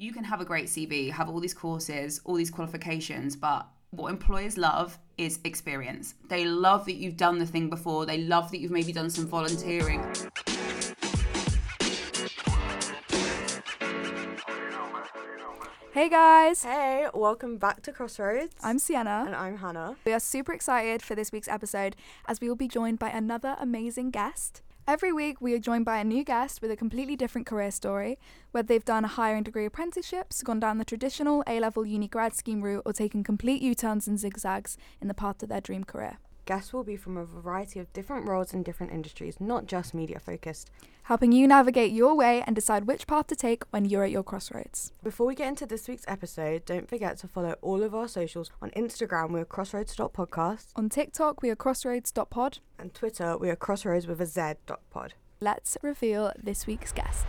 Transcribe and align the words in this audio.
you 0.00 0.12
can 0.12 0.22
have 0.22 0.40
a 0.40 0.44
great 0.44 0.66
CV, 0.66 1.10
have 1.10 1.28
all 1.28 1.40
these 1.40 1.52
courses, 1.54 2.20
all 2.24 2.36
these 2.36 2.52
qualifications, 2.52 3.34
but 3.34 3.66
what 3.90 4.10
employers 4.10 4.56
love 4.56 4.96
is 5.16 5.40
experience. 5.42 6.14
They 6.28 6.44
love 6.44 6.84
that 6.86 6.94
you've 6.94 7.16
done 7.16 7.38
the 7.38 7.46
thing 7.46 7.68
before, 7.68 8.06
they 8.06 8.18
love 8.18 8.52
that 8.52 8.60
you've 8.60 8.70
maybe 8.70 8.92
done 8.92 9.10
some 9.10 9.26
volunteering. 9.26 10.04
Hey 15.92 16.08
guys, 16.08 16.62
Hey, 16.62 17.08
welcome 17.12 17.56
back 17.56 17.82
to 17.82 17.92
Crossroads. 17.92 18.54
I'm 18.62 18.78
Sienna. 18.78 19.24
and 19.26 19.34
I'm 19.34 19.56
Hannah. 19.56 19.96
We 20.04 20.12
are 20.12 20.20
super 20.20 20.52
excited 20.52 21.02
for 21.02 21.16
this 21.16 21.32
week's 21.32 21.48
episode 21.48 21.96
as 22.26 22.40
we 22.40 22.48
will 22.48 22.54
be 22.54 22.68
joined 22.68 23.00
by 23.00 23.10
another 23.10 23.56
amazing 23.58 24.10
guest. 24.10 24.62
Every 24.88 25.12
week, 25.12 25.42
we 25.42 25.52
are 25.52 25.58
joined 25.58 25.84
by 25.84 25.98
a 25.98 26.04
new 26.04 26.24
guest 26.24 26.62
with 26.62 26.70
a 26.70 26.76
completely 26.76 27.14
different 27.14 27.46
career 27.46 27.70
story, 27.70 28.18
whether 28.52 28.68
they've 28.68 28.82
done 28.82 29.04
a 29.04 29.08
higher 29.08 29.38
degree 29.42 29.66
apprenticeships, 29.66 30.42
gone 30.42 30.60
down 30.60 30.78
the 30.78 30.84
traditional 30.86 31.44
A 31.46 31.60
level 31.60 31.84
uni 31.84 32.08
grad 32.08 32.34
scheme 32.34 32.62
route, 32.62 32.84
or 32.86 32.94
taken 32.94 33.22
complete 33.22 33.60
U 33.60 33.74
turns 33.74 34.08
and 34.08 34.18
zigzags 34.18 34.78
in 35.02 35.08
the 35.08 35.12
path 35.12 35.36
to 35.38 35.46
their 35.46 35.60
dream 35.60 35.84
career. 35.84 36.16
Guests 36.48 36.72
will 36.72 36.82
be 36.82 36.96
from 36.96 37.18
a 37.18 37.26
variety 37.26 37.78
of 37.78 37.92
different 37.92 38.26
roles 38.26 38.54
in 38.54 38.62
different 38.62 38.90
industries, 38.90 39.38
not 39.38 39.66
just 39.66 39.92
media 39.92 40.18
focused. 40.18 40.70
helping 41.02 41.30
you 41.30 41.46
navigate 41.46 41.92
your 41.92 42.14
way 42.14 42.42
and 42.46 42.56
decide 42.56 42.86
which 42.86 43.06
path 43.06 43.26
to 43.26 43.36
take 43.36 43.64
when 43.70 43.84
you're 43.84 44.04
at 44.04 44.10
your 44.10 44.22
crossroads. 44.22 44.92
Before 45.02 45.26
we 45.26 45.34
get 45.34 45.48
into 45.48 45.66
this 45.66 45.88
week's 45.88 46.06
episode, 46.08 46.64
don't 46.64 46.88
forget 46.88 47.18
to 47.18 47.28
follow 47.28 47.54
all 47.60 47.82
of 47.82 47.94
our 47.94 48.08
socials. 48.08 48.50
On 48.62 48.70
Instagram, 48.70 49.30
we're 49.30 49.44
crossroads.podcast, 49.44 50.68
On 50.76 50.88
TikTok, 50.88 51.42
we 51.42 51.50
are 51.50 51.56
crossroads.pod. 51.56 52.58
and 52.78 52.94
Twitter, 52.94 53.36
we 53.36 53.50
are 53.50 53.56
crossroads 53.56 54.06
with 54.06 54.20
a 54.22 54.26
Z 54.26 54.54
dot 54.66 54.80
pod. 54.90 55.12
Let's 55.42 55.76
reveal 55.82 56.32
this 56.42 56.66
week's 56.66 56.92
guest. 56.92 57.26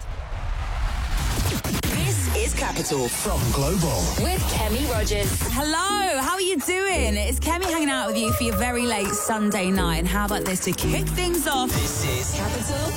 This 2.33 2.53
is 2.53 2.53
Capital 2.53 3.07
From 3.07 3.39
Global. 3.51 3.97
with 4.23 4.41
Kemi 4.53 4.89
Rodgers. 4.91 5.29
Hello, 5.53 6.19
how 6.21 6.33
are 6.33 6.41
you 6.41 6.57
doing? 6.59 7.15
It's 7.15 7.39
Kemi 7.39 7.65
hanging 7.65 7.89
out 7.89 8.07
with 8.07 8.17
you 8.17 8.31
for 8.33 8.43
your 8.43 8.55
very 8.57 8.85
late 8.85 9.07
Sunday 9.07 9.69
night. 9.71 9.97
And 9.97 10.07
how 10.07 10.25
about 10.25 10.45
this 10.45 10.59
to 10.65 10.71
kick 10.71 11.05
things 11.07 11.47
off? 11.47 11.69
This 11.69 12.05
is 12.05 12.35
Capital. 12.37 12.91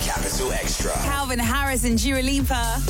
Capital 0.00 0.52
Extra. 0.52 0.92
Calvin 1.04 1.38
Harris 1.38 1.84
and 1.84 1.98
Dua 2.02 2.20
Lipa. 2.20 2.80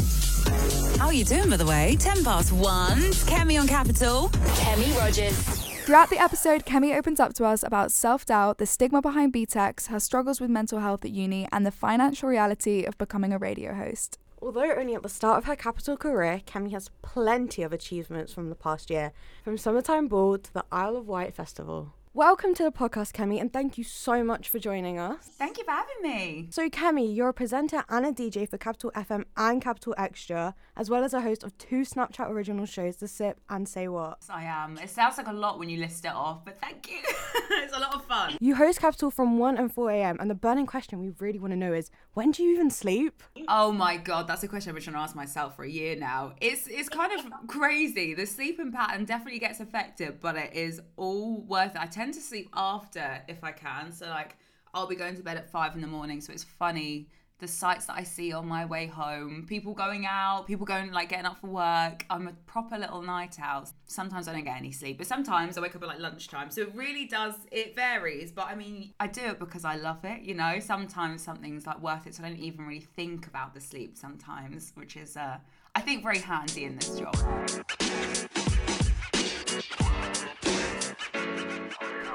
How 0.99 1.07
are 1.07 1.13
you 1.13 1.25
doing, 1.25 1.51
by 1.51 1.57
the 1.57 1.67
way? 1.67 1.97
10 1.99 2.25
past 2.25 2.53
one. 2.53 2.99
It's 3.05 3.25
Kemi 3.25 3.61
on 3.61 3.67
Capital. 3.67 4.29
Kemi 4.31 4.97
Rodgers. 4.99 5.56
Throughout 5.87 6.11
the 6.11 6.19
episode, 6.19 6.67
Kemi 6.67 6.99
opens 6.99 7.21
up 7.21 7.33
to 7.35 7.45
us 7.45 7.63
about 7.63 7.93
self 7.93 8.27
doubt, 8.27 8.59
the 8.59 8.67
stigma 8.67 9.01
behind 9.01 9.33
BTECs, 9.33 9.87
her 9.87 10.01
struggles 10.01 10.41
with 10.41 10.51
mental 10.51 10.81
health 10.81 11.05
at 11.05 11.13
uni, 11.13 11.47
and 11.53 11.65
the 11.65 11.71
financial 11.71 12.29
reality 12.29 12.83
of 12.83 12.99
becoming 12.99 13.33
a 13.33 13.39
radio 13.39 13.73
host. 13.73 14.19
Although 14.43 14.75
only 14.75 14.97
at 14.97 15.05
the 15.05 15.09
start 15.09 15.39
of 15.39 15.45
her 15.45 15.55
capital 15.55 15.97
career, 15.97 16.43
Kemi 16.45 16.73
has 16.73 16.91
plenty 17.03 17.63
of 17.63 17.73
achievements 17.73 18.33
from 18.33 18.49
the 18.49 18.57
past 18.57 18.91
year, 18.91 19.13
from 19.45 19.57
Summertime 19.57 20.09
Ball 20.09 20.39
to 20.39 20.53
the 20.53 20.65
Isle 20.73 20.97
of 20.97 21.07
Wight 21.07 21.33
Festival. 21.33 21.95
Welcome 22.17 22.55
to 22.55 22.63
the 22.63 22.73
podcast, 22.73 23.13
Kemi, 23.13 23.43
and 23.43 23.53
thank 23.53 23.77
you 23.77 23.85
so 23.85 24.25
much 24.25 24.49
for 24.49 24.59
joining 24.59 24.99
us. 24.99 25.29
Thank 25.37 25.59
you 25.59 25.65
for 25.65 25.73
having 25.73 25.97
me. 26.01 26.47
So, 26.49 26.71
Kemi, 26.71 27.15
you're 27.15 27.29
a 27.29 27.35
presenter 27.35 27.85
and 27.91 28.07
a 28.07 28.11
DJ 28.11 28.49
for 28.49 28.57
Capital 28.57 28.91
FM 28.93 29.25
and 29.37 29.61
Capital 29.61 29.95
Extra, 29.99 30.55
as 30.79 30.89
well 30.89 31.05
as 31.05 31.13
a 31.13 31.21
host 31.21 31.45
of 31.45 31.59
two 31.59 31.83
Snapchat 31.83 32.31
original 32.31 32.65
shows, 32.65 32.97
The 32.97 33.07
Sip 33.07 33.39
and 33.51 33.69
Say 33.69 33.87
What. 33.89 34.25
I 34.31 34.45
am. 34.45 34.79
It 34.79 34.89
sounds 34.89 35.19
like 35.19 35.27
a 35.27 35.33
lot 35.35 35.59
when 35.59 35.69
you 35.69 35.77
list 35.77 36.07
it 36.07 36.13
off, 36.15 36.43
but 36.43 36.59
thank 36.59 36.91
you. 36.91 37.01
it's 37.51 37.77
a 37.77 37.79
lot 37.79 37.95
of 37.95 38.07
fun. 38.07 38.39
You 38.41 38.55
host 38.55 38.81
Capital 38.81 39.11
from 39.11 39.37
1 39.39 39.59
and 39.59 39.71
4 39.71 39.91
a.m., 39.91 40.17
and 40.19 40.31
the 40.31 40.35
burning 40.35 40.65
question 40.65 40.99
we 40.99 41.11
really 41.19 41.39
want 41.39 41.53
to 41.53 41.59
know 41.59 41.75
is 41.75 41.91
when 42.15 42.31
do 42.31 42.43
you 42.43 42.55
even 42.55 42.71
sleep? 42.71 43.23
Oh 43.47 43.73
my 43.73 43.99
god, 43.99 44.27
that's 44.27 44.43
a 44.43 44.49
question 44.49 44.71
I've 44.71 44.77
been 44.77 44.85
trying 44.85 44.97
to 44.97 45.01
ask 45.01 45.15
myself 45.15 45.55
for 45.55 45.65
a 45.65 45.69
year 45.69 45.95
now. 45.97 46.33
It's 46.41 46.67
it's 46.67 46.89
kind 46.89 47.13
of 47.13 47.27
crazy. 47.47 48.15
The 48.15 48.25
sleeping 48.25 48.73
pattern 48.73 49.05
definitely 49.05 49.39
gets 49.39 49.61
affected, 49.61 50.19
but 50.23 50.35
it 50.37 50.55
is 50.55 50.81
all 50.97 51.43
worth 51.43 51.75
it. 51.75 51.79
I 51.79 51.85
tend 51.85 52.06
to 52.13 52.21
sleep 52.21 52.49
after 52.55 53.23
if 53.29 53.43
I 53.45 53.53
can. 53.53 53.93
So 53.93 54.07
like 54.07 54.37
I'll 54.75 54.87
be 54.87 54.97
going 54.97 55.17
to 55.17 55.23
bed 55.23 55.37
at 55.37 55.51
five 55.51 55.75
in 55.75 55.81
the 55.81 55.87
morning. 55.87 56.21
So 56.21 56.33
it's 56.33 56.45
funny 56.45 57.09
the 57.39 57.47
sights 57.47 57.85
that 57.87 57.97
I 57.97 58.03
see 58.03 58.33
on 58.33 58.49
my 58.49 58.65
way 58.65 58.87
home, 58.87 59.45
people 59.47 59.75
going 59.75 60.07
out, 60.07 60.47
people 60.47 60.65
going 60.65 60.91
like 60.91 61.11
getting 61.11 61.27
up 61.27 61.39
for 61.39 61.49
work. 61.49 62.07
I'm 62.09 62.29
a 62.29 62.33
proper 62.47 62.79
little 62.79 63.03
night 63.03 63.37
owl. 63.41 63.69
Sometimes 63.87 64.27
I 64.27 64.33
don't 64.33 64.45
get 64.45 64.57
any 64.57 64.73
sleep, 64.73 64.97
but 64.97 65.07
sometimes 65.07 65.59
I 65.59 65.61
wake 65.61 65.77
up 65.77 65.83
at 65.83 65.89
like 65.89 65.99
lunchtime. 65.99 66.51
So 66.51 66.63
it 66.63 66.75
really 66.75 67.05
does, 67.05 67.35
it 67.53 67.77
varies. 67.77 68.33
But 68.33 68.47
I 68.47 68.55
mean, 68.55 68.95
I 68.99 69.07
do 69.07 69.21
it 69.21 69.39
because 69.39 69.67
I 69.67 69.77
love 69.77 70.05
it, 70.05 70.23
you 70.23 70.35
know? 70.35 70.59
Sometimes 70.61 71.23
something's 71.23 71.67
like 71.67 71.83
worth 71.83 72.07
it. 72.07 72.15
So 72.15 72.25
I 72.25 72.29
don't 72.29 72.39
even 72.39 72.67
really 72.67 72.81
think 72.81 73.27
about 73.27 73.53
the 73.53 73.61
sleep 73.61 73.99
sometimes, 73.99 74.73
which 74.75 74.97
is, 74.97 75.17
uh, 75.17 75.37
I 75.75 75.81
think, 75.83 76.03
very 76.03 76.21
handy 76.21 76.65
in 76.65 76.77
this 76.77 76.99
job. 76.99 78.56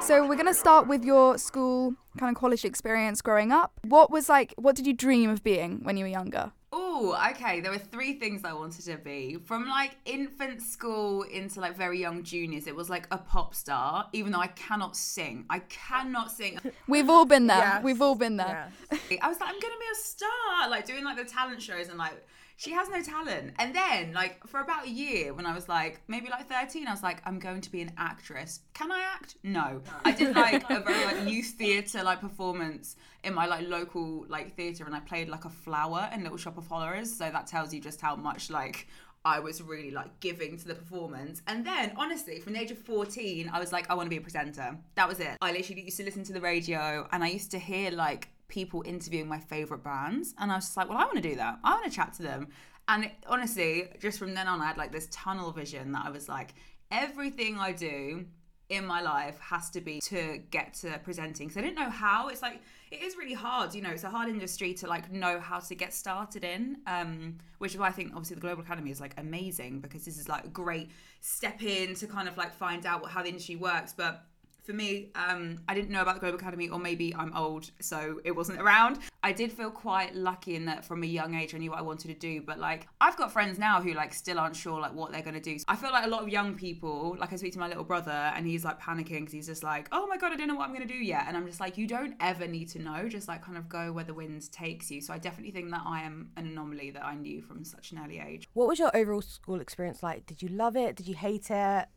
So, 0.01 0.28
we're 0.28 0.35
going 0.35 0.47
to 0.47 0.53
start 0.53 0.88
with 0.88 1.06
your 1.06 1.38
school 1.38 1.94
kind 2.17 2.35
of 2.35 2.39
college 2.39 2.66
experience 2.66 3.22
growing 3.22 3.51
up. 3.51 3.72
What 3.84 4.12
was 4.12 4.28
like, 4.28 4.53
what 4.57 4.75
did 4.75 4.85
you 4.88 4.94
dream 4.94 5.29
of 5.29 5.44
being 5.44 5.79
when 5.84 5.95
you 5.95 6.03
were 6.03 6.09
younger? 6.09 6.51
Oh, 6.73 7.17
okay. 7.31 7.62
There 7.62 7.72
were 7.72 7.78
three 7.78 8.13
things 8.13 8.44
I 8.44 8.53
wanted 8.53 8.84
to 8.85 8.97
be. 8.97 9.38
From 9.45 9.67
like 9.67 9.97
infant 10.06 10.62
school 10.63 11.22
into 11.23 11.59
like 11.62 11.78
very 11.78 12.00
young 12.00 12.23
juniors, 12.23 12.66
it 12.66 12.75
was 12.75 12.89
like 12.89 13.07
a 13.12 13.17
pop 13.17 13.53
star, 13.53 14.07
even 14.12 14.31
though 14.31 14.39
I 14.39 14.47
cannot 14.47 14.95
sing. 14.97 15.45
I 15.50 15.59
cannot 15.59 16.31
sing. 16.31 16.59
We've 16.88 17.09
all 17.09 17.25
been 17.25 17.47
there. 17.47 17.57
Yes. 17.57 17.83
We've 17.83 18.01
all 18.01 18.16
been 18.16 18.38
there. 18.38 18.72
I 18.91 19.28
was 19.28 19.39
like, 19.39 19.50
I'm 19.50 19.59
gonna 19.59 19.79
be 19.79 19.91
a 19.91 19.95
star, 19.95 20.69
like 20.69 20.85
doing 20.85 21.03
like 21.03 21.18
the 21.18 21.25
talent 21.25 21.62
shows 21.62 21.89
and 21.89 21.97
like 21.97 22.25
she 22.62 22.70
has 22.74 22.88
no 22.90 23.02
talent. 23.02 23.56
And 23.58 23.74
then 23.74 24.14
like 24.14 24.46
for 24.46 24.60
about 24.60 24.86
a 24.86 24.90
year 24.90 25.34
when 25.34 25.48
I 25.48 25.54
was 25.56 25.68
like 25.68 26.00
maybe 26.08 26.30
like 26.30 26.48
13, 26.48 26.88
I 26.88 26.92
was 26.92 27.02
like, 27.02 27.20
I'm 27.26 27.40
going 27.40 27.60
to 27.60 27.72
be 27.72 27.82
an 27.82 27.92
actress. 27.98 28.60
Can 28.76 28.92
I 28.92 29.00
act? 29.00 29.36
No. 29.42 29.82
I 30.06 30.12
did 30.12 30.36
like 30.36 30.70
a 30.70 30.80
very 30.80 31.06
like 31.06 31.28
youth 31.28 31.56
theatre 31.58 32.04
like 32.04 32.22
performance 32.22 32.98
in 33.24 33.34
my 33.34 33.48
like 33.48 33.68
local 33.68 34.28
like 34.30 34.56
theatre 34.56 34.86
and 34.86 34.94
I 34.94 35.00
played 35.00 35.28
like 35.28 35.46
a 35.46 35.50
flower 35.50 36.08
in 36.14 36.22
Little 36.22 36.38
Shop 36.38 36.56
of 36.60 36.68
Horrors. 36.68 37.12
So 37.12 37.32
that 37.32 37.48
tells 37.48 37.74
you 37.74 37.82
just 37.82 38.00
how 38.00 38.16
much 38.16 38.52
like 38.52 38.88
I 39.26 39.40
was 39.40 39.64
really 39.64 39.90
like 39.90 40.20
giving 40.20 40.56
to 40.58 40.68
the 40.68 40.76
performance. 40.76 41.42
And 41.48 41.66
then, 41.66 41.94
honestly, 41.98 42.40
from 42.40 42.54
the 42.54 42.60
age 42.60 42.70
of 42.70 42.78
14, 42.78 43.50
I 43.52 43.60
was 43.60 43.72
like, 43.72 43.90
I 43.90 43.96
want 43.96 44.06
to 44.06 44.10
be 44.12 44.18
a 44.18 44.22
presenter. 44.22 44.78
That 44.94 45.08
was 45.08 45.20
it. 45.20 45.38
I 45.42 45.52
literally 45.52 45.82
used 45.82 45.98
to 45.98 46.04
listen 46.04 46.24
to 46.26 46.34
the 46.34 46.42
radio 46.42 47.08
and 47.12 47.24
I 47.24 47.30
used 47.30 47.50
to 47.52 47.60
hear 47.60 47.90
like 47.90 48.30
people 48.51 48.84
interviewing 48.85 49.28
my 49.28 49.39
favorite 49.39 49.84
bands. 49.84 50.35
And 50.38 50.51
I 50.51 50.56
was 50.56 50.66
just 50.66 50.78
like, 50.78 50.89
well, 50.89 51.00
I 51.00 51.06
want 51.06 51.16
to 51.16 51.22
do 51.22 51.35
that. 51.38 51.57
I 51.63 51.73
want 51.73 51.85
to 51.85 51.91
chat 51.91 52.13
to 52.16 52.23
them. 52.23 52.50
And 52.88 53.06
it, 53.06 53.13
honestly, 53.25 53.88
just 54.00 54.19
from 54.19 54.35
then 54.35 54.47
on, 54.47 54.62
I 54.62 54.67
had 54.67 54.78
like 54.78 54.91
this 54.91 55.07
tunnel 55.09 55.51
vision 55.51 55.94
that 55.94 56.06
I 56.06 56.09
was 56.12 56.29
like, 56.29 56.53
everything 56.91 57.57
I 57.57 57.72
do 57.72 58.25
in 58.69 58.85
my 58.85 59.01
life 59.01 59.38
has 59.39 59.69
to 59.69 59.81
be 59.81 60.00
to 60.00 60.41
get 60.50 60.73
to 60.73 60.97
presenting 61.03 61.47
because 61.47 61.57
I 61.57 61.62
didn't 61.62 61.75
know 61.75 61.89
how. 61.89 62.29
It's 62.29 62.41
like 62.41 62.62
it 62.89 63.01
is 63.01 63.16
really 63.17 63.34
hard, 63.34 63.73
you 63.73 63.81
know. 63.81 63.89
It's 63.89 64.03
a 64.03 64.09
hard 64.09 64.29
industry 64.29 64.73
to 64.75 64.88
like 64.88 65.12
know 65.12 65.39
how 65.39 65.59
to 65.59 65.75
get 65.75 65.94
started 65.94 66.44
in, 66.44 66.78
um, 66.88 67.38
which 67.59 67.73
is 67.73 67.79
why 67.79 67.88
I 67.88 67.91
think 67.91 68.12
obviously 68.12 68.35
the 68.35 68.41
Global 68.41 68.63
Academy 68.63 68.91
is 68.91 69.01
like 69.01 69.13
amazing 69.18 69.79
because 69.79 70.06
this 70.06 70.18
is 70.18 70.28
like 70.28 70.45
a 70.45 70.50
great 70.50 70.89
step 71.19 71.62
in 71.62 71.95
to 71.95 72.07
kind 72.07 72.28
of 72.28 72.38
like 72.38 72.53
find 72.53 72.85
out 72.85 73.01
what, 73.01 73.12
how 73.12 73.22
the 73.22 73.29
industry 73.29 73.56
works. 73.56 73.94
But 73.95 74.23
for 74.64 74.74
me, 74.74 75.10
um, 75.16 75.60
I 75.68 75.74
didn't 75.74 75.90
know 75.90 76.02
about 76.02 76.16
the 76.16 76.20
Global 76.20 76.38
Academy, 76.38 76.70
or 76.70 76.80
maybe 76.80 77.14
I'm 77.16 77.36
old, 77.36 77.72
so 77.80 78.22
it 78.24 78.32
wasn't 78.32 78.62
around. 78.62 79.00
I 79.24 79.32
did 79.32 79.52
feel 79.52 79.72
quite 79.72 80.16
lucky 80.16 80.56
in 80.56 80.66
that 80.66 80.86
from 80.86 81.04
a 81.04 81.08
young 81.08 81.36
age 81.36 81.54
I 81.54 81.58
knew 81.58 81.72
what 81.72 81.80
I 81.80 81.84
wanted 81.84 82.08
to 82.10 82.14
do. 82.14 82.42
But 82.42 82.60
like, 82.60 82.88
I've 83.00 83.18
got 83.18 83.32
friends 83.32 83.58
now 83.58 83.82
who 83.82 83.94
like 83.94 84.14
still 84.14 84.40
aren't 84.40 84.56
sure 84.56 84.80
like 84.80 84.94
what 84.94 85.12
they're 85.12 85.22
gonna 85.22 85.40
do. 85.40 85.58
So 85.60 85.66
I 85.68 85.76
feel 85.76 85.92
like 85.92 86.06
a 86.06 86.10
lot 86.10 86.24
of 86.24 86.30
young 86.30 86.56
people, 86.56 87.16
like 87.20 87.34
I 87.34 87.36
speak 87.36 87.54
to 87.54 87.60
my 87.60 87.68
little 87.68 87.84
brother, 87.84 88.12
and 88.12 88.46
he's 88.46 88.64
like 88.64 88.80
panicking 88.80 89.22
because 89.22 89.34
he's 89.34 89.48
just 89.48 89.64
like, 89.64 89.88
oh 89.92 90.08
my 90.08 90.18
god, 90.18 90.32
I 90.32 90.36
don't 90.36 90.48
know 90.48 90.56
what 90.56 90.68
I'm 90.68 90.74
gonna 90.74 90.86
do 90.86 90.94
yet. 90.94 91.26
And 91.28 91.36
I'm 91.36 91.46
just 91.48 91.60
like, 91.60 91.78
you 91.78 91.88
don't 91.88 92.16
ever 92.20 92.48
need 92.48 92.70
to 92.70 92.80
know. 92.80 93.08
Just 93.10 93.28
like 93.28 93.44
kind 93.44 93.58
of 93.58 93.68
go 93.68 93.92
where 93.92 94.04
the 94.04 94.14
wind 94.14 94.52
takes 94.52 94.92
you. 94.92 95.02
So 95.02 95.14
I 95.14 95.18
definitely 95.18 95.52
think 95.52 95.72
that 95.72 95.84
I 95.86 96.02
am 96.02 96.30
an 96.38 96.48
anomaly 96.48 96.92
that 96.92 97.06
I 97.06 97.16
knew 97.16 97.42
from 97.42 97.64
such 97.64 97.92
an 97.92 98.00
early 98.04 98.19
age. 98.19 98.48
What 98.54 98.68
was 98.68 98.80
your 98.80 98.96
overall 98.96 99.22
school 99.22 99.60
experience 99.60 100.04
like? 100.04 100.25
Did 100.25 100.42
you 100.42 100.50
love 100.50 100.75
it? 100.75 100.96
Did 100.96 101.07
you 101.07 101.16
hate 101.16 101.50
it? 101.50 101.88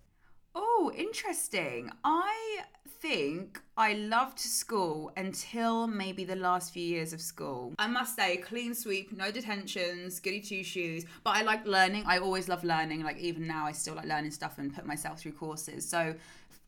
Oh, 0.54 0.92
interesting. 0.96 1.90
I 2.04 2.64
think 3.00 3.60
I 3.76 3.94
loved 3.94 4.38
school 4.38 5.12
until 5.16 5.86
maybe 5.86 6.24
the 6.24 6.36
last 6.36 6.72
few 6.72 6.82
years 6.82 7.12
of 7.12 7.20
school. 7.20 7.74
I 7.78 7.86
must 7.86 8.16
say, 8.16 8.36
clean 8.38 8.74
sweep, 8.74 9.12
no 9.12 9.30
detentions, 9.30 10.20
goody 10.20 10.40
two 10.40 10.62
shoes. 10.62 11.04
But 11.22 11.36
I 11.36 11.42
like 11.42 11.66
learning. 11.66 12.04
I 12.06 12.18
always 12.18 12.48
love 12.48 12.64
learning. 12.64 13.02
Like 13.02 13.18
even 13.18 13.46
now, 13.46 13.66
I 13.66 13.72
still 13.72 13.94
like 13.94 14.06
learning 14.06 14.30
stuff 14.30 14.58
and 14.58 14.74
put 14.74 14.86
myself 14.86 15.20
through 15.20 15.32
courses. 15.32 15.86
So 15.86 16.14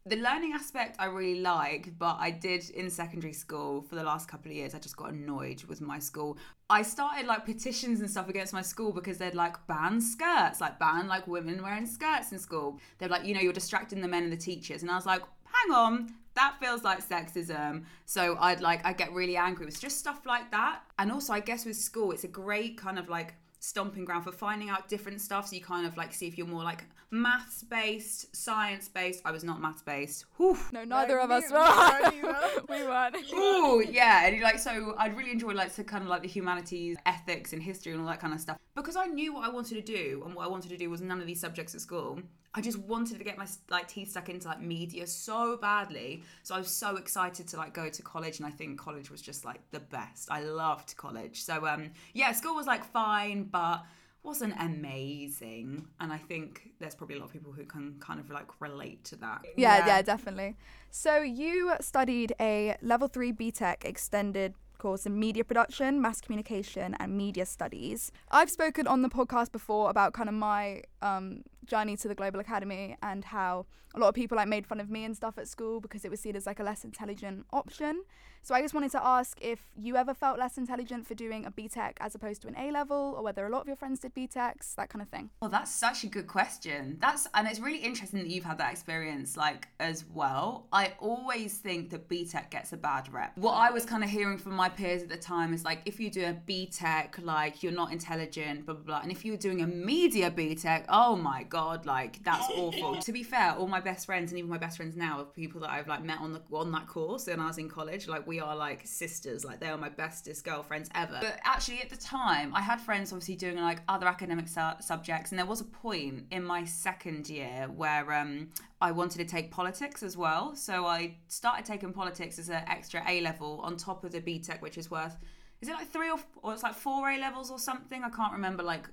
the 0.06 0.16
learning 0.16 0.52
aspect 0.52 0.96
I 1.00 1.06
really 1.06 1.40
like, 1.40 1.98
but 1.98 2.16
I 2.20 2.30
did 2.30 2.70
in 2.70 2.88
secondary 2.88 3.32
school 3.32 3.82
for 3.82 3.96
the 3.96 4.04
last 4.04 4.28
couple 4.28 4.52
of 4.52 4.56
years. 4.56 4.72
I 4.72 4.78
just 4.78 4.96
got 4.96 5.10
annoyed 5.10 5.64
with 5.64 5.80
my 5.80 5.98
school. 5.98 6.38
I 6.70 6.82
started 6.82 7.26
like 7.26 7.44
petitions 7.44 8.00
and 8.00 8.08
stuff 8.08 8.28
against 8.28 8.52
my 8.52 8.62
school 8.62 8.92
because 8.92 9.18
they'd 9.18 9.34
like 9.34 9.56
ban 9.66 10.00
skirts, 10.00 10.60
like 10.60 10.78
ban 10.78 11.08
like 11.08 11.26
women 11.26 11.60
wearing 11.60 11.86
skirts 11.86 12.30
in 12.30 12.38
school. 12.38 12.78
They're 12.98 13.08
like, 13.08 13.24
you 13.24 13.34
know, 13.34 13.40
you're 13.40 13.52
distracting 13.52 14.00
the 14.00 14.06
men 14.06 14.22
and 14.22 14.32
the 14.32 14.36
teachers. 14.36 14.82
And 14.82 14.92
I 14.92 14.94
was 14.94 15.06
like, 15.06 15.22
hang 15.44 15.74
on, 15.74 16.14
that 16.34 16.54
feels 16.60 16.84
like 16.84 17.06
sexism. 17.06 17.84
So 18.04 18.36
I'd 18.38 18.60
like 18.60 18.86
I 18.86 18.92
get 18.92 19.12
really 19.12 19.36
angry. 19.36 19.66
It's 19.66 19.80
just 19.80 19.98
stuff 19.98 20.24
like 20.24 20.52
that. 20.52 20.82
And 21.00 21.10
also 21.10 21.32
I 21.32 21.40
guess 21.40 21.64
with 21.64 21.76
school, 21.76 22.12
it's 22.12 22.22
a 22.22 22.28
great 22.28 22.78
kind 22.78 23.00
of 23.00 23.08
like 23.08 23.34
stomping 23.58 24.04
ground 24.04 24.22
for 24.22 24.30
finding 24.30 24.70
out 24.70 24.88
different 24.88 25.20
stuff. 25.20 25.48
So 25.48 25.56
you 25.56 25.62
kind 25.62 25.84
of 25.84 25.96
like 25.96 26.14
see 26.14 26.28
if 26.28 26.38
you're 26.38 26.46
more 26.46 26.62
like 26.62 26.84
maths 27.10 27.62
based, 27.62 28.34
science 28.34 28.88
based. 28.88 29.22
I 29.24 29.30
was 29.30 29.44
not 29.44 29.60
maths 29.60 29.82
based. 29.82 30.24
Whew. 30.36 30.58
No, 30.72 30.84
neither 30.84 31.18
of 31.18 31.30
us 31.30 31.50
me- 31.50 31.56
were. 31.56 32.22
neither. 32.22 32.62
we 32.68 32.84
weren't. 32.84 33.16
Ooh, 33.32 33.84
yeah, 33.88 34.26
and 34.26 34.40
like 34.40 34.58
so, 34.58 34.94
I'd 34.98 35.16
really 35.16 35.32
enjoy 35.32 35.52
like 35.52 35.74
to 35.76 35.84
kind 35.84 36.02
of 36.02 36.08
like 36.08 36.22
the 36.22 36.28
humanities, 36.28 36.96
ethics, 37.06 37.52
and 37.52 37.62
history, 37.62 37.92
and 37.92 38.00
all 38.00 38.08
that 38.08 38.20
kind 38.20 38.34
of 38.34 38.40
stuff 38.40 38.58
because 38.76 38.96
I 38.96 39.06
knew 39.06 39.32
what 39.32 39.44
I 39.44 39.48
wanted 39.48 39.74
to 39.74 39.92
do, 39.92 40.22
and 40.24 40.34
what 40.34 40.44
I 40.44 40.48
wanted 40.48 40.68
to 40.68 40.76
do 40.76 40.90
was 40.90 41.00
none 41.00 41.20
of 41.20 41.26
these 41.26 41.40
subjects 41.40 41.74
at 41.74 41.80
school. 41.80 42.20
I 42.54 42.60
just 42.60 42.78
wanted 42.78 43.18
to 43.18 43.24
get 43.24 43.36
my 43.36 43.46
like 43.70 43.88
teeth 43.88 44.10
stuck 44.10 44.28
into 44.28 44.48
like 44.48 44.60
media 44.60 45.06
so 45.06 45.56
badly, 45.56 46.22
so 46.42 46.54
I 46.54 46.58
was 46.58 46.68
so 46.68 46.96
excited 46.96 47.48
to 47.48 47.56
like 47.56 47.74
go 47.74 47.88
to 47.88 48.02
college, 48.02 48.38
and 48.38 48.46
I 48.46 48.50
think 48.50 48.78
college 48.78 49.10
was 49.10 49.20
just 49.20 49.44
like 49.44 49.60
the 49.70 49.80
best. 49.80 50.28
I 50.30 50.42
loved 50.42 50.96
college, 50.96 51.42
so 51.42 51.66
um, 51.66 51.90
yeah, 52.12 52.32
school 52.32 52.54
was 52.54 52.66
like 52.66 52.84
fine, 52.84 53.44
but 53.44 53.82
wasn't 54.26 54.54
amazing, 54.60 55.86
and 56.00 56.12
I 56.12 56.18
think 56.18 56.70
there's 56.80 56.96
probably 56.96 57.16
a 57.16 57.20
lot 57.20 57.26
of 57.26 57.32
people 57.32 57.52
who 57.52 57.64
can 57.64 57.94
kind 58.00 58.18
of 58.18 58.28
like 58.28 58.48
relate 58.60 59.04
to 59.04 59.16
that. 59.16 59.44
Yeah, 59.56 59.86
yeah, 59.86 60.02
definitely. 60.02 60.56
So 60.90 61.22
you 61.22 61.72
studied 61.80 62.34
a 62.40 62.76
level 62.82 63.06
three 63.06 63.32
BTEC 63.32 63.84
extended 63.84 64.54
course 64.78 65.06
in 65.06 65.18
media 65.18 65.44
production, 65.44 66.02
mass 66.02 66.20
communication, 66.20 66.96
and 66.98 67.16
media 67.16 67.46
studies. 67.46 68.12
I've 68.30 68.50
spoken 68.50 68.86
on 68.86 69.02
the 69.02 69.08
podcast 69.08 69.52
before 69.52 69.90
about 69.90 70.12
kind 70.12 70.28
of 70.28 70.34
my 70.34 70.82
um, 71.02 71.42
journey 71.66 71.96
to 71.96 72.08
the 72.08 72.14
Global 72.14 72.40
Academy 72.40 72.96
and 73.02 73.24
how 73.24 73.66
a 73.94 73.98
lot 73.98 74.08
of 74.08 74.14
people 74.14 74.36
like 74.36 74.48
made 74.48 74.66
fun 74.66 74.80
of 74.80 74.90
me 74.90 75.04
and 75.04 75.16
stuff 75.16 75.38
at 75.38 75.48
school 75.48 75.80
because 75.80 76.04
it 76.04 76.10
was 76.10 76.20
seen 76.20 76.36
as 76.36 76.46
like 76.46 76.60
a 76.60 76.62
less 76.62 76.84
intelligent 76.84 77.46
option. 77.52 78.02
So 78.46 78.54
I 78.54 78.62
just 78.62 78.74
wanted 78.74 78.92
to 78.92 79.04
ask 79.04 79.36
if 79.40 79.58
you 79.76 79.96
ever 79.96 80.14
felt 80.14 80.38
less 80.38 80.56
intelligent 80.56 81.04
for 81.04 81.16
doing 81.16 81.46
a 81.46 81.50
BTEC 81.50 81.94
as 81.98 82.14
opposed 82.14 82.42
to 82.42 82.46
an 82.46 82.54
A 82.56 82.70
level, 82.70 83.14
or 83.16 83.24
whether 83.24 83.44
a 83.44 83.50
lot 83.50 83.62
of 83.62 83.66
your 83.66 83.74
friends 83.74 83.98
did 83.98 84.14
BTECs, 84.14 84.76
that 84.76 84.88
kind 84.88 85.02
of 85.02 85.08
thing. 85.08 85.30
Well, 85.40 85.50
that's 85.50 85.72
such 85.72 86.04
a 86.04 86.06
good 86.06 86.28
question. 86.28 86.98
That's 87.00 87.26
and 87.34 87.48
it's 87.48 87.58
really 87.58 87.78
interesting 87.78 88.20
that 88.20 88.28
you've 88.28 88.44
had 88.44 88.58
that 88.58 88.70
experience 88.70 89.36
like 89.36 89.66
as 89.80 90.04
well. 90.14 90.68
I 90.72 90.92
always 91.00 91.58
think 91.58 91.90
that 91.90 92.08
BTEC 92.08 92.50
gets 92.50 92.72
a 92.72 92.76
bad 92.76 93.12
rep. 93.12 93.36
What 93.36 93.54
I 93.54 93.72
was 93.72 93.84
kind 93.84 94.04
of 94.04 94.10
hearing 94.10 94.38
from 94.38 94.54
my 94.54 94.68
peers 94.68 95.02
at 95.02 95.08
the 95.08 95.16
time 95.16 95.52
is 95.52 95.64
like 95.64 95.80
if 95.84 95.98
you 95.98 96.08
do 96.08 96.26
a 96.26 96.32
BTEC, 96.48 97.24
like 97.24 97.64
you're 97.64 97.72
not 97.72 97.90
intelligent, 97.90 98.64
blah 98.64 98.76
blah 98.76 98.84
blah. 98.84 99.00
And 99.02 99.10
if 99.10 99.24
you 99.24 99.32
were 99.32 99.38
doing 99.38 99.62
a 99.62 99.66
media 99.66 100.30
BTEC, 100.30 100.84
oh 100.88 101.16
my 101.16 101.42
god, 101.42 101.55
like 101.56 102.22
that's 102.24 102.48
awful. 102.54 102.96
to 102.96 103.12
be 103.12 103.22
fair, 103.22 103.54
all 103.58 103.66
my 103.66 103.80
best 103.80 104.06
friends 104.06 104.30
and 104.32 104.38
even 104.38 104.50
my 104.50 104.58
best 104.58 104.76
friends 104.76 104.96
now 104.96 105.20
are 105.20 105.24
people 105.24 105.60
that 105.60 105.70
I've 105.70 105.88
like 105.88 106.02
met 106.04 106.20
on 106.20 106.32
the 106.32 106.42
on 106.52 106.72
that 106.72 106.86
course 106.86 107.26
when 107.26 107.40
I 107.40 107.46
was 107.46 107.58
in 107.58 107.68
college. 107.68 108.08
Like 108.08 108.26
we 108.26 108.40
are 108.40 108.54
like 108.54 108.86
sisters. 108.86 109.44
Like 109.44 109.60
they 109.60 109.68
are 109.68 109.76
my 109.76 109.88
bestest 109.88 110.44
girlfriends 110.44 110.88
ever. 110.94 111.18
But 111.20 111.40
actually, 111.44 111.80
at 111.80 111.90
the 111.90 111.96
time, 111.96 112.54
I 112.54 112.60
had 112.60 112.80
friends 112.80 113.12
obviously 113.12 113.36
doing 113.36 113.56
like 113.56 113.80
other 113.88 114.06
academic 114.06 114.48
su- 114.48 114.80
subjects, 114.80 115.32
and 115.32 115.38
there 115.38 115.46
was 115.46 115.60
a 115.60 115.64
point 115.64 116.24
in 116.30 116.44
my 116.44 116.64
second 116.64 117.28
year 117.28 117.68
where 117.74 118.12
um, 118.12 118.48
I 118.80 118.92
wanted 118.92 119.18
to 119.18 119.24
take 119.24 119.50
politics 119.50 120.02
as 120.02 120.16
well. 120.16 120.54
So 120.54 120.86
I 120.86 121.16
started 121.28 121.64
taking 121.64 121.92
politics 121.92 122.38
as 122.38 122.48
an 122.48 122.62
extra 122.66 123.02
A 123.08 123.20
level 123.20 123.60
on 123.62 123.76
top 123.76 124.04
of 124.04 124.12
the 124.12 124.20
BTEC, 124.20 124.60
which 124.60 124.78
is 124.78 124.90
worth. 124.90 125.16
Is 125.60 125.68
it 125.68 125.72
like 125.72 125.90
three 125.90 126.10
or 126.10 126.18
or 126.42 126.52
it's 126.52 126.62
like 126.62 126.74
four 126.74 127.10
A 127.10 127.18
levels 127.18 127.50
or 127.50 127.58
something? 127.58 128.04
I 128.04 128.10
can't 128.10 128.32
remember 128.32 128.62
like 128.62 128.86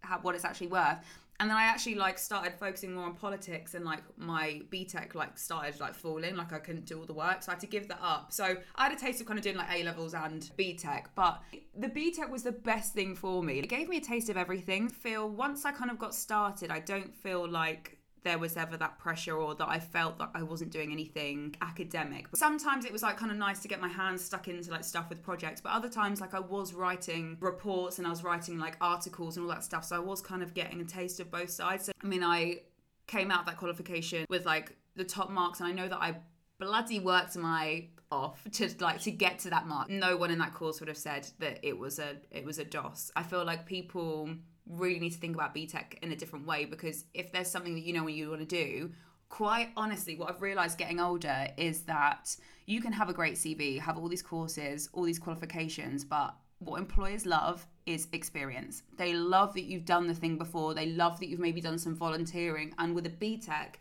how, 0.00 0.18
what 0.20 0.34
it's 0.34 0.44
actually 0.44 0.68
worth. 0.68 0.98
And 1.40 1.48
then 1.48 1.56
I 1.56 1.64
actually 1.64 1.94
like 1.94 2.18
started 2.18 2.54
focusing 2.54 2.94
more 2.94 3.04
on 3.04 3.14
politics 3.14 3.74
and 3.74 3.84
like 3.84 4.02
my 4.16 4.60
BTEC 4.70 5.14
like 5.14 5.38
started 5.38 5.78
like 5.78 5.94
falling, 5.94 6.34
like 6.34 6.52
I 6.52 6.58
couldn't 6.58 6.86
do 6.86 6.98
all 6.98 7.06
the 7.06 7.12
work. 7.12 7.42
So 7.42 7.52
I 7.52 7.54
had 7.54 7.60
to 7.60 7.68
give 7.68 7.86
that 7.88 8.00
up. 8.02 8.32
So 8.32 8.56
I 8.74 8.82
had 8.84 8.92
a 8.92 8.96
taste 8.96 9.20
of 9.20 9.26
kind 9.28 9.38
of 9.38 9.44
doing 9.44 9.56
like 9.56 9.70
A 9.72 9.84
levels 9.84 10.14
and 10.14 10.50
BTEC, 10.58 11.04
but 11.14 11.40
the 11.76 11.88
BTEC 11.88 12.28
was 12.28 12.42
the 12.42 12.52
best 12.52 12.92
thing 12.92 13.14
for 13.14 13.42
me. 13.42 13.60
It 13.60 13.68
gave 13.68 13.88
me 13.88 13.98
a 13.98 14.00
taste 14.00 14.28
of 14.28 14.36
everything. 14.36 14.88
Feel 14.88 15.28
once 15.28 15.64
I 15.64 15.70
kind 15.70 15.92
of 15.92 15.98
got 15.98 16.12
started, 16.14 16.72
I 16.72 16.80
don't 16.80 17.14
feel 17.14 17.48
like 17.48 17.97
there 18.24 18.38
was 18.38 18.56
ever 18.56 18.76
that 18.76 18.98
pressure 18.98 19.36
or 19.36 19.54
that 19.54 19.68
I 19.68 19.78
felt 19.78 20.18
that 20.18 20.30
I 20.34 20.42
wasn't 20.42 20.70
doing 20.70 20.92
anything 20.92 21.54
academic. 21.62 22.30
But 22.30 22.38
sometimes 22.38 22.84
it 22.84 22.92
was 22.92 23.02
like 23.02 23.16
kind 23.16 23.30
of 23.30 23.38
nice 23.38 23.60
to 23.60 23.68
get 23.68 23.80
my 23.80 23.88
hands 23.88 24.24
stuck 24.24 24.48
into 24.48 24.70
like 24.70 24.84
stuff 24.84 25.08
with 25.08 25.22
projects, 25.22 25.60
but 25.60 25.72
other 25.72 25.88
times 25.88 26.20
like 26.20 26.34
I 26.34 26.40
was 26.40 26.74
writing 26.74 27.36
reports 27.40 27.98
and 27.98 28.06
I 28.06 28.10
was 28.10 28.24
writing 28.24 28.58
like 28.58 28.76
articles 28.80 29.36
and 29.36 29.44
all 29.46 29.52
that 29.52 29.64
stuff. 29.64 29.84
So 29.84 29.96
I 29.96 30.00
was 30.00 30.20
kind 30.20 30.42
of 30.42 30.54
getting 30.54 30.80
a 30.80 30.84
taste 30.84 31.20
of 31.20 31.30
both 31.30 31.50
sides. 31.50 31.86
So, 31.86 31.92
I 32.02 32.06
mean, 32.06 32.22
I 32.22 32.60
came 33.06 33.30
out 33.30 33.40
of 33.40 33.46
that 33.46 33.56
qualification 33.56 34.26
with 34.28 34.44
like 34.44 34.76
the 34.96 35.04
top 35.04 35.30
marks 35.30 35.60
and 35.60 35.68
I 35.68 35.72
know 35.72 35.88
that 35.88 36.00
I 36.00 36.16
bloody 36.58 36.98
worked 36.98 37.36
my 37.36 37.86
off 38.10 38.42
to 38.52 38.70
like 38.80 39.00
to 39.02 39.10
get 39.10 39.38
to 39.40 39.50
that 39.50 39.66
mark. 39.66 39.90
No 39.90 40.16
one 40.16 40.30
in 40.30 40.38
that 40.38 40.54
course 40.54 40.80
would 40.80 40.88
have 40.88 40.96
said 40.96 41.28
that 41.38 41.58
it 41.62 41.78
was 41.78 41.98
a 41.98 42.16
it 42.30 42.44
was 42.44 42.58
a 42.58 42.64
DOS. 42.64 43.10
I 43.16 43.22
feel 43.22 43.44
like 43.44 43.66
people 43.66 44.30
really 44.68 44.98
need 44.98 45.10
to 45.10 45.18
think 45.18 45.34
about 45.34 45.54
BTEC 45.54 45.98
in 46.02 46.12
a 46.12 46.16
different 46.16 46.46
way 46.46 46.64
because 46.64 47.04
if 47.14 47.32
there's 47.32 47.50
something 47.50 47.74
that 47.74 47.84
you 47.84 47.92
know 47.92 48.04
what 48.04 48.12
you 48.12 48.30
want 48.30 48.40
to 48.40 48.46
do, 48.46 48.90
quite 49.28 49.70
honestly, 49.76 50.16
what 50.16 50.30
I've 50.30 50.42
realized 50.42 50.78
getting 50.78 51.00
older 51.00 51.48
is 51.56 51.82
that 51.82 52.36
you 52.66 52.80
can 52.80 52.92
have 52.92 53.08
a 53.08 53.14
great 53.14 53.34
CV, 53.34 53.80
have 53.80 53.98
all 53.98 54.08
these 54.08 54.22
courses, 54.22 54.88
all 54.92 55.04
these 55.04 55.18
qualifications, 55.18 56.04
but 56.04 56.34
what 56.60 56.78
employers 56.78 57.24
love 57.24 57.66
is 57.86 58.08
experience. 58.12 58.82
They 58.96 59.14
love 59.14 59.54
that 59.54 59.64
you've 59.64 59.84
done 59.84 60.06
the 60.06 60.14
thing 60.14 60.36
before. 60.36 60.74
They 60.74 60.86
love 60.86 61.20
that 61.20 61.28
you've 61.28 61.40
maybe 61.40 61.60
done 61.60 61.78
some 61.78 61.94
volunteering. 61.94 62.74
And 62.78 62.94
with 62.94 63.06
a 63.06 63.10
BTEC, 63.10 63.76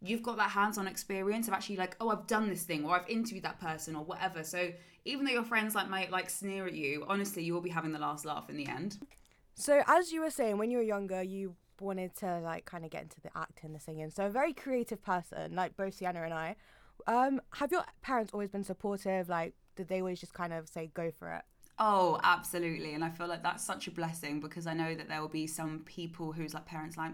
you've 0.00 0.22
got 0.22 0.36
that 0.38 0.50
hands-on 0.50 0.88
experience 0.88 1.46
of 1.46 1.54
actually 1.54 1.76
like, 1.76 1.96
oh, 2.00 2.08
I've 2.08 2.26
done 2.26 2.48
this 2.48 2.64
thing, 2.64 2.84
or 2.84 2.96
I've 2.96 3.08
interviewed 3.08 3.44
that 3.44 3.60
person, 3.60 3.94
or 3.94 4.04
whatever. 4.04 4.42
So 4.42 4.72
even 5.04 5.24
though 5.24 5.32
your 5.32 5.44
friends 5.44 5.74
like 5.74 5.88
might 5.88 6.10
like 6.10 6.30
sneer 6.30 6.66
at 6.66 6.74
you, 6.74 7.04
honestly, 7.06 7.44
you 7.44 7.52
will 7.54 7.60
be 7.60 7.70
having 7.70 7.92
the 7.92 7.98
last 7.98 8.24
laugh 8.24 8.48
in 8.48 8.56
the 8.56 8.66
end. 8.66 8.98
So 9.54 9.82
as 9.86 10.12
you 10.12 10.22
were 10.22 10.30
saying, 10.30 10.58
when 10.58 10.70
you 10.70 10.78
were 10.78 10.82
younger, 10.82 11.22
you 11.22 11.56
wanted 11.80 12.14
to 12.16 12.38
like 12.40 12.64
kind 12.64 12.84
of 12.84 12.90
get 12.90 13.02
into 13.02 13.20
the 13.20 13.30
acting, 13.36 13.72
the 13.72 13.80
singing. 13.80 14.10
So 14.10 14.26
a 14.26 14.30
very 14.30 14.52
creative 14.52 15.02
person, 15.02 15.54
like 15.54 15.76
both 15.76 15.94
Sienna 15.94 16.22
and 16.22 16.34
I. 16.34 16.56
Um, 17.06 17.40
have 17.54 17.72
your 17.72 17.84
parents 18.00 18.32
always 18.32 18.50
been 18.50 18.64
supportive? 18.64 19.28
Like, 19.28 19.54
did 19.76 19.88
they 19.88 20.00
always 20.00 20.20
just 20.20 20.34
kind 20.34 20.52
of 20.52 20.68
say 20.68 20.90
go 20.94 21.10
for 21.10 21.32
it? 21.32 21.42
Oh, 21.78 22.20
absolutely. 22.22 22.94
And 22.94 23.02
I 23.02 23.10
feel 23.10 23.26
like 23.26 23.42
that's 23.42 23.64
such 23.64 23.88
a 23.88 23.90
blessing 23.90 24.40
because 24.40 24.66
I 24.66 24.74
know 24.74 24.94
that 24.94 25.08
there 25.08 25.20
will 25.20 25.28
be 25.28 25.46
some 25.46 25.80
people 25.84 26.32
whose 26.32 26.54
like 26.54 26.66
parents 26.66 26.96
like, 26.96 27.12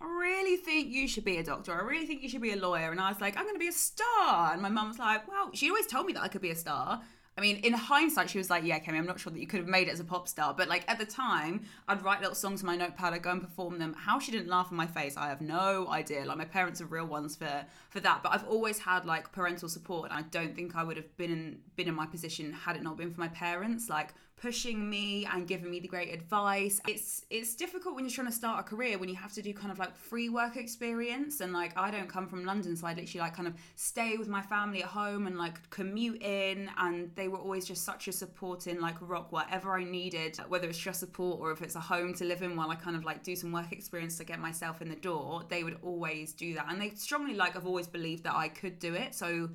I 0.00 0.04
really 0.04 0.56
think 0.56 0.88
you 0.88 1.06
should 1.06 1.24
be 1.24 1.38
a 1.38 1.44
doctor. 1.44 1.72
I 1.72 1.82
really 1.82 2.06
think 2.06 2.22
you 2.22 2.28
should 2.28 2.42
be 2.42 2.52
a 2.52 2.56
lawyer. 2.56 2.90
And 2.90 3.00
I 3.00 3.10
was 3.10 3.20
like, 3.20 3.36
I'm 3.36 3.44
going 3.44 3.54
to 3.54 3.60
be 3.60 3.68
a 3.68 3.72
star. 3.72 4.52
And 4.52 4.62
my 4.62 4.68
mum 4.68 4.88
was 4.88 4.98
like, 4.98 5.28
well, 5.28 5.50
she 5.52 5.68
always 5.68 5.86
told 5.86 6.06
me 6.06 6.12
that 6.14 6.22
I 6.22 6.28
could 6.28 6.40
be 6.40 6.50
a 6.50 6.56
star. 6.56 7.02
I 7.38 7.40
mean, 7.40 7.58
in 7.58 7.72
hindsight, 7.72 8.30
she 8.30 8.38
was 8.38 8.50
like, 8.50 8.64
"Yeah, 8.64 8.80
Kemi, 8.80 8.98
I'm 8.98 9.06
not 9.06 9.20
sure 9.20 9.32
that 9.32 9.38
you 9.38 9.46
could 9.46 9.60
have 9.60 9.68
made 9.68 9.86
it 9.86 9.92
as 9.92 10.00
a 10.00 10.04
pop 10.04 10.26
star." 10.26 10.52
But 10.52 10.66
like 10.66 10.84
at 10.88 10.98
the 10.98 11.06
time, 11.06 11.62
I'd 11.86 12.02
write 12.02 12.18
little 12.18 12.34
songs 12.34 12.62
in 12.62 12.66
my 12.66 12.74
notepad, 12.74 13.12
I'd 13.12 13.22
go 13.22 13.30
and 13.30 13.40
perform 13.40 13.78
them. 13.78 13.94
How 13.96 14.18
she 14.18 14.32
didn't 14.32 14.48
laugh 14.48 14.72
in 14.72 14.76
my 14.76 14.88
face, 14.88 15.16
I 15.16 15.28
have 15.28 15.40
no 15.40 15.86
idea. 15.88 16.24
Like 16.24 16.36
my 16.36 16.44
parents 16.44 16.80
are 16.80 16.86
real 16.86 17.06
ones 17.06 17.36
for 17.36 17.64
for 17.90 18.00
that. 18.00 18.24
But 18.24 18.32
I've 18.32 18.48
always 18.48 18.80
had 18.80 19.06
like 19.06 19.30
parental 19.30 19.68
support, 19.68 20.10
and 20.10 20.18
I 20.18 20.22
don't 20.22 20.56
think 20.56 20.74
I 20.74 20.82
would 20.82 20.96
have 20.96 21.16
been 21.16 21.30
in 21.30 21.60
been 21.76 21.86
in 21.86 21.94
my 21.94 22.06
position 22.06 22.52
had 22.52 22.74
it 22.74 22.82
not 22.82 22.96
been 22.96 23.14
for 23.14 23.20
my 23.20 23.28
parents. 23.28 23.88
Like 23.88 24.14
pushing 24.40 24.88
me 24.88 25.26
and 25.32 25.46
giving 25.46 25.70
me 25.70 25.80
the 25.80 25.88
great 25.88 26.12
advice. 26.12 26.80
It's 26.86 27.24
it's 27.30 27.54
difficult 27.54 27.94
when 27.94 28.04
you're 28.04 28.14
trying 28.14 28.28
to 28.28 28.32
start 28.32 28.60
a 28.60 28.62
career 28.62 28.98
when 28.98 29.08
you 29.08 29.16
have 29.16 29.32
to 29.32 29.42
do 29.42 29.52
kind 29.52 29.72
of 29.72 29.78
like 29.78 29.96
free 29.96 30.28
work 30.28 30.56
experience. 30.56 31.40
And 31.40 31.52
like 31.52 31.76
I 31.76 31.90
don't 31.90 32.08
come 32.08 32.26
from 32.26 32.44
London 32.44 32.76
so 32.76 32.86
I 32.86 32.94
literally 32.94 33.20
like 33.20 33.34
kind 33.34 33.48
of 33.48 33.54
stay 33.74 34.16
with 34.16 34.28
my 34.28 34.42
family 34.42 34.82
at 34.82 34.88
home 34.88 35.26
and 35.26 35.36
like 35.36 35.68
commute 35.70 36.22
in. 36.22 36.70
And 36.78 37.10
they 37.16 37.28
were 37.28 37.38
always 37.38 37.66
just 37.66 37.84
such 37.84 38.08
a 38.08 38.12
supporting 38.12 38.80
like 38.80 38.96
rock 39.00 39.32
whatever 39.32 39.76
I 39.76 39.84
needed 39.84 40.38
whether 40.48 40.68
it's 40.68 40.78
just 40.78 41.00
support 41.00 41.40
or 41.40 41.50
if 41.50 41.62
it's 41.62 41.74
a 41.74 41.80
home 41.80 42.14
to 42.14 42.24
live 42.24 42.42
in 42.42 42.56
while 42.56 42.70
I 42.70 42.76
kind 42.76 42.96
of 42.96 43.04
like 43.04 43.22
do 43.22 43.34
some 43.34 43.52
work 43.52 43.72
experience 43.72 44.16
to 44.18 44.24
get 44.24 44.38
myself 44.38 44.80
in 44.80 44.88
the 44.88 44.96
door 44.96 45.42
they 45.48 45.64
would 45.64 45.78
always 45.82 46.32
do 46.32 46.54
that. 46.54 46.66
And 46.68 46.80
they 46.80 46.90
strongly 46.90 47.34
like 47.34 47.56
I've 47.56 47.66
always 47.66 47.88
believed 47.88 48.24
that 48.24 48.34
I 48.34 48.48
could 48.48 48.78
do 48.78 48.94
it. 48.94 49.14
So 49.14 49.50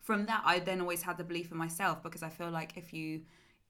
from 0.00 0.26
that 0.26 0.42
I 0.44 0.58
then 0.58 0.80
always 0.80 1.02
had 1.02 1.18
the 1.18 1.24
belief 1.24 1.52
in 1.52 1.58
myself 1.58 2.02
because 2.02 2.22
I 2.22 2.28
feel 2.28 2.50
like 2.50 2.76
if 2.76 2.92
you 2.92 3.22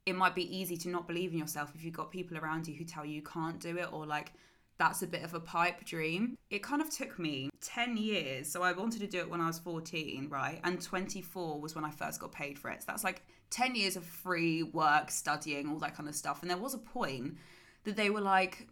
it 0.07 0.15
might 0.15 0.35
be 0.35 0.57
easy 0.57 0.77
to 0.77 0.89
not 0.89 1.07
believe 1.07 1.33
in 1.33 1.39
yourself 1.39 1.73
if 1.75 1.85
you've 1.85 1.95
got 1.95 2.11
people 2.11 2.37
around 2.37 2.67
you 2.67 2.75
who 2.75 2.85
tell 2.85 3.05
you 3.05 3.15
you 3.15 3.23
can't 3.23 3.61
do 3.61 3.79
it 3.79 3.93
or 3.93 4.07
like 4.07 4.33
that's 4.79 5.03
a 5.03 5.07
bit 5.07 5.23
of 5.23 5.35
a 5.35 5.41
pipe 5.41 5.85
dream. 5.85 6.37
It 6.51 6.63
kind 6.63 6.83
of 6.83 6.91
took 6.91 7.19
me 7.19 7.51
10 7.61 7.97
years. 7.97 8.51
So 8.51 8.63
I 8.63 8.73
wanted 8.73 9.01
to 9.01 9.07
do 9.07 9.19
it 9.19 9.31
when 9.31 9.41
I 9.41 9.47
was 9.47 9.59
14, 9.61 10.29
right? 10.29 10.61
And 10.65 10.83
24 10.83 11.61
was 11.61 11.75
when 11.77 11.85
I 11.85 11.91
first 11.91 12.21
got 12.21 12.33
paid 12.33 12.59
for 12.59 12.71
it. 12.71 12.83
So 12.83 12.87
that's 12.89 13.05
like 13.05 13.23
10 13.51 13.77
years 13.77 13.97
of 13.97 14.05
free 14.05 14.65
work, 14.65 15.11
studying, 15.11 15.69
all 15.69 15.79
that 15.79 15.97
kind 15.97 16.09
of 16.09 16.17
stuff. 16.17 16.43
And 16.43 16.51
there 16.51 16.57
was 16.57 16.75
a 16.75 16.79
point 16.79 17.37
that 17.85 17.97
they 17.97 18.11
were 18.11 18.21
like, 18.21 18.67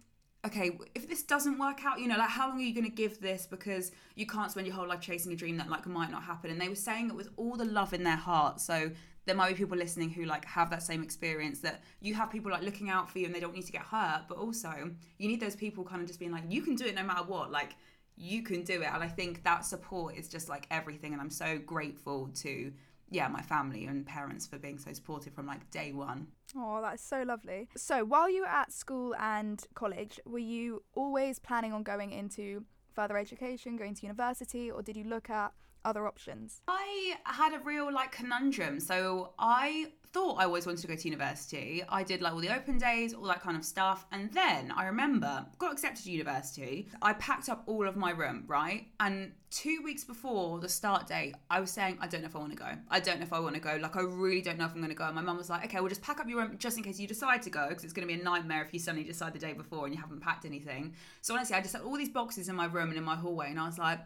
okay, 0.45 0.77
if 0.95 1.07
this 1.07 1.23
doesn't 1.23 1.59
work 1.59 1.85
out, 1.85 1.99
you 1.99 2.07
know, 2.07 2.17
like 2.17 2.29
how 2.29 2.49
long 2.49 2.57
are 2.57 2.63
you 2.63 2.73
going 2.73 2.89
to 2.89 2.91
give 2.91 3.21
this 3.21 3.45
because 3.45 3.91
you 4.15 4.25
can't 4.25 4.51
spend 4.51 4.65
your 4.65 4.75
whole 4.75 4.87
life 4.87 4.99
chasing 4.99 5.31
a 5.31 5.35
dream 5.35 5.57
that 5.57 5.69
like 5.69 5.85
might 5.85 6.11
not 6.11 6.23
happen. 6.23 6.49
And 6.49 6.59
they 6.59 6.67
were 6.67 6.75
saying 6.75 7.09
it 7.09 7.15
with 7.15 7.29
all 7.37 7.55
the 7.55 7.65
love 7.65 7.93
in 7.93 8.03
their 8.03 8.15
heart. 8.17 8.59
So 8.59 8.91
there 9.25 9.35
might 9.35 9.49
be 9.49 9.55
people 9.55 9.77
listening 9.77 10.09
who 10.09 10.25
like 10.25 10.45
have 10.45 10.69
that 10.69 10.83
same 10.83 11.03
experience 11.03 11.59
that 11.59 11.81
you 11.99 12.13
have 12.15 12.31
people 12.31 12.51
like 12.51 12.63
looking 12.63 12.89
out 12.89 13.09
for 13.09 13.19
you 13.19 13.25
and 13.25 13.35
they 13.35 13.39
don't 13.39 13.53
need 13.53 13.65
to 13.65 13.71
get 13.71 13.83
hurt, 13.83 14.23
but 14.27 14.37
also 14.37 14.91
you 15.17 15.27
need 15.27 15.39
those 15.39 15.55
people 15.55 15.83
kind 15.83 16.01
of 16.01 16.07
just 16.07 16.19
being 16.19 16.31
like, 16.31 16.43
you 16.49 16.61
can 16.61 16.75
do 16.75 16.85
it 16.85 16.95
no 16.95 17.03
matter 17.03 17.23
what. 17.23 17.51
Like 17.51 17.75
you 18.17 18.43
can 18.43 18.63
do 18.63 18.81
it. 18.81 18.89
And 18.91 19.03
I 19.03 19.07
think 19.07 19.43
that 19.43 19.65
support 19.65 20.15
is 20.15 20.27
just 20.27 20.49
like 20.49 20.67
everything. 20.71 21.13
And 21.13 21.21
I'm 21.21 21.29
so 21.29 21.59
grateful 21.59 22.29
to, 22.35 22.71
yeah, 23.09 23.27
my 23.27 23.41
family 23.41 23.85
and 23.85 24.05
parents 24.05 24.47
for 24.47 24.57
being 24.57 24.77
so 24.77 24.91
supportive 24.93 25.33
from 25.33 25.45
like 25.45 25.69
day 25.71 25.91
one. 25.91 26.27
Oh, 26.55 26.81
that's 26.81 27.03
so 27.03 27.23
lovely. 27.23 27.69
So, 27.75 28.03
while 28.03 28.29
you 28.29 28.41
were 28.41 28.47
at 28.47 28.71
school 28.73 29.15
and 29.15 29.63
college, 29.73 30.19
were 30.25 30.39
you 30.39 30.83
always 30.95 31.39
planning 31.39 31.73
on 31.73 31.83
going 31.83 32.11
into 32.11 32.65
further 32.93 33.17
education, 33.17 33.77
going 33.77 33.95
to 33.95 34.03
university, 34.03 34.69
or 34.69 34.81
did 34.81 34.97
you 34.97 35.05
look 35.05 35.29
at 35.29 35.53
other 35.85 36.07
options? 36.07 36.61
I 36.67 37.15
had 37.25 37.53
a 37.53 37.59
real 37.59 37.91
like 37.91 38.11
conundrum. 38.11 38.79
So 38.79 39.33
I 39.39 39.87
thought 40.13 40.35
I 40.39 40.43
always 40.43 40.65
wanted 40.65 40.81
to 40.81 40.87
go 40.87 40.95
to 40.95 41.07
university. 41.07 41.83
I 41.87 42.03
did 42.03 42.21
like 42.21 42.33
all 42.33 42.41
the 42.41 42.53
open 42.53 42.77
days, 42.77 43.13
all 43.13 43.23
that 43.23 43.41
kind 43.41 43.55
of 43.55 43.63
stuff. 43.63 44.05
And 44.11 44.31
then 44.33 44.71
I 44.71 44.85
remember 44.85 45.45
got 45.57 45.71
accepted 45.71 46.03
to 46.03 46.11
university. 46.11 46.89
I 47.01 47.13
packed 47.13 47.49
up 47.49 47.63
all 47.65 47.87
of 47.87 47.95
my 47.95 48.11
room, 48.11 48.43
right? 48.47 48.87
And 48.99 49.31
two 49.49 49.81
weeks 49.83 50.03
before 50.03 50.59
the 50.59 50.67
start 50.67 51.07
date, 51.07 51.35
I 51.49 51.59
was 51.61 51.71
saying, 51.71 51.97
I 52.01 52.07
don't 52.07 52.21
know 52.21 52.27
if 52.27 52.35
I 52.35 52.39
want 52.39 52.51
to 52.51 52.57
go. 52.57 52.71
I 52.89 52.99
don't 52.99 53.19
know 53.19 53.25
if 53.25 53.33
I 53.33 53.39
want 53.39 53.55
to 53.55 53.61
go. 53.61 53.77
Like, 53.81 53.95
I 53.95 54.01
really 54.01 54.41
don't 54.41 54.57
know 54.57 54.65
if 54.65 54.71
I'm 54.71 54.79
going 54.79 54.89
to 54.89 54.95
go. 54.95 55.05
And 55.05 55.15
my 55.15 55.21
mum 55.21 55.37
was 55.37 55.49
like, 55.49 55.65
okay, 55.65 55.79
well, 55.79 55.89
just 55.89 56.01
pack 56.01 56.19
up 56.19 56.27
your 56.27 56.39
room 56.39 56.55
just 56.57 56.77
in 56.77 56.83
case 56.83 56.99
you 56.99 57.07
decide 57.07 57.41
to 57.43 57.49
go, 57.49 57.69
because 57.69 57.83
it's 57.83 57.93
going 57.93 58.07
to 58.07 58.13
be 58.13 58.19
a 58.19 58.23
nightmare 58.23 58.63
if 58.63 58.73
you 58.73 58.79
suddenly 58.79 59.07
decide 59.07 59.33
the 59.33 59.39
day 59.39 59.53
before 59.53 59.85
and 59.85 59.95
you 59.95 60.01
haven't 60.01 60.19
packed 60.19 60.45
anything. 60.45 60.93
So 61.21 61.33
honestly, 61.35 61.55
I 61.55 61.61
just 61.61 61.73
had 61.73 61.83
all 61.83 61.95
these 61.95 62.09
boxes 62.09 62.49
in 62.49 62.55
my 62.55 62.65
room 62.65 62.89
and 62.89 62.97
in 62.97 63.03
my 63.03 63.15
hallway, 63.15 63.49
and 63.49 63.59
I 63.59 63.65
was 63.65 63.77
like, 63.77 63.99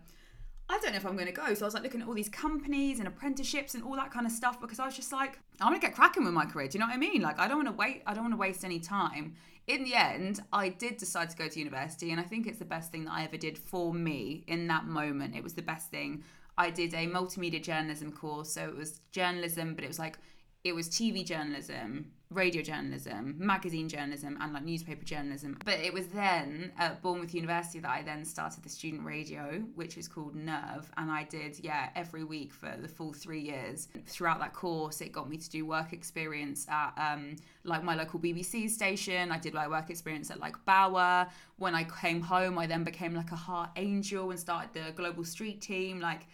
I 0.67 0.79
don't 0.79 0.91
know 0.91 0.97
if 0.97 1.05
I'm 1.05 1.15
going 1.15 1.27
to 1.27 1.31
go. 1.31 1.53
So 1.53 1.65
I 1.65 1.67
was 1.67 1.73
like 1.73 1.83
looking 1.83 2.01
at 2.01 2.07
all 2.07 2.13
these 2.13 2.29
companies 2.29 2.99
and 2.99 3.07
apprenticeships 3.07 3.75
and 3.75 3.83
all 3.83 3.95
that 3.95 4.11
kind 4.11 4.25
of 4.25 4.31
stuff 4.31 4.59
because 4.59 4.79
I 4.79 4.85
was 4.85 4.95
just 4.95 5.11
like, 5.11 5.39
I 5.61 5.65
want 5.65 5.79
to 5.79 5.85
get 5.85 5.95
cracking 5.95 6.23
with 6.23 6.33
my 6.33 6.45
career. 6.45 6.67
Do 6.67 6.77
you 6.77 6.79
know 6.79 6.87
what 6.87 6.95
I 6.95 6.99
mean? 6.99 7.21
Like, 7.21 7.39
I 7.39 7.47
don't 7.47 7.57
want 7.57 7.69
to 7.69 7.75
wait. 7.75 8.01
I 8.07 8.13
don't 8.13 8.23
want 8.23 8.33
to 8.33 8.37
waste 8.37 8.65
any 8.65 8.79
time. 8.79 9.35
In 9.67 9.83
the 9.83 9.95
end, 9.95 10.41
I 10.53 10.69
did 10.69 10.97
decide 10.97 11.29
to 11.31 11.37
go 11.37 11.47
to 11.47 11.59
university, 11.59 12.11
and 12.11 12.19
I 12.19 12.23
think 12.23 12.45
it's 12.45 12.59
the 12.59 12.65
best 12.65 12.91
thing 12.91 13.05
that 13.05 13.13
I 13.13 13.23
ever 13.23 13.37
did 13.37 13.57
for 13.57 13.93
me 13.93 14.43
in 14.47 14.67
that 14.67 14.85
moment. 14.85 15.35
It 15.35 15.43
was 15.43 15.53
the 15.53 15.63
best 15.63 15.89
thing. 15.89 16.23
I 16.57 16.69
did 16.69 16.93
a 16.93 17.07
multimedia 17.07 17.61
journalism 17.61 18.11
course, 18.11 18.51
so 18.51 18.63
it 18.67 18.75
was 18.75 19.01
journalism, 19.11 19.73
but 19.73 19.83
it 19.83 19.87
was 19.87 19.99
like 19.99 20.19
it 20.65 20.73
was 20.73 20.89
TV 20.89 21.23
journalism, 21.23 22.11
radio 22.31 22.63
journalism, 22.63 23.35
magazine 23.37 23.87
journalism, 23.87 24.35
and 24.41 24.51
like 24.51 24.63
newspaper 24.63 25.05
journalism. 25.05 25.55
But 25.63 25.75
it 25.75 25.93
was 25.93 26.07
then 26.07 26.71
at 26.79 27.03
Bournemouth 27.03 27.35
University 27.35 27.77
that 27.81 27.91
I 27.91 28.01
then 28.01 28.25
started 28.25 28.63
the 28.63 28.69
student 28.69 29.05
radio, 29.05 29.63
which 29.75 29.95
is 29.95 30.07
called 30.07 30.35
Nerve. 30.35 30.91
And 30.97 31.11
I 31.11 31.23
did, 31.25 31.59
yeah, 31.63 31.89
every 31.95 32.23
week 32.23 32.51
for 32.51 32.73
the 32.81 32.87
full 32.87 33.13
three 33.13 33.41
years. 33.41 33.89
Throughout 34.07 34.39
that 34.39 34.53
course, 34.53 35.01
it 35.01 35.11
got 35.11 35.29
me 35.29 35.37
to 35.37 35.49
do 35.51 35.67
work 35.67 35.93
experience 35.93 36.65
at 36.67 36.93
um, 36.97 37.35
like 37.63 37.83
my 37.83 37.93
local 37.93 38.19
BBC 38.19 38.67
station. 38.67 39.31
I 39.31 39.37
did 39.37 39.53
like 39.53 39.69
work 39.69 39.91
experience 39.91 40.31
at 40.31 40.39
like 40.39 40.55
Bauer. 40.65 41.27
When 41.57 41.75
I 41.75 41.83
came 41.83 42.21
home, 42.21 42.57
I 42.57 42.65
then 42.65 42.83
became 42.83 43.13
like 43.13 43.31
a 43.31 43.35
heart 43.35 43.69
angel 43.75 44.31
and 44.31 44.39
started 44.39 44.71
the 44.73 44.93
global 44.93 45.25
street 45.25 45.61
team. 45.61 45.99
Like 45.99 46.25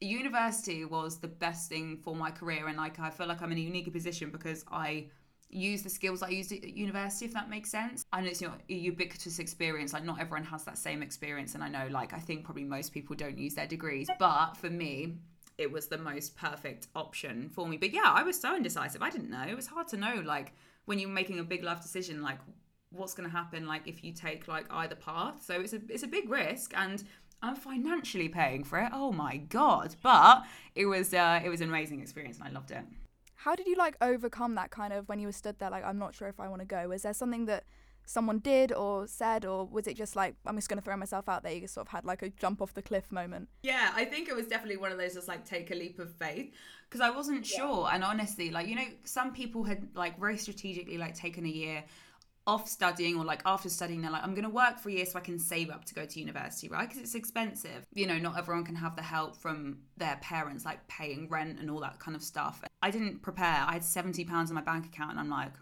university 0.00 0.84
was 0.84 1.18
the 1.18 1.28
best 1.28 1.68
thing 1.68 1.98
for 2.02 2.14
my 2.14 2.30
career 2.30 2.68
and 2.68 2.76
like 2.76 2.98
I 2.98 3.10
feel 3.10 3.26
like 3.26 3.42
I'm 3.42 3.52
in 3.52 3.58
a 3.58 3.62
unique 3.62 3.92
position 3.92 4.30
because 4.30 4.64
I 4.70 5.08
use 5.50 5.82
the 5.82 5.90
skills 5.90 6.22
I 6.22 6.28
used 6.28 6.52
at 6.52 6.64
university 6.64 7.26
if 7.26 7.34
that 7.34 7.50
makes 7.50 7.70
sense. 7.70 8.04
I 8.12 8.20
know 8.20 8.28
it's 8.28 8.40
not 8.40 8.60
a 8.68 8.74
ubiquitous 8.74 9.38
experience 9.38 9.92
like 9.92 10.04
not 10.04 10.20
everyone 10.20 10.44
has 10.44 10.64
that 10.64 10.78
same 10.78 11.02
experience 11.02 11.54
and 11.54 11.62
I 11.62 11.68
know 11.68 11.88
like 11.90 12.14
I 12.14 12.18
think 12.18 12.44
probably 12.44 12.64
most 12.64 12.92
people 12.92 13.14
don't 13.14 13.36
use 13.36 13.54
their 13.54 13.66
degrees 13.66 14.08
but 14.18 14.56
for 14.56 14.70
me 14.70 15.16
it 15.58 15.70
was 15.70 15.88
the 15.88 15.98
most 15.98 16.36
perfect 16.36 16.86
option 16.96 17.50
for 17.50 17.68
me. 17.68 17.76
But 17.76 17.92
yeah, 17.92 18.06
I 18.06 18.22
was 18.22 18.40
so 18.40 18.56
indecisive. 18.56 19.02
I 19.02 19.10
didn't 19.10 19.28
know. 19.28 19.44
It 19.46 19.54
was 19.54 19.66
hard 19.66 19.88
to 19.88 19.98
know 19.98 20.22
like 20.24 20.54
when 20.86 20.98
you're 20.98 21.10
making 21.10 21.38
a 21.38 21.44
big 21.44 21.62
life 21.62 21.82
decision 21.82 22.22
like 22.22 22.38
what's 22.88 23.14
going 23.14 23.28
to 23.28 23.36
happen 23.36 23.66
like 23.66 23.86
if 23.86 24.02
you 24.02 24.12
take 24.12 24.48
like 24.48 24.64
either 24.70 24.94
path. 24.94 25.42
So 25.44 25.60
it's 25.60 25.74
a 25.74 25.80
it's 25.90 26.02
a 26.02 26.08
big 26.08 26.30
risk 26.30 26.72
and 26.74 27.04
I'm 27.42 27.56
financially 27.56 28.28
paying 28.28 28.64
for 28.64 28.78
it. 28.78 28.90
Oh 28.92 29.12
my 29.12 29.38
god! 29.38 29.96
But 30.02 30.44
it 30.74 30.86
was 30.86 31.14
uh, 31.14 31.40
it 31.44 31.48
was 31.48 31.60
an 31.60 31.68
amazing 31.68 32.00
experience, 32.00 32.38
and 32.38 32.48
I 32.48 32.50
loved 32.50 32.70
it. 32.70 32.84
How 33.34 33.54
did 33.54 33.66
you 33.66 33.76
like 33.76 33.96
overcome 34.02 34.54
that 34.56 34.70
kind 34.70 34.92
of 34.92 35.08
when 35.08 35.18
you 35.18 35.26
were 35.26 35.32
stood 35.32 35.58
there 35.58 35.70
like 35.70 35.84
I'm 35.84 35.98
not 35.98 36.14
sure 36.14 36.28
if 36.28 36.38
I 36.38 36.48
want 36.48 36.60
to 36.60 36.66
go? 36.66 36.88
Was 36.88 37.02
there 37.02 37.14
something 37.14 37.46
that 37.46 37.64
someone 38.04 38.38
did 38.40 38.72
or 38.72 39.06
said, 39.06 39.46
or 39.46 39.64
was 39.64 39.86
it 39.86 39.96
just 39.96 40.16
like 40.16 40.34
I'm 40.44 40.56
just 40.56 40.68
gonna 40.68 40.82
throw 40.82 40.96
myself 40.96 41.28
out 41.28 41.42
there? 41.42 41.52
You 41.52 41.66
sort 41.66 41.86
of 41.86 41.92
had 41.92 42.04
like 42.04 42.22
a 42.22 42.28
jump 42.28 42.60
off 42.60 42.74
the 42.74 42.82
cliff 42.82 43.10
moment. 43.10 43.48
Yeah, 43.62 43.92
I 43.94 44.04
think 44.04 44.28
it 44.28 44.36
was 44.36 44.46
definitely 44.46 44.76
one 44.76 44.92
of 44.92 44.98
those 44.98 45.14
just 45.14 45.28
like 45.28 45.46
take 45.46 45.70
a 45.70 45.74
leap 45.74 45.98
of 45.98 46.12
faith 46.16 46.52
because 46.88 47.00
I 47.00 47.10
wasn't 47.10 47.46
sure, 47.46 47.88
and 47.90 48.04
honestly, 48.04 48.50
like 48.50 48.66
you 48.66 48.76
know, 48.76 48.86
some 49.04 49.32
people 49.32 49.64
had 49.64 49.88
like 49.94 50.20
very 50.20 50.36
strategically 50.36 50.98
like 50.98 51.14
taken 51.14 51.46
a 51.46 51.48
year 51.48 51.84
off 52.50 52.68
studying 52.68 53.14
or 53.18 53.24
like 53.24 53.42
after 53.46 53.68
studying 53.68 54.00
they're 54.02 54.10
like 54.10 54.24
i'm 54.24 54.34
going 54.34 54.50
to 54.50 54.56
work 54.64 54.78
for 54.80 54.88
a 54.88 54.92
year 54.92 55.06
so 55.06 55.18
i 55.18 55.22
can 55.22 55.38
save 55.38 55.70
up 55.70 55.84
to 55.84 55.94
go 55.94 56.04
to 56.04 56.18
university 56.18 56.68
right? 56.70 56.88
Because 56.88 57.02
it's 57.02 57.14
expensive. 57.14 57.84
You 57.94 58.06
know 58.06 58.18
not 58.18 58.38
everyone 58.38 58.64
can 58.64 58.76
have 58.76 58.96
the 58.96 59.02
help 59.02 59.36
from 59.36 59.78
their 59.96 60.18
parents 60.22 60.64
like 60.64 60.86
paying 60.88 61.28
rent 61.28 61.58
and 61.58 61.70
all 61.70 61.80
that 61.80 61.98
kind 61.98 62.16
of 62.16 62.22
stuff. 62.22 62.62
I 62.82 62.90
didn't 62.90 63.22
prepare. 63.22 63.64
I 63.66 63.74
had 63.74 63.84
70 63.84 64.24
pounds 64.24 64.50
in 64.50 64.54
my 64.54 64.62
bank 64.62 64.86
account 64.86 65.12
and 65.12 65.20
i'm 65.20 65.30
like 65.30 65.52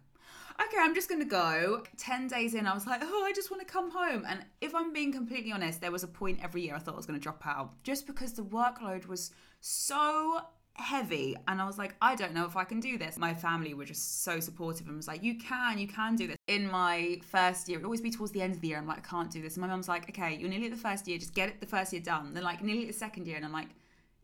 okay 0.61 0.77
i'm 0.81 0.95
just 0.95 1.09
going 1.09 1.21
to 1.21 1.29
go. 1.29 1.83
10 1.97 2.29
days 2.29 2.55
in 2.55 2.67
i 2.67 2.75
was 2.75 2.87
like 2.87 3.01
oh 3.03 3.25
i 3.25 3.33
just 3.33 3.51
want 3.51 3.67
to 3.67 3.73
come 3.73 3.91
home. 3.91 4.25
And 4.29 4.45
if 4.61 4.75
i'm 4.75 4.93
being 4.93 5.13
completely 5.13 5.53
honest 5.53 5.81
there 5.81 5.93
was 5.93 6.03
a 6.03 6.09
point 6.09 6.41
every 6.43 6.63
year 6.63 6.75
i 6.75 6.79
thought 6.79 6.95
i 6.95 6.97
was 6.97 7.07
going 7.07 7.19
to 7.19 7.23
drop 7.23 7.43
out 7.47 7.83
just 7.83 8.07
because 8.07 8.33
the 8.33 8.43
workload 8.43 9.07
was 9.07 9.31
so 9.61 10.41
heavy 10.79 11.37
and 11.47 11.61
I 11.61 11.67
was 11.67 11.79
like, 11.79 11.95
I 12.01 12.15
don't 12.15 12.35
know 12.35 12.47
if 12.47 12.57
I 12.57 12.65
can 12.65 12.81
do 12.81 12.99
this. 12.99 13.19
My 13.19 13.35
family 13.35 13.75
were 13.75 13.85
just 13.85 14.23
so 14.23 14.41
supportive 14.41 14.87
and 14.87 14.97
was 14.97 15.09
like, 15.09 15.23
you 15.23 15.37
can, 15.37 15.79
you 15.79 15.89
can 15.89 16.17
do 16.17 16.27
this. 16.27 16.37
In 16.47 16.71
my 16.71 17.21
first 17.31 17.69
year, 17.69 17.79
it 17.79 17.83
would 17.83 17.87
always 17.87 18.01
be 18.01 18.11
towards 18.11 18.33
the 18.33 18.43
end 18.43 18.55
of 18.55 18.61
the 18.61 18.69
year, 18.69 18.79
I'm 18.79 18.87
like, 18.87 18.99
I 18.99 19.09
can't 19.09 19.31
do 19.31 19.43
this. 19.43 19.57
And 19.57 19.63
my 19.63 19.69
mum's 19.69 19.89
like, 19.89 20.09
okay, 20.09 20.37
you're 20.37 20.49
nearly 20.49 20.67
at 20.67 20.73
the 20.73 20.79
first 20.79 21.07
year, 21.09 21.19
just 21.19 21.35
get 21.35 21.49
it 21.49 21.61
the 21.61 21.67
first 21.67 21.93
year 21.93 22.03
done. 22.03 22.35
Then 22.35 22.43
like 22.43 22.63
nearly 22.63 22.83
at 22.83 22.89
the 22.89 22.99
second 22.99 23.27
year, 23.27 23.37
and 23.37 23.45
I'm 23.45 23.53
like, 23.53 23.69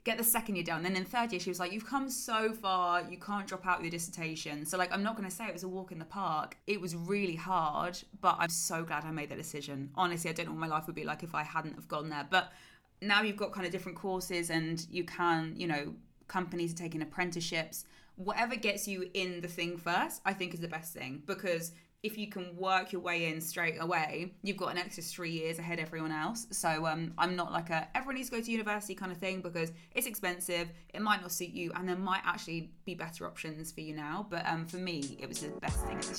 get 0.05 0.19
the 0.19 0.25
second 0.25 0.57
year 0.57 0.65
done. 0.65 0.83
Then 0.83 0.97
in 0.97 1.05
third 1.05 1.33
year, 1.33 1.41
she 1.41 1.51
was 1.51 1.59
like, 1.59 1.73
you've 1.73 1.87
come 1.87 2.11
so 2.11 2.53
far, 2.53 3.03
you 3.03 3.17
can't 3.17 3.47
drop 3.47 3.67
out 3.67 3.81
your 3.81 3.91
dissertation. 3.91 4.67
So 4.67 4.77
like, 4.77 4.93
I'm 4.93 5.03
not 5.03 5.17
going 5.17 5.29
to 5.29 5.35
say 5.35 5.47
it 5.47 5.53
was 5.53 5.63
a 5.63 5.69
walk 5.69 5.93
in 5.93 5.99
the 5.99 6.05
park. 6.05 6.57
It 6.67 6.81
was 6.81 6.95
really 6.95 7.37
hard, 7.37 7.99
but 8.21 8.37
I'm 8.39 8.51
so 8.51 8.85
glad 8.85 9.05
I 9.05 9.11
made 9.11 9.31
that 9.31 9.39
decision. 9.39 9.91
Honestly, 9.95 10.29
I 10.31 10.35
don't 10.35 10.47
know 10.47 10.53
what 10.53 10.61
my 10.61 10.67
life 10.67 10.87
would 10.87 10.95
be 10.95 11.05
like 11.05 11.23
if 11.23 11.35
I 11.35 11.43
hadn't 11.43 11.75
have 11.75 11.89
gone 11.89 12.11
there. 12.11 12.27
But 12.29 12.53
now 13.01 13.23
you've 13.23 13.37
got 13.37 13.53
kind 13.53 13.67
of 13.67 13.73
different 13.73 13.97
courses 13.97 14.51
and 14.51 14.87
you 14.91 15.05
can, 15.05 15.55
you 15.57 15.67
know, 15.67 15.95
companies 16.35 16.73
are 16.73 16.77
taking 16.77 17.01
apprenticeships. 17.01 17.85
Whatever 18.17 18.57
gets 18.57 18.89
you 18.89 19.09
in 19.15 19.41
the 19.41 19.47
thing 19.47 19.79
first, 19.79 20.21
I 20.25 20.33
think 20.33 20.53
is 20.53 20.59
the 20.59 20.69
best 20.69 20.93
thing 20.93 21.23
because 21.27 21.71
if 22.03 22.19
you 22.19 22.29
can 22.29 22.57
work 22.57 22.93
your 22.93 23.01
way 23.01 23.27
in 23.31 23.41
straight 23.41 23.77
away, 23.81 24.35
you've 24.43 24.57
got 24.57 24.73
an 24.73 24.79
extra 24.79 25.03
three 25.03 25.31
years 25.31 25.61
ahead 25.61 25.79
of 25.79 25.87
everyone 25.87 26.11
else. 26.11 26.49
So 26.51 26.87
um, 26.87 27.15
I'm 27.17 27.37
not 27.37 27.53
like 27.53 27.71
a 27.71 27.89
everyone 27.95 28.17
needs 28.17 28.31
to 28.31 28.37
go 28.37 28.43
to 28.43 28.51
university 28.51 28.97
kind 28.97 29.13
of 29.13 29.19
thing 29.19 29.43
because 29.43 29.71
it's 29.95 30.09
expensive, 30.09 30.71
it 30.93 31.01
might 31.01 31.23
not 31.23 31.31
suit 31.31 31.51
you, 31.51 31.73
and 31.77 31.89
there 31.89 31.97
might 31.97 32.23
actually 32.25 32.73
be 32.85 32.95
better 32.97 33.27
options 33.27 33.71
for 33.71 33.81
you 33.81 33.95
now. 33.95 34.27
But 34.29 34.45
um, 34.47 34.67
for 34.67 34.79
me, 34.79 35.17
it 35.21 35.29
was 35.29 35.39
the 35.39 35.51
best 35.61 35.87
thing 35.87 35.99
at 35.99 36.03
the 36.03 36.19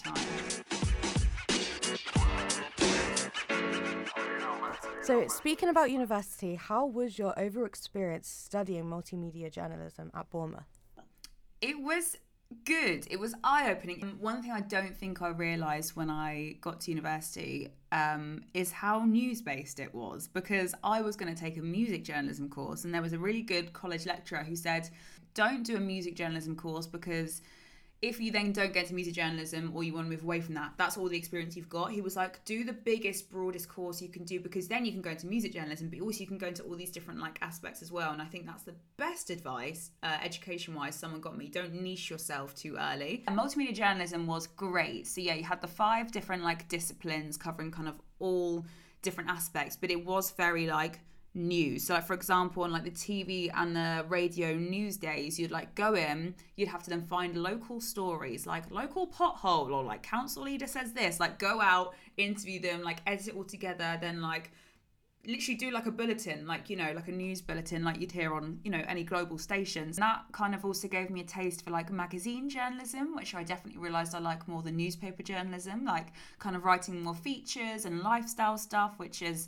time. 2.79 2.84
So, 5.05 5.27
speaking 5.27 5.69
about 5.69 5.91
university, 5.91 6.55
how 6.55 6.87
was 6.87 7.19
your 7.19 7.37
overall 7.37 7.67
experience 7.67 8.27
studying 8.27 8.85
multimedia 8.85 9.51
journalism 9.51 10.09
at 10.15 10.27
Bournemouth? 10.31 10.79
It 11.61 11.79
was 11.79 12.17
good. 12.63 13.05
It 13.11 13.19
was 13.19 13.35
eye 13.43 13.69
opening. 13.69 14.17
One 14.19 14.41
thing 14.41 14.51
I 14.51 14.61
don't 14.61 14.97
think 14.97 15.21
I 15.21 15.27
realised 15.27 15.95
when 15.95 16.09
I 16.09 16.55
got 16.59 16.81
to 16.81 16.91
university 16.91 17.67
um, 17.91 18.45
is 18.55 18.71
how 18.71 19.05
news 19.05 19.43
based 19.43 19.79
it 19.79 19.93
was 19.93 20.27
because 20.27 20.73
I 20.83 21.01
was 21.01 21.15
going 21.15 21.31
to 21.31 21.39
take 21.39 21.57
a 21.57 21.61
music 21.61 22.03
journalism 22.03 22.49
course, 22.49 22.83
and 22.83 22.91
there 22.91 23.03
was 23.03 23.13
a 23.13 23.19
really 23.19 23.43
good 23.43 23.73
college 23.73 24.07
lecturer 24.07 24.43
who 24.43 24.55
said, 24.55 24.89
Don't 25.35 25.61
do 25.61 25.77
a 25.77 25.79
music 25.79 26.15
journalism 26.15 26.55
course 26.55 26.87
because 26.87 27.43
if 28.07 28.21
you 28.21 28.31
then 28.31 28.51
don't 28.51 28.71
get 28.71 28.83
into 28.83 28.93
music 28.93 29.15
journalism 29.15 29.71
or 29.73 29.83
you 29.83 29.93
want 29.93 30.05
to 30.05 30.09
move 30.11 30.23
away 30.23 30.39
from 30.39 30.53
that, 30.55 30.73
that's 30.77 30.95
all 30.95 31.09
the 31.09 31.17
experience 31.17 31.55
you've 31.55 31.69
got. 31.69 31.91
He 31.91 32.01
was 32.01 32.15
like, 32.15 32.43
do 32.45 32.63
the 32.63 32.73
biggest, 32.73 33.29
broadest 33.31 33.67
course 33.67 34.01
you 34.01 34.09
can 34.09 34.23
do 34.23 34.39
because 34.39 34.67
then 34.67 34.85
you 34.85 34.91
can 34.91 35.01
go 35.01 35.09
into 35.09 35.25
music 35.25 35.53
journalism, 35.53 35.89
but 35.89 35.99
also 35.99 36.19
you 36.19 36.27
can 36.27 36.37
go 36.37 36.47
into 36.47 36.63
all 36.63 36.75
these 36.75 36.91
different 36.91 37.19
like 37.19 37.39
aspects 37.41 37.81
as 37.81 37.91
well. 37.91 38.11
And 38.11 38.21
I 38.21 38.25
think 38.25 38.45
that's 38.45 38.63
the 38.63 38.75
best 38.97 39.29
advice, 39.29 39.91
uh, 40.03 40.17
education 40.23 40.75
wise, 40.75 40.95
someone 40.95 41.21
got 41.21 41.37
me. 41.37 41.47
Don't 41.47 41.73
niche 41.73 42.09
yourself 42.09 42.55
too 42.55 42.77
early. 42.79 43.23
And 43.27 43.37
multimedia 43.37 43.73
journalism 43.73 44.27
was 44.27 44.47
great. 44.47 45.07
So 45.07 45.21
yeah, 45.21 45.33
you 45.33 45.43
had 45.43 45.61
the 45.61 45.67
five 45.67 46.11
different 46.11 46.43
like 46.43 46.67
disciplines 46.67 47.37
covering 47.37 47.71
kind 47.71 47.87
of 47.87 47.99
all 48.19 48.65
different 49.01 49.29
aspects, 49.29 49.75
but 49.75 49.89
it 49.89 50.05
was 50.05 50.31
very 50.31 50.67
like 50.67 50.99
news. 51.35 51.85
So, 51.85 51.93
like 51.93 52.07
for 52.07 52.13
example, 52.13 52.63
on 52.63 52.71
like 52.71 52.83
the 52.83 52.91
TV 52.91 53.51
and 53.53 53.75
the 53.75 54.05
radio 54.07 54.55
news 54.55 54.97
days, 54.97 55.39
you'd 55.39 55.51
like 55.51 55.75
go 55.75 55.93
in, 55.93 56.33
you'd 56.55 56.69
have 56.69 56.83
to 56.83 56.89
then 56.89 57.03
find 57.03 57.37
local 57.37 57.81
stories, 57.81 58.47
like 58.47 58.71
local 58.71 59.07
pothole 59.07 59.71
or 59.71 59.83
like 59.83 60.01
council 60.01 60.43
leader 60.43 60.67
says 60.67 60.93
this. 60.93 61.19
Like 61.19 61.37
go 61.37 61.61
out, 61.61 61.93
interview 62.17 62.59
them, 62.59 62.81
like 62.81 62.99
edit 63.05 63.27
it 63.27 63.35
all 63.35 63.43
together, 63.43 63.97
then 64.01 64.21
like 64.21 64.51
literally 65.27 65.57
do 65.57 65.71
like 65.71 65.85
a 65.85 65.91
bulletin, 65.91 66.45
like 66.47 66.69
you 66.69 66.75
know, 66.75 66.91
like 66.95 67.07
a 67.07 67.11
news 67.11 67.41
bulletin, 67.41 67.83
like 67.83 67.99
you'd 67.99 68.11
hear 68.11 68.33
on 68.33 68.59
you 68.63 68.71
know 68.71 68.83
any 68.87 69.03
global 69.03 69.37
stations. 69.37 69.97
And 69.97 70.03
that 70.03 70.23
kind 70.31 70.55
of 70.55 70.63
also 70.63 70.87
gave 70.87 71.09
me 71.09 71.21
a 71.21 71.25
taste 71.25 71.63
for 71.63 71.71
like 71.71 71.91
magazine 71.91 72.49
journalism, 72.49 73.15
which 73.15 73.35
I 73.35 73.43
definitely 73.43 73.81
realised 73.81 74.15
I 74.15 74.19
like 74.19 74.47
more 74.47 74.61
than 74.61 74.77
newspaper 74.77 75.23
journalism, 75.23 75.85
like 75.85 76.07
kind 76.39 76.55
of 76.55 76.63
writing 76.63 77.01
more 77.01 77.15
features 77.15 77.85
and 77.85 78.01
lifestyle 78.01 78.57
stuff, 78.57 78.93
which 78.97 79.21
is 79.21 79.47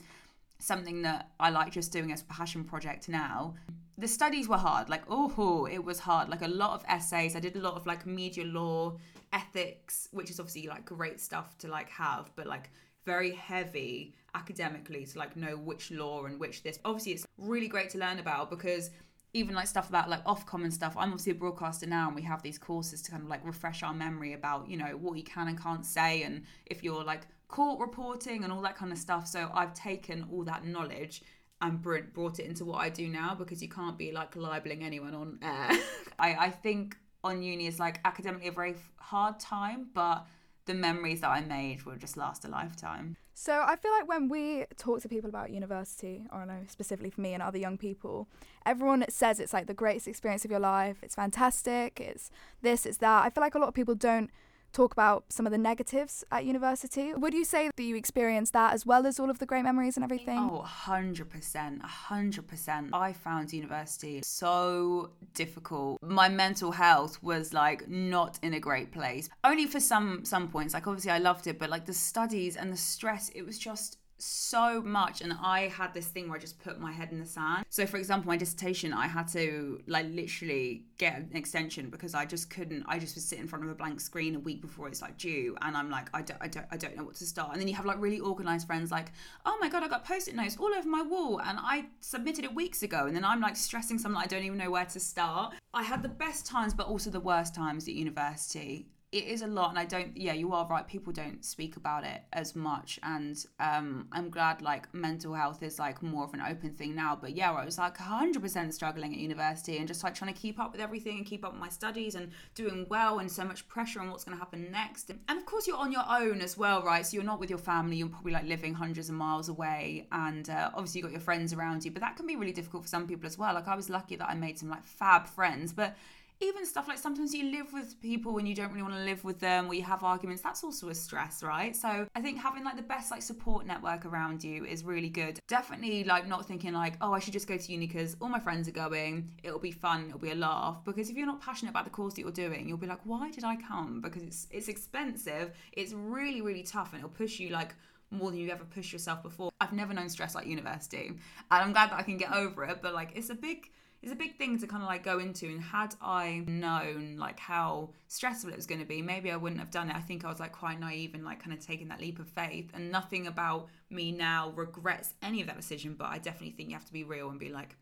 something 0.59 1.01
that 1.03 1.29
I 1.39 1.49
like 1.49 1.71
just 1.71 1.91
doing 1.91 2.11
as 2.11 2.21
a 2.21 2.25
passion 2.25 2.63
project 2.63 3.09
now. 3.09 3.55
The 3.97 4.07
studies 4.07 4.47
were 4.47 4.57
hard. 4.57 4.89
Like, 4.89 5.03
oh, 5.09 5.67
it 5.71 5.83
was 5.83 5.99
hard. 5.99 6.29
Like 6.29 6.41
a 6.41 6.47
lot 6.47 6.73
of 6.73 6.83
essays. 6.87 7.35
I 7.35 7.39
did 7.39 7.55
a 7.55 7.59
lot 7.59 7.75
of 7.75 7.85
like 7.85 8.05
media 8.05 8.45
law, 8.45 8.97
ethics, 9.33 10.07
which 10.11 10.29
is 10.29 10.39
obviously 10.39 10.67
like 10.67 10.85
great 10.85 11.19
stuff 11.19 11.57
to 11.59 11.67
like 11.67 11.89
have, 11.89 12.31
but 12.35 12.47
like 12.47 12.69
very 13.05 13.31
heavy 13.31 14.13
academically 14.35 15.05
to 15.05 15.17
like 15.17 15.35
know 15.35 15.57
which 15.57 15.91
law 15.91 16.25
and 16.25 16.39
which 16.39 16.63
this. 16.63 16.79
Obviously, 16.85 17.13
it's 17.13 17.25
really 17.37 17.67
great 17.67 17.89
to 17.91 17.97
learn 17.97 18.19
about 18.19 18.49
because 18.49 18.91
even 19.33 19.55
like 19.55 19.67
stuff 19.67 19.89
about 19.89 20.09
like 20.09 20.23
Ofcom 20.25 20.63
and 20.63 20.73
stuff. 20.73 20.95
I'm 20.97 21.09
obviously 21.09 21.31
a 21.31 21.35
broadcaster 21.35 21.85
now, 21.85 22.07
and 22.07 22.15
we 22.15 22.21
have 22.23 22.41
these 22.41 22.57
courses 22.57 23.01
to 23.03 23.11
kind 23.11 23.23
of 23.23 23.29
like 23.29 23.45
refresh 23.45 23.83
our 23.83 23.93
memory 23.93 24.33
about 24.33 24.69
you 24.69 24.77
know 24.77 24.97
what 24.97 25.17
you 25.17 25.23
can 25.23 25.47
and 25.47 25.61
can't 25.61 25.85
say, 25.85 26.23
and 26.23 26.43
if 26.65 26.83
you're 26.83 27.03
like 27.03 27.27
court 27.47 27.79
reporting 27.79 28.43
and 28.43 28.51
all 28.51 28.61
that 28.61 28.75
kind 28.75 28.91
of 28.91 28.97
stuff. 28.97 29.27
So 29.27 29.49
I've 29.53 29.73
taken 29.73 30.25
all 30.31 30.43
that 30.43 30.65
knowledge 30.65 31.23
and 31.61 31.81
br- 31.81 31.99
brought 32.13 32.39
it 32.39 32.45
into 32.45 32.65
what 32.65 32.77
I 32.77 32.89
do 32.89 33.07
now 33.07 33.35
because 33.35 33.61
you 33.61 33.69
can't 33.69 33.97
be 33.97 34.11
like 34.11 34.35
libeling 34.35 34.83
anyone 34.83 35.15
on 35.15 35.39
air. 35.41 35.71
I, 36.19 36.35
I 36.35 36.49
think 36.49 36.97
on 37.23 37.41
uni 37.41 37.67
is 37.67 37.79
like 37.79 37.99
academically 38.05 38.47
a 38.47 38.51
very 38.51 38.75
hard 38.97 39.39
time, 39.39 39.87
but 39.93 40.27
the 40.65 40.73
memories 40.73 41.21
that 41.21 41.29
I 41.29 41.41
made 41.41 41.83
will 41.83 41.95
just 41.95 42.17
last 42.17 42.45
a 42.45 42.49
lifetime. 42.49 43.15
So 43.33 43.63
I 43.65 43.75
feel 43.75 43.91
like 43.91 44.07
when 44.07 44.29
we 44.29 44.65
talk 44.77 45.01
to 45.01 45.09
people 45.09 45.29
about 45.29 45.51
university, 45.51 46.25
or 46.31 46.41
I 46.41 46.45
know 46.45 46.61
specifically 46.67 47.11
for 47.11 47.21
me 47.21 47.33
and 47.33 47.43
other 47.43 47.59
young 47.59 47.77
people, 47.77 48.27
everyone 48.65 49.05
says 49.09 49.39
it's 49.39 49.53
like 49.53 49.67
the 49.67 49.75
greatest 49.75 50.07
experience 50.07 50.43
of 50.43 50.51
your 50.51 50.59
life. 50.59 50.97
It's 51.03 51.15
fantastic. 51.15 51.99
It's 52.01 52.31
this. 52.61 52.85
It's 52.85 52.97
that. 52.97 53.25
I 53.25 53.29
feel 53.29 53.43
like 53.43 53.53
a 53.53 53.59
lot 53.59 53.67
of 53.67 53.73
people 53.75 53.93
don't 53.93 54.31
talk 54.73 54.93
about 54.93 55.25
some 55.29 55.45
of 55.45 55.51
the 55.51 55.57
negatives 55.57 56.23
at 56.31 56.45
university. 56.45 57.13
Would 57.13 57.33
you 57.33 57.45
say 57.45 57.69
that 57.75 57.83
you 57.83 57.95
experienced 57.95 58.53
that 58.53 58.73
as 58.73 58.85
well 58.85 59.05
as 59.05 59.19
all 59.19 59.29
of 59.29 59.39
the 59.39 59.45
great 59.45 59.63
memories 59.63 59.97
and 59.97 60.03
everything? 60.03 60.37
Oh, 60.37 60.65
100%. 60.65 61.81
100%. 61.81 62.89
I 62.93 63.13
found 63.13 63.53
university 63.53 64.21
so 64.23 65.11
difficult. 65.33 66.01
My 66.01 66.29
mental 66.29 66.71
health 66.71 67.21
was 67.23 67.53
like 67.53 67.87
not 67.87 68.39
in 68.41 68.53
a 68.53 68.59
great 68.59 68.91
place. 68.91 69.29
Only 69.43 69.65
for 69.65 69.79
some 69.79 70.25
some 70.25 70.47
points. 70.49 70.73
Like 70.73 70.87
obviously 70.87 71.11
I 71.11 71.19
loved 71.19 71.47
it, 71.47 71.59
but 71.59 71.69
like 71.69 71.85
the 71.85 71.93
studies 71.93 72.55
and 72.55 72.71
the 72.71 72.77
stress, 72.77 73.29
it 73.29 73.43
was 73.43 73.57
just 73.57 73.97
so 74.17 74.81
much 74.81 75.21
and 75.21 75.33
I 75.41 75.67
had 75.67 75.93
this 75.93 76.07
thing 76.07 76.27
where 76.27 76.37
I 76.37 76.41
just 76.41 76.59
put 76.59 76.79
my 76.79 76.91
head 76.91 77.11
in 77.11 77.19
the 77.19 77.25
sand. 77.25 77.65
So 77.69 77.85
for 77.85 77.97
example, 77.97 78.27
my 78.27 78.37
dissertation, 78.37 78.93
I 78.93 79.07
had 79.07 79.27
to 79.29 79.81
like 79.87 80.07
literally 80.09 80.83
get 80.97 81.17
an 81.17 81.29
extension 81.35 81.89
because 81.89 82.15
I 82.15 82.25
just 82.25 82.49
couldn't 82.49 82.83
I 82.87 82.99
just 82.99 83.15
was 83.15 83.25
sitting 83.25 83.43
in 83.43 83.47
front 83.47 83.65
of 83.65 83.71
a 83.71 83.75
blank 83.75 83.99
screen 83.99 84.35
a 84.35 84.39
week 84.39 84.61
before 84.61 84.87
it's 84.87 85.01
like 85.01 85.17
due 85.17 85.55
and 85.61 85.77
I'm 85.77 85.89
like 85.89 86.09
I 86.13 86.21
don't 86.21 86.41
I 86.41 86.47
don't 86.47 86.65
I 86.71 86.77
don't 86.77 86.95
know 86.95 87.03
what 87.03 87.15
to 87.15 87.25
start. 87.25 87.51
And 87.51 87.61
then 87.61 87.67
you 87.67 87.75
have 87.75 87.85
like 87.85 87.99
really 87.99 88.19
organized 88.19 88.67
friends 88.67 88.91
like, 88.91 89.11
"Oh 89.45 89.57
my 89.61 89.69
god, 89.69 89.83
I 89.83 89.87
got 89.87 90.05
post-it 90.05 90.35
notes 90.35 90.57
all 90.59 90.73
over 90.73 90.87
my 90.87 91.01
wall 91.01 91.41
and 91.41 91.57
I 91.61 91.85
submitted 92.01 92.45
it 92.45 92.53
weeks 92.53 92.83
ago." 92.83 93.05
And 93.05 93.15
then 93.15 93.25
I'm 93.25 93.39
like 93.39 93.55
stressing 93.55 93.99
something 93.99 94.21
I 94.21 94.25
don't 94.25 94.43
even 94.43 94.57
know 94.57 94.71
where 94.71 94.85
to 94.85 94.99
start. 94.99 95.55
I 95.73 95.83
had 95.83 96.01
the 96.01 96.09
best 96.09 96.45
times 96.45 96.73
but 96.73 96.87
also 96.87 97.09
the 97.09 97.19
worst 97.19 97.53
times 97.53 97.87
at 97.87 97.93
university 97.93 98.87
it 99.13 99.23
is 99.23 99.41
a 99.41 99.47
lot 99.47 99.69
and 99.69 99.79
i 99.79 99.85
don't 99.85 100.17
yeah 100.17 100.33
you 100.33 100.51
are 100.51 100.67
right 100.67 100.85
people 100.85 101.13
don't 101.13 101.45
speak 101.45 101.77
about 101.77 102.03
it 102.03 102.23
as 102.33 102.57
much 102.57 102.99
and 103.03 103.45
um 103.61 104.05
i'm 104.11 104.29
glad 104.29 104.61
like 104.61 104.93
mental 104.93 105.33
health 105.33 105.63
is 105.63 105.79
like 105.79 106.03
more 106.03 106.25
of 106.25 106.33
an 106.33 106.41
open 106.41 106.71
thing 106.71 106.93
now 106.93 107.17
but 107.19 107.33
yeah 107.33 107.49
i 107.53 107.63
was 107.63 107.77
like 107.77 107.97
100% 107.97 108.73
struggling 108.73 109.13
at 109.13 109.19
university 109.19 109.77
and 109.77 109.87
just 109.87 110.03
like 110.03 110.13
trying 110.13 110.33
to 110.33 110.39
keep 110.39 110.59
up 110.59 110.73
with 110.73 110.81
everything 110.81 111.17
and 111.17 111.25
keep 111.25 111.45
up 111.45 111.53
with 111.53 111.61
my 111.61 111.69
studies 111.69 112.15
and 112.15 112.31
doing 112.53 112.85
well 112.89 113.19
and 113.19 113.31
so 113.31 113.45
much 113.45 113.65
pressure 113.69 114.01
on 114.01 114.11
what's 114.11 114.25
going 114.25 114.37
to 114.37 114.39
happen 114.39 114.69
next 114.71 115.09
and, 115.09 115.37
of 115.37 115.45
course 115.45 115.67
you're 115.67 115.77
on 115.77 115.91
your 115.91 116.03
own 116.09 116.41
as 116.41 116.57
well 116.57 116.83
right? 116.83 117.05
So 117.05 117.15
you're 117.15 117.23
not 117.23 117.39
with 117.39 117.49
your 117.49 117.59
family 117.59 117.95
you're 117.95 118.09
probably 118.09 118.33
like 118.33 118.45
living 118.45 118.73
hundreds 118.73 119.07
of 119.07 119.15
miles 119.15 119.47
away 119.47 120.07
and 120.11 120.49
uh, 120.49 120.71
obviously 120.73 120.99
you 120.99 121.03
got 121.03 121.11
your 121.11 121.21
friends 121.21 121.53
around 121.53 121.85
you 121.85 121.91
but 121.91 122.01
that 122.01 122.17
can 122.17 122.27
be 122.27 122.35
really 122.35 122.51
difficult 122.51 122.83
for 122.83 122.89
some 122.89 123.07
people 123.07 123.25
as 123.25 123.37
well 123.37 123.53
like 123.53 123.69
i 123.69 123.75
was 123.75 123.89
lucky 123.89 124.17
that 124.17 124.29
i 124.29 124.33
made 124.33 124.59
some 124.59 124.69
like 124.69 124.83
fab 124.83 125.27
friends 125.27 125.71
but 125.71 125.95
even 126.39 126.65
stuff 126.65 126.87
like 126.87 126.97
sometimes 126.97 127.33
you 127.33 127.51
live 127.51 127.73
with 127.73 127.99
people 128.01 128.33
when 128.33 128.45
you 128.45 128.53
don't 128.53 128.69
really 128.69 128.83
want 128.83 128.93
to 128.93 129.03
live 129.03 129.23
with 129.23 129.39
them 129.39 129.67
or 129.67 129.73
you 129.73 129.81
have 129.81 130.03
arguments 130.03 130.41
that's 130.41 130.63
also 130.63 130.89
a 130.89 130.95
stress 130.95 131.41
right 131.41 131.75
so 131.75 132.05
i 132.15 132.21
think 132.21 132.37
having 132.37 132.63
like 132.63 132.75
the 132.75 132.81
best 132.81 133.11
like 133.11 133.21
support 133.21 133.65
network 133.65 134.05
around 134.05 134.43
you 134.43 134.63
is 134.65 134.83
really 134.83 135.09
good 135.09 135.39
definitely 135.47 136.03
like 136.03 136.27
not 136.27 136.45
thinking 136.45 136.73
like 136.73 136.95
oh 137.01 137.13
i 137.13 137.19
should 137.19 137.33
just 137.33 137.47
go 137.47 137.57
to 137.57 137.71
uni 137.71 137.87
because 137.87 138.15
all 138.21 138.29
my 138.29 138.39
friends 138.39 138.67
are 138.67 138.71
going 138.71 139.29
it'll 139.43 139.59
be 139.59 139.71
fun 139.71 140.05
it'll 140.07 140.19
be 140.19 140.31
a 140.31 140.35
laugh 140.35 140.77
because 140.85 141.09
if 141.09 141.17
you're 141.17 141.25
not 141.25 141.41
passionate 141.41 141.71
about 141.71 141.85
the 141.85 141.91
course 141.91 142.13
that 142.13 142.21
you're 142.21 142.31
doing 142.31 142.67
you'll 142.67 142.77
be 142.77 142.87
like 142.87 143.01
why 143.03 143.31
did 143.31 143.43
i 143.43 143.55
come 143.55 144.01
because 144.01 144.23
it's 144.23 144.47
it's 144.51 144.67
expensive 144.67 145.51
it's 145.71 145.93
really 145.93 146.41
really 146.41 146.63
tough 146.63 146.93
and 146.93 146.99
it'll 146.99 147.09
push 147.09 147.39
you 147.39 147.49
like 147.49 147.73
more 148.09 148.31
than 148.31 148.39
you 148.39 148.49
ever 148.49 148.63
pushed 148.63 148.93
yourself 148.93 149.21
before. 149.21 149.51
I've 149.59 149.73
never 149.73 149.93
known 149.93 150.09
stress 150.09 150.33
like 150.33 150.47
university, 150.47 151.07
and 151.07 151.19
I'm 151.51 151.73
glad 151.73 151.91
that 151.91 151.99
I 151.99 152.03
can 152.03 152.17
get 152.17 152.31
over 152.31 152.63
it. 152.63 152.81
But 152.81 152.93
like, 152.93 153.11
it's 153.15 153.29
a 153.29 153.35
big 153.35 153.69
it's 154.07 154.13
a 154.13 154.15
big 154.15 154.37
thing 154.37 154.57
to 154.57 154.65
kind 154.65 154.81
of 154.81 154.87
like 154.87 155.03
go 155.03 155.19
into 155.19 155.47
and 155.47 155.61
had 155.61 155.93
i 156.01 156.41
known 156.47 157.17
like 157.19 157.37
how 157.37 157.89
stressful 158.07 158.49
it 158.49 158.55
was 158.55 158.65
going 158.65 158.79
to 158.79 158.87
be 158.87 159.01
maybe 159.01 159.29
i 159.29 159.35
wouldn't 159.35 159.59
have 159.59 159.69
done 159.69 159.89
it 159.89 159.95
i 159.97 159.99
think 159.99 160.23
i 160.23 160.29
was 160.29 160.39
like 160.39 160.53
quite 160.53 160.79
naive 160.79 161.13
and 161.13 161.25
like 161.25 161.43
kind 161.43 161.51
of 161.51 161.59
taking 161.59 161.89
that 161.89 161.99
leap 161.99 162.17
of 162.17 162.29
faith 162.29 162.69
and 162.73 162.89
nothing 162.89 163.27
about 163.27 163.67
me 163.89 164.13
now 164.13 164.53
regrets 164.55 165.15
any 165.21 165.41
of 165.41 165.47
that 165.47 165.57
decision 165.57 165.93
but 165.93 166.05
i 166.05 166.17
definitely 166.17 166.51
think 166.51 166.69
you 166.69 166.75
have 166.75 166.85
to 166.85 166.93
be 166.93 167.03
real 167.03 167.29
and 167.29 167.37
be 167.37 167.49
like 167.49 167.75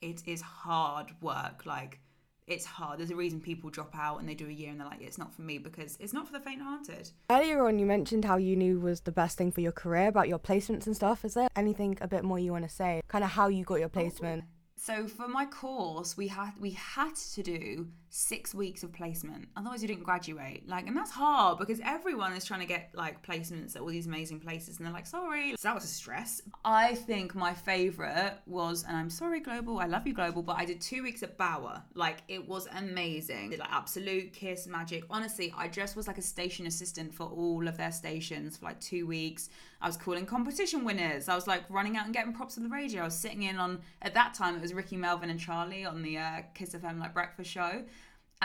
it 0.00 0.22
is 0.24 0.40
hard 0.40 1.10
work 1.20 1.66
like 1.66 2.00
it's 2.46 2.64
hard. 2.64 3.00
There's 3.00 3.10
a 3.10 3.16
reason 3.16 3.40
people 3.40 3.70
drop 3.70 3.96
out 3.98 4.18
and 4.18 4.28
they 4.28 4.34
do 4.34 4.46
a 4.46 4.52
year 4.52 4.70
and 4.70 4.78
they're 4.78 4.86
like, 4.86 5.02
it's 5.02 5.18
not 5.18 5.34
for 5.34 5.42
me 5.42 5.58
because 5.58 5.96
it's 5.98 6.12
not 6.12 6.26
for 6.26 6.32
the 6.32 6.38
faint 6.38 6.62
hearted. 6.62 7.10
Earlier 7.28 7.66
on, 7.66 7.80
you 7.80 7.86
mentioned 7.86 8.24
how 8.24 8.36
uni 8.36 8.74
was 8.74 9.00
the 9.00 9.10
best 9.10 9.36
thing 9.36 9.50
for 9.50 9.60
your 9.60 9.72
career 9.72 10.06
about 10.06 10.28
your 10.28 10.38
placements 10.38 10.86
and 10.86 10.94
stuff. 10.94 11.24
Is 11.24 11.34
there 11.34 11.48
anything 11.56 11.98
a 12.00 12.06
bit 12.06 12.22
more 12.22 12.38
you 12.38 12.52
want 12.52 12.62
to 12.62 12.70
say? 12.70 13.02
Kind 13.08 13.24
of 13.24 13.30
how 13.30 13.48
you 13.48 13.64
got 13.64 13.80
your 13.80 13.86
oh, 13.86 13.88
placement? 13.88 14.44
So 14.76 15.08
for 15.08 15.26
my 15.26 15.46
course, 15.46 16.16
we 16.16 16.28
had 16.28 16.52
we 16.60 16.70
had 16.70 17.16
to 17.34 17.42
do 17.42 17.88
six 18.08 18.54
weeks 18.54 18.82
of 18.82 18.92
placement. 18.92 19.48
Otherwise, 19.56 19.82
you 19.82 19.88
didn't 19.88 20.04
graduate. 20.04 20.68
Like, 20.68 20.86
and 20.86 20.96
that's 20.96 21.10
hard 21.10 21.58
because 21.58 21.80
everyone 21.84 22.32
is 22.32 22.44
trying 22.44 22.60
to 22.60 22.66
get 22.66 22.90
like 22.94 23.26
placements 23.26 23.76
at 23.76 23.82
all 23.82 23.88
these 23.88 24.06
amazing 24.06 24.40
places, 24.40 24.78
and 24.78 24.86
they're 24.86 24.92
like, 24.92 25.06
sorry. 25.06 25.52
So 25.56 25.68
that 25.68 25.74
was 25.74 25.84
a 25.84 25.88
stress. 25.88 26.42
I 26.64 26.94
think 26.94 27.34
my 27.34 27.54
favorite 27.54 28.34
was, 28.46 28.84
and 28.84 28.96
I'm 28.96 29.10
sorry, 29.10 29.40
Global. 29.40 29.78
I 29.78 29.86
love 29.86 30.06
you, 30.06 30.14
Global, 30.14 30.42
but 30.42 30.56
I 30.56 30.64
did 30.64 30.80
two 30.80 31.02
weeks 31.02 31.22
at 31.22 31.36
Bauer. 31.36 31.82
Like, 31.94 32.18
it 32.28 32.46
was 32.46 32.68
amazing. 32.76 33.50
Did 33.50 33.60
like 33.60 33.72
Absolute, 33.72 34.32
Kiss, 34.32 34.66
Magic. 34.66 35.04
Honestly, 35.10 35.52
I 35.56 35.68
just 35.68 35.96
was 35.96 36.06
like 36.06 36.18
a 36.18 36.22
station 36.22 36.66
assistant 36.66 37.14
for 37.14 37.24
all 37.24 37.66
of 37.68 37.76
their 37.76 37.92
stations 37.92 38.56
for 38.56 38.66
like 38.66 38.80
two 38.80 39.06
weeks. 39.06 39.50
I 39.80 39.86
was 39.88 39.96
calling 39.96 40.26
competition 40.26 40.84
winners. 40.84 41.28
I 41.28 41.34
was 41.34 41.46
like 41.46 41.62
running 41.68 41.96
out 41.96 42.06
and 42.06 42.14
getting 42.14 42.32
props 42.32 42.56
on 42.56 42.64
the 42.64 42.70
radio. 42.70 43.02
I 43.02 43.04
was 43.04 43.18
sitting 43.18 43.42
in 43.42 43.56
on 43.56 43.80
at 44.02 44.14
that 44.14 44.34
time 44.34 44.56
it 44.56 44.62
was 44.62 44.72
Rickie 44.72 44.96
Melvin 44.96 45.30
and 45.30 45.38
Charlie 45.38 45.84
on 45.84 46.02
the 46.02 46.18
uh, 46.18 46.42
Kiss 46.54 46.74
FM 46.74 46.98
like 46.98 47.12
breakfast 47.12 47.50
show 47.50 47.84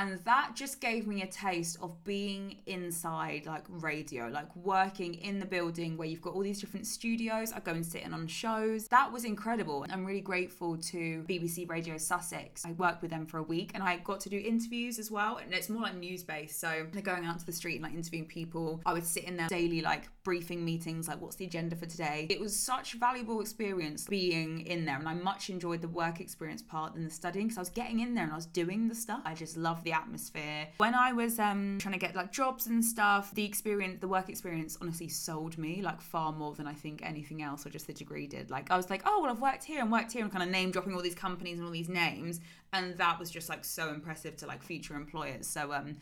and 0.02 0.20
that 0.26 0.52
just 0.56 0.82
gave 0.82 1.06
me 1.08 1.22
a 1.22 1.28
taste 1.28 1.78
of 1.82 2.04
being 2.04 2.58
inside 2.66 3.46
like 3.46 3.64
radio 3.70 4.28
like 4.28 4.54
working 4.56 5.14
in 5.16 5.40
the 5.40 5.46
building 5.46 5.98
where 5.98 6.08
you've 6.08 6.22
got 6.22 6.34
all 6.34 6.42
these 6.42 6.60
different 6.60 6.88
studios 6.88 7.52
i 7.54 7.60
go 7.60 7.72
and 7.72 7.86
sit 7.86 8.04
in 8.04 8.14
on 8.14 8.28
shows. 8.28 8.88
That 8.88 9.12
was 9.12 9.26
incredible. 9.26 9.86
I'm 9.90 10.06
really 10.06 10.22
grateful 10.22 10.78
to 10.78 11.24
bbc 11.30 11.70
radio 11.70 11.98
sussex. 11.98 12.66
I 12.66 12.72
worked 12.72 13.02
with 13.02 13.12
them 13.12 13.26
for 13.26 13.38
a 13.38 13.44
week 13.44 13.72
and 13.74 13.84
i 13.84 13.98
got 13.98 14.20
to 14.22 14.30
do 14.30 14.38
interviews 14.38 15.00
as 15.00 15.12
well. 15.12 15.38
And 15.38 15.54
it's 15.54 15.70
more 15.70 15.84
like 15.84 15.96
news 15.96 16.24
based. 16.24 16.60
So 16.60 16.88
they're 16.92 17.02
going 17.02 17.26
out 17.26 17.40
to 17.40 17.46
the 17.46 17.52
street 17.52 17.76
and 17.76 17.84
like 17.84 17.94
interviewing 17.94 18.26
people. 18.26 18.82
I 18.86 18.94
would 18.94 19.06
sit 19.06 19.26
in 19.26 19.38
their 19.38 19.48
daily 19.48 19.82
like 19.82 20.10
briefing 20.24 20.64
meetings 20.64 21.08
like 21.08 21.20
what's 21.20 21.36
the 21.36 21.46
agenda 21.46 21.76
for 21.76 21.86
today 21.86 22.28
it 22.30 22.40
was 22.40 22.58
such 22.58 22.94
valuable 22.94 23.42
experience 23.42 24.06
being 24.06 24.62
in 24.62 24.86
there 24.86 24.98
and 24.98 25.08
i 25.08 25.14
much 25.14 25.50
enjoyed 25.50 25.82
the 25.82 25.88
work 25.88 26.20
experience 26.20 26.62
part 26.62 26.94
than 26.94 27.04
the 27.04 27.10
studying 27.10 27.48
because 27.48 27.58
i 27.58 27.62
was 27.62 27.70
getting 27.70 28.00
in 28.00 28.14
there 28.14 28.24
and 28.24 28.34
i 28.34 28.36
was 28.36 28.46
doing 28.46 28.88
the 28.88 28.96
stuff 28.96 29.22
i 29.26 29.34
just 29.34 29.58
love 29.58 29.84
the 29.84 29.92
atmosphere. 29.92 30.68
When 30.78 30.96
I 30.96 31.14
was 31.14 31.40
um, 31.40 31.78
trying 31.80 31.94
to 31.94 32.00
get 32.00 32.16
like 32.16 32.32
jobs 32.32 32.68
and 32.68 32.84
stuff, 32.84 33.34
the 33.34 33.46
experience, 33.46 34.00
the 34.00 34.08
work 34.08 34.30
experience 34.30 34.78
honestly 34.82 35.08
sold 35.08 35.58
me 35.58 35.82
like 35.82 36.02
far 36.02 36.32
more 36.32 36.54
than 36.54 36.68
I 36.68 36.74
think 36.74 37.02
anything 37.04 37.42
else 37.42 37.66
or 37.66 37.70
just 37.70 37.88
the 37.88 37.94
degree 37.94 38.28
did. 38.28 38.50
Like 38.50 38.72
I 38.72 38.78
was 38.78 38.90
like, 38.90 39.04
oh, 39.06 39.22
well, 39.22 39.32
I've 39.32 39.42
worked 39.42 39.64
here 39.64 39.82
and 39.82 39.92
worked 39.92 40.12
here 40.12 40.24
and 40.24 40.32
kind 40.32 40.44
of 40.44 40.50
name 40.50 40.72
dropping 40.72 40.94
all 40.94 41.02
these 41.02 41.16
companies 41.16 41.58
and 41.58 41.66
all 41.66 41.74
these 41.74 41.90
names. 41.90 42.40
And 42.74 42.98
that 42.98 43.20
was 43.20 43.30
just 43.30 43.50
like 43.50 43.66
so 43.66 43.90
impressive 43.90 44.38
to 44.38 44.48
like 44.48 44.64
future 44.64 44.96
employers. 44.96 45.48
So 45.48 45.74
um, 45.74 45.98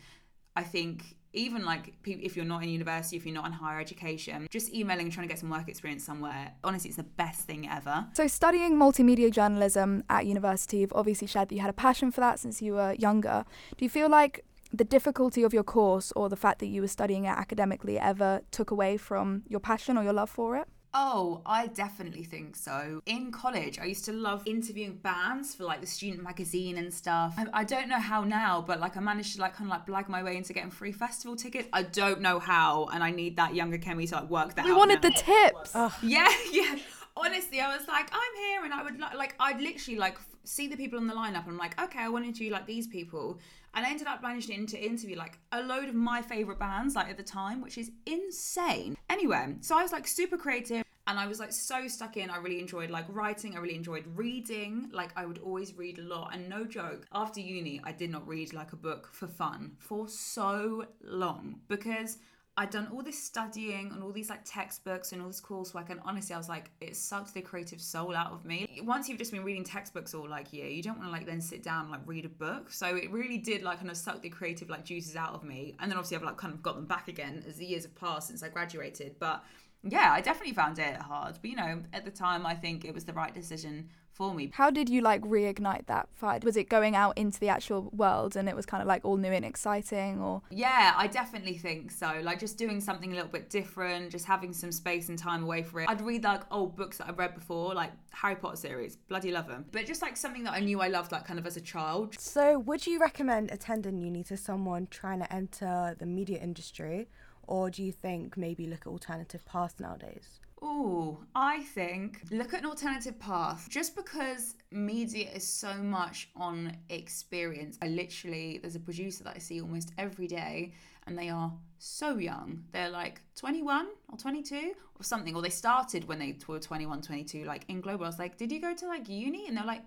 I 0.56 0.62
think 0.62 1.16
even 1.32 1.64
like 1.64 1.94
if 2.04 2.36
you're 2.36 2.44
not 2.44 2.62
in 2.62 2.68
university, 2.68 3.16
if 3.16 3.24
you're 3.24 3.34
not 3.34 3.46
in 3.46 3.52
higher 3.52 3.80
education, 3.80 4.46
just 4.50 4.72
emailing 4.74 5.06
and 5.06 5.12
trying 5.12 5.26
to 5.26 5.32
get 5.32 5.38
some 5.38 5.50
work 5.50 5.68
experience 5.68 6.04
somewhere, 6.04 6.52
honestly, 6.64 6.88
it's 6.88 6.96
the 6.96 7.02
best 7.02 7.42
thing 7.42 7.68
ever. 7.68 8.06
So, 8.14 8.26
studying 8.26 8.76
multimedia 8.76 9.30
journalism 9.30 10.04
at 10.08 10.26
university, 10.26 10.78
you've 10.78 10.92
obviously 10.92 11.26
shared 11.26 11.48
that 11.48 11.54
you 11.54 11.60
had 11.60 11.70
a 11.70 11.74
passion 11.74 12.10
for 12.10 12.20
that 12.20 12.38
since 12.40 12.60
you 12.60 12.74
were 12.74 12.94
younger. 12.94 13.44
Do 13.76 13.84
you 13.84 13.90
feel 13.90 14.08
like 14.08 14.44
the 14.72 14.84
difficulty 14.84 15.42
of 15.42 15.52
your 15.52 15.64
course 15.64 16.12
or 16.14 16.28
the 16.28 16.36
fact 16.36 16.60
that 16.60 16.66
you 16.66 16.80
were 16.80 16.88
studying 16.88 17.24
it 17.24 17.30
academically 17.30 17.98
ever 17.98 18.42
took 18.50 18.70
away 18.70 18.96
from 18.96 19.42
your 19.48 19.60
passion 19.60 19.96
or 19.96 20.04
your 20.04 20.12
love 20.12 20.30
for 20.30 20.56
it? 20.56 20.68
Oh, 20.92 21.42
I 21.46 21.68
definitely 21.68 22.24
think 22.24 22.56
so. 22.56 23.00
In 23.06 23.30
college, 23.30 23.78
I 23.78 23.84
used 23.84 24.04
to 24.06 24.12
love 24.12 24.42
interviewing 24.44 24.94
bands 25.02 25.54
for 25.54 25.64
like 25.64 25.80
the 25.80 25.86
student 25.86 26.22
magazine 26.22 26.78
and 26.78 26.92
stuff. 26.92 27.34
I, 27.38 27.46
I, 27.60 27.64
don't 27.64 27.88
know 27.88 28.00
how 28.00 28.24
now, 28.24 28.60
but 28.60 28.80
like 28.80 28.96
I 28.96 29.00
managed 29.00 29.36
to 29.36 29.40
like 29.40 29.54
kind 29.54 29.70
of 29.70 29.76
like 29.76 29.86
blag 29.86 30.08
my 30.08 30.22
way 30.22 30.36
into 30.36 30.52
getting 30.52 30.70
free 30.70 30.92
festival 30.92 31.36
tickets. 31.36 31.68
I 31.72 31.84
don't 31.84 32.20
know 32.20 32.40
how, 32.40 32.88
and 32.92 33.04
I 33.04 33.12
need 33.12 33.36
that 33.36 33.54
younger 33.54 33.78
Kemi 33.78 34.08
to 34.08 34.16
like 34.16 34.30
work 34.30 34.56
that. 34.56 34.64
We 34.64 34.72
out 34.72 34.78
wanted 34.78 35.02
now. 35.02 35.10
the 35.10 35.14
tips. 35.14 36.02
Yeah, 36.02 36.28
yeah 36.52 36.76
honestly, 37.16 37.60
I 37.60 37.76
was 37.76 37.86
like, 37.86 38.08
I'm 38.12 38.36
here, 38.48 38.64
and 38.64 38.72
I 38.72 38.82
would 38.82 38.98
li- 38.98 39.16
like, 39.16 39.34
I'd 39.38 39.60
literally 39.60 39.98
like 39.98 40.14
f- 40.14 40.29
see 40.44 40.66
the 40.66 40.76
people 40.76 40.98
on 40.98 41.06
the 41.06 41.14
lineup, 41.14 41.44
and 41.44 41.50
I'm 41.50 41.58
like, 41.58 41.80
okay, 41.80 42.00
I 42.00 42.08
want 42.08 42.24
to 42.24 42.28
interview 42.28 42.50
like 42.50 42.66
these 42.66 42.86
people, 42.86 43.38
and 43.74 43.86
I 43.86 43.90
ended 43.90 44.06
up 44.06 44.22
managing 44.22 44.66
to 44.66 44.78
interview 44.78 45.16
like 45.16 45.38
a 45.52 45.62
load 45.62 45.88
of 45.88 45.94
my 45.94 46.22
favorite 46.22 46.58
bands 46.58 46.94
like 46.94 47.08
at 47.08 47.16
the 47.16 47.22
time, 47.22 47.60
which 47.60 47.78
is 47.78 47.90
insane. 48.06 48.96
Anyway, 49.08 49.56
so 49.60 49.78
I 49.78 49.82
was 49.82 49.92
like 49.92 50.06
super 50.06 50.36
creative. 50.36 50.84
And 51.06 51.18
I 51.18 51.26
was 51.26 51.40
like 51.40 51.52
so 51.52 51.88
stuck 51.88 52.16
in. 52.16 52.30
I 52.30 52.36
really 52.36 52.60
enjoyed 52.60 52.88
like 52.88 53.06
writing. 53.08 53.56
I 53.56 53.58
really 53.58 53.74
enjoyed 53.74 54.04
reading. 54.14 54.90
Like 54.92 55.10
I 55.16 55.26
would 55.26 55.38
always 55.38 55.76
read 55.76 55.98
a 55.98 56.02
lot. 56.02 56.32
And 56.32 56.48
no 56.48 56.64
joke, 56.64 57.04
after 57.12 57.40
uni, 57.40 57.80
I 57.82 57.90
did 57.90 58.10
not 58.10 58.28
read 58.28 58.52
like 58.52 58.72
a 58.72 58.76
book 58.76 59.08
for 59.10 59.26
fun 59.26 59.72
for 59.78 60.06
so 60.06 60.84
long 61.02 61.62
because 61.66 62.18
I'd 62.60 62.68
done 62.68 62.88
all 62.92 63.02
this 63.02 63.18
studying 63.18 63.90
and 63.90 64.02
all 64.02 64.12
these 64.12 64.28
like 64.28 64.42
textbooks 64.44 65.12
and 65.12 65.22
all 65.22 65.28
this 65.28 65.40
coursework, 65.40 65.88
and 65.88 65.98
honestly, 66.04 66.34
I 66.34 66.38
was 66.38 66.50
like, 66.50 66.70
it 66.82 66.94
sucked 66.94 67.32
the 67.32 67.40
creative 67.40 67.80
soul 67.80 68.14
out 68.14 68.32
of 68.32 68.44
me. 68.44 68.82
Once 68.84 69.08
you've 69.08 69.16
just 69.16 69.32
been 69.32 69.44
reading 69.44 69.64
textbooks 69.64 70.12
all 70.12 70.28
like 70.28 70.52
year, 70.52 70.66
you 70.66 70.82
don't 70.82 70.98
want 70.98 71.08
to 71.08 71.10
like 71.10 71.24
then 71.24 71.40
sit 71.40 71.62
down 71.62 71.84
and 71.84 71.90
like 71.90 72.02
read 72.04 72.26
a 72.26 72.28
book. 72.28 72.70
So 72.70 72.96
it 72.96 73.10
really 73.10 73.38
did 73.38 73.62
like 73.62 73.78
kind 73.78 73.90
of 73.90 73.96
suck 73.96 74.20
the 74.20 74.28
creative 74.28 74.68
like 74.68 74.84
juices 74.84 75.16
out 75.16 75.32
of 75.32 75.42
me. 75.42 75.74
And 75.80 75.90
then 75.90 75.96
obviously 75.96 76.18
I've 76.18 76.22
like 76.22 76.36
kind 76.36 76.52
of 76.52 76.62
got 76.62 76.74
them 76.74 76.84
back 76.84 77.08
again 77.08 77.42
as 77.48 77.56
the 77.56 77.64
years 77.64 77.84
have 77.84 77.94
passed 77.94 78.28
since 78.28 78.42
I 78.42 78.50
graduated. 78.50 79.14
But 79.18 79.42
yeah, 79.82 80.12
I 80.12 80.20
definitely 80.20 80.54
found 80.54 80.78
it 80.78 80.96
hard. 80.96 81.38
But 81.40 81.50
you 81.50 81.56
know, 81.56 81.82
at 81.92 82.04
the 82.04 82.10
time, 82.10 82.46
I 82.46 82.54
think 82.54 82.84
it 82.84 82.94
was 82.94 83.04
the 83.04 83.12
right 83.12 83.32
decision 83.32 83.88
for 84.20 84.34
me. 84.34 84.50
How 84.52 84.70
did 84.70 84.88
you 84.88 85.00
like 85.00 85.22
reignite 85.22 85.86
that 85.86 86.08
fight? 86.12 86.44
Was 86.44 86.56
it 86.56 86.68
going 86.68 86.94
out 86.94 87.16
into 87.16 87.40
the 87.40 87.48
actual 87.48 87.90
world 87.92 88.36
and 88.36 88.48
it 88.48 88.56
was 88.56 88.66
kind 88.66 88.82
of 88.82 88.86
like 88.86 89.02
all 89.04 89.16
new 89.16 89.32
and 89.32 89.44
exciting 89.44 90.20
or 90.20 90.42
Yeah, 90.50 90.92
I 90.96 91.06
definitely 91.06 91.56
think 91.56 91.90
so. 91.90 92.20
Like 92.22 92.38
just 92.38 92.58
doing 92.58 92.80
something 92.80 93.12
a 93.12 93.14
little 93.14 93.30
bit 93.30 93.48
different, 93.48 94.10
just 94.10 94.26
having 94.26 94.52
some 94.52 94.72
space 94.72 95.08
and 95.08 95.18
time 95.18 95.42
away 95.44 95.62
for 95.62 95.80
it. 95.80 95.88
I'd 95.88 96.02
read 96.02 96.24
like 96.24 96.42
old 96.50 96.76
books 96.76 96.98
that 96.98 97.08
I've 97.08 97.18
read 97.18 97.34
before, 97.34 97.72
like 97.74 97.92
Harry 98.10 98.36
Potter 98.36 98.56
series, 98.56 98.96
bloody 98.96 99.32
love 99.32 99.48
them. 99.48 99.64
But 99.72 99.86
just 99.86 100.02
like 100.02 100.16
something 100.18 100.44
that 100.44 100.52
I 100.52 100.60
knew 100.60 100.80
I 100.80 100.88
loved, 100.88 101.12
like 101.12 101.24
kind 101.24 101.38
of 101.38 101.46
as 101.46 101.56
a 101.56 101.60
child. 101.60 102.20
So, 102.20 102.58
would 102.58 102.86
you 102.86 102.98
recommend 102.98 103.50
attending 103.50 104.00
uni 104.00 104.22
to 104.24 104.36
someone 104.36 104.88
trying 104.90 105.20
to 105.20 105.32
enter 105.32 105.96
the 105.98 106.06
media 106.06 106.38
industry, 106.38 107.08
or 107.50 107.68
do 107.68 107.82
you 107.82 107.92
think 107.92 108.36
maybe 108.36 108.66
look 108.66 108.82
at 108.82 108.86
alternative 108.86 109.44
paths 109.44 109.74
nowadays? 109.80 110.38
Oh, 110.62 111.18
I 111.34 111.62
think 111.62 112.22
look 112.30 112.54
at 112.54 112.60
an 112.60 112.66
alternative 112.66 113.18
path. 113.18 113.66
Just 113.68 113.96
because 113.96 114.54
media 114.70 115.28
is 115.34 115.46
so 115.46 115.74
much 115.74 116.28
on 116.36 116.76
experience, 116.90 117.76
I 117.82 117.88
literally, 117.88 118.58
there's 118.58 118.76
a 118.76 118.80
producer 118.80 119.24
that 119.24 119.34
I 119.34 119.40
see 119.40 119.60
almost 119.60 119.92
every 119.98 120.28
day, 120.28 120.74
and 121.06 121.18
they 121.18 121.28
are 121.28 121.52
so 121.78 122.18
young. 122.18 122.62
They're 122.72 122.90
like 122.90 123.20
21 123.34 123.88
or 124.10 124.16
22 124.16 124.74
or 125.00 125.02
something, 125.02 125.34
or 125.34 125.42
they 125.42 125.50
started 125.50 126.06
when 126.06 126.20
they 126.20 126.36
were 126.46 126.60
21, 126.60 127.02
22, 127.02 127.44
like 127.44 127.64
in 127.68 127.80
global. 127.80 128.04
I 128.04 128.08
was 128.08 128.18
like, 128.18 128.36
did 128.36 128.52
you 128.52 128.60
go 128.60 128.74
to 128.74 128.86
like 128.86 129.08
uni? 129.08 129.48
And 129.48 129.56
they're 129.56 129.64
like, 129.64 129.82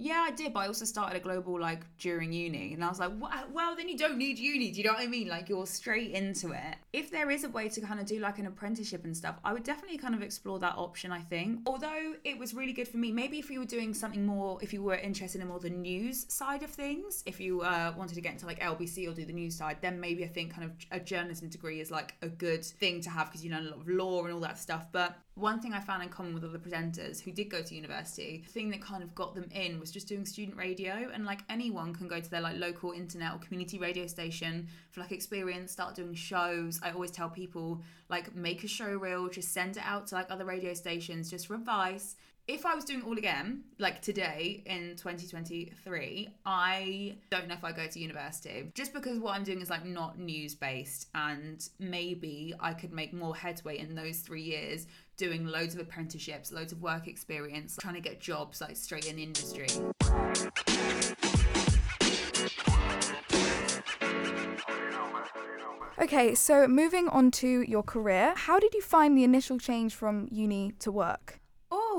yeah, 0.00 0.24
I 0.26 0.30
did, 0.30 0.54
but 0.54 0.60
I 0.60 0.66
also 0.66 0.86
started 0.86 1.14
a 1.14 1.20
global 1.20 1.60
like 1.60 1.82
during 1.98 2.32
uni, 2.32 2.72
and 2.72 2.82
I 2.82 2.88
was 2.88 2.98
like, 2.98 3.12
well, 3.52 3.76
then 3.76 3.86
you 3.86 3.98
don't 3.98 4.16
need 4.16 4.38
uni. 4.38 4.70
Do 4.70 4.78
you 4.78 4.84
know 4.84 4.94
what 4.94 5.02
I 5.02 5.06
mean? 5.06 5.28
Like 5.28 5.50
you're 5.50 5.66
straight 5.66 6.12
into 6.12 6.52
it. 6.52 6.76
If 6.94 7.10
there 7.10 7.30
is 7.30 7.44
a 7.44 7.50
way 7.50 7.68
to 7.68 7.80
kind 7.82 8.00
of 8.00 8.06
do 8.06 8.18
like 8.18 8.38
an 8.38 8.46
apprenticeship 8.46 9.04
and 9.04 9.14
stuff, 9.14 9.38
I 9.44 9.52
would 9.52 9.62
definitely 9.62 9.98
kind 9.98 10.14
of 10.14 10.22
explore 10.22 10.58
that 10.60 10.74
option. 10.78 11.12
I 11.12 11.20
think, 11.20 11.60
although 11.66 12.14
it 12.24 12.38
was 12.38 12.54
really 12.54 12.72
good 12.72 12.88
for 12.88 12.96
me. 12.96 13.12
Maybe 13.12 13.38
if 13.38 13.50
you 13.50 13.60
were 13.60 13.66
doing 13.66 13.92
something 13.92 14.24
more, 14.24 14.58
if 14.62 14.72
you 14.72 14.82
were 14.82 14.94
interested 14.94 15.42
in 15.42 15.48
more 15.48 15.60
the 15.60 15.68
news 15.68 16.32
side 16.32 16.62
of 16.62 16.70
things, 16.70 17.22
if 17.26 17.38
you 17.38 17.60
uh, 17.60 17.92
wanted 17.94 18.14
to 18.14 18.22
get 18.22 18.32
into 18.32 18.46
like 18.46 18.60
LBC 18.60 19.06
or 19.06 19.12
do 19.12 19.26
the 19.26 19.34
news 19.34 19.54
side, 19.54 19.76
then 19.82 20.00
maybe 20.00 20.24
I 20.24 20.28
think 20.28 20.54
kind 20.54 20.64
of 20.64 20.72
a 20.90 21.00
journalism 21.00 21.50
degree 21.50 21.80
is 21.80 21.90
like 21.90 22.14
a 22.22 22.28
good 22.28 22.64
thing 22.64 23.02
to 23.02 23.10
have 23.10 23.26
because 23.26 23.44
you 23.44 23.50
know 23.50 23.60
a 23.60 23.68
lot 23.68 23.80
of 23.80 23.88
law 23.88 24.24
and 24.24 24.32
all 24.32 24.40
that 24.40 24.58
stuff. 24.58 24.86
But 24.92 25.18
one 25.34 25.60
thing 25.60 25.72
I 25.72 25.80
found 25.80 26.02
in 26.02 26.08
common 26.08 26.34
with 26.34 26.44
other 26.44 26.58
presenters 26.58 27.20
who 27.20 27.32
did 27.32 27.48
go 27.48 27.62
to 27.62 27.74
university, 27.74 28.42
the 28.46 28.52
thing 28.52 28.70
that 28.70 28.82
kind 28.82 29.02
of 29.02 29.14
got 29.14 29.34
them 29.34 29.48
in 29.52 29.80
was 29.80 29.89
just 29.90 30.08
doing 30.08 30.24
student 30.24 30.56
radio. 30.56 31.10
And 31.12 31.24
like 31.24 31.40
anyone 31.48 31.94
can 31.94 32.08
go 32.08 32.20
to 32.20 32.30
their 32.30 32.40
like 32.40 32.56
local 32.56 32.92
internet 32.92 33.34
or 33.34 33.38
community 33.38 33.78
radio 33.78 34.06
station 34.06 34.68
for 34.90 35.00
like 35.00 35.12
experience, 35.12 35.72
start 35.72 35.94
doing 35.94 36.14
shows. 36.14 36.80
I 36.82 36.90
always 36.90 37.10
tell 37.10 37.28
people 37.28 37.82
like 38.08 38.34
make 38.34 38.64
a 38.64 38.68
show 38.68 38.90
reel, 38.90 39.28
just 39.28 39.52
send 39.52 39.76
it 39.76 39.82
out 39.84 40.06
to 40.08 40.14
like 40.14 40.30
other 40.30 40.44
radio 40.44 40.74
stations, 40.74 41.30
just 41.30 41.46
for 41.46 41.54
advice. 41.54 42.16
If 42.48 42.66
I 42.66 42.74
was 42.74 42.84
doing 42.84 43.02
all 43.02 43.16
again, 43.16 43.62
like 43.78 44.02
today 44.02 44.64
in 44.66 44.96
2023, 44.96 46.28
I 46.44 47.16
don't 47.30 47.46
know 47.46 47.54
if 47.54 47.62
I 47.62 47.70
go 47.70 47.86
to 47.86 48.00
university 48.00 48.72
just 48.74 48.92
because 48.92 49.20
what 49.20 49.36
I'm 49.36 49.44
doing 49.44 49.60
is 49.60 49.70
like 49.70 49.84
not 49.84 50.18
news 50.18 50.56
based, 50.56 51.06
and 51.14 51.64
maybe 51.78 52.52
I 52.58 52.72
could 52.72 52.92
make 52.92 53.12
more 53.12 53.36
headway 53.36 53.78
in 53.78 53.94
those 53.94 54.18
three 54.18 54.42
years 54.42 54.88
doing 55.20 55.44
loads 55.44 55.74
of 55.74 55.80
apprenticeships, 55.82 56.50
loads 56.50 56.72
of 56.72 56.80
work 56.80 57.06
experience, 57.06 57.76
trying 57.78 57.92
to 57.92 58.00
get 58.00 58.18
jobs 58.18 58.62
like 58.62 58.74
straight 58.74 59.06
in 59.06 59.18
industry. 59.18 59.66
Okay, 66.00 66.34
so 66.34 66.66
moving 66.66 67.06
on 67.08 67.30
to 67.32 67.60
your 67.68 67.82
career, 67.82 68.32
how 68.34 68.58
did 68.58 68.72
you 68.72 68.80
find 68.80 69.14
the 69.16 69.22
initial 69.22 69.58
change 69.58 69.94
from 69.94 70.26
uni 70.30 70.72
to 70.78 70.90
work? 70.90 71.39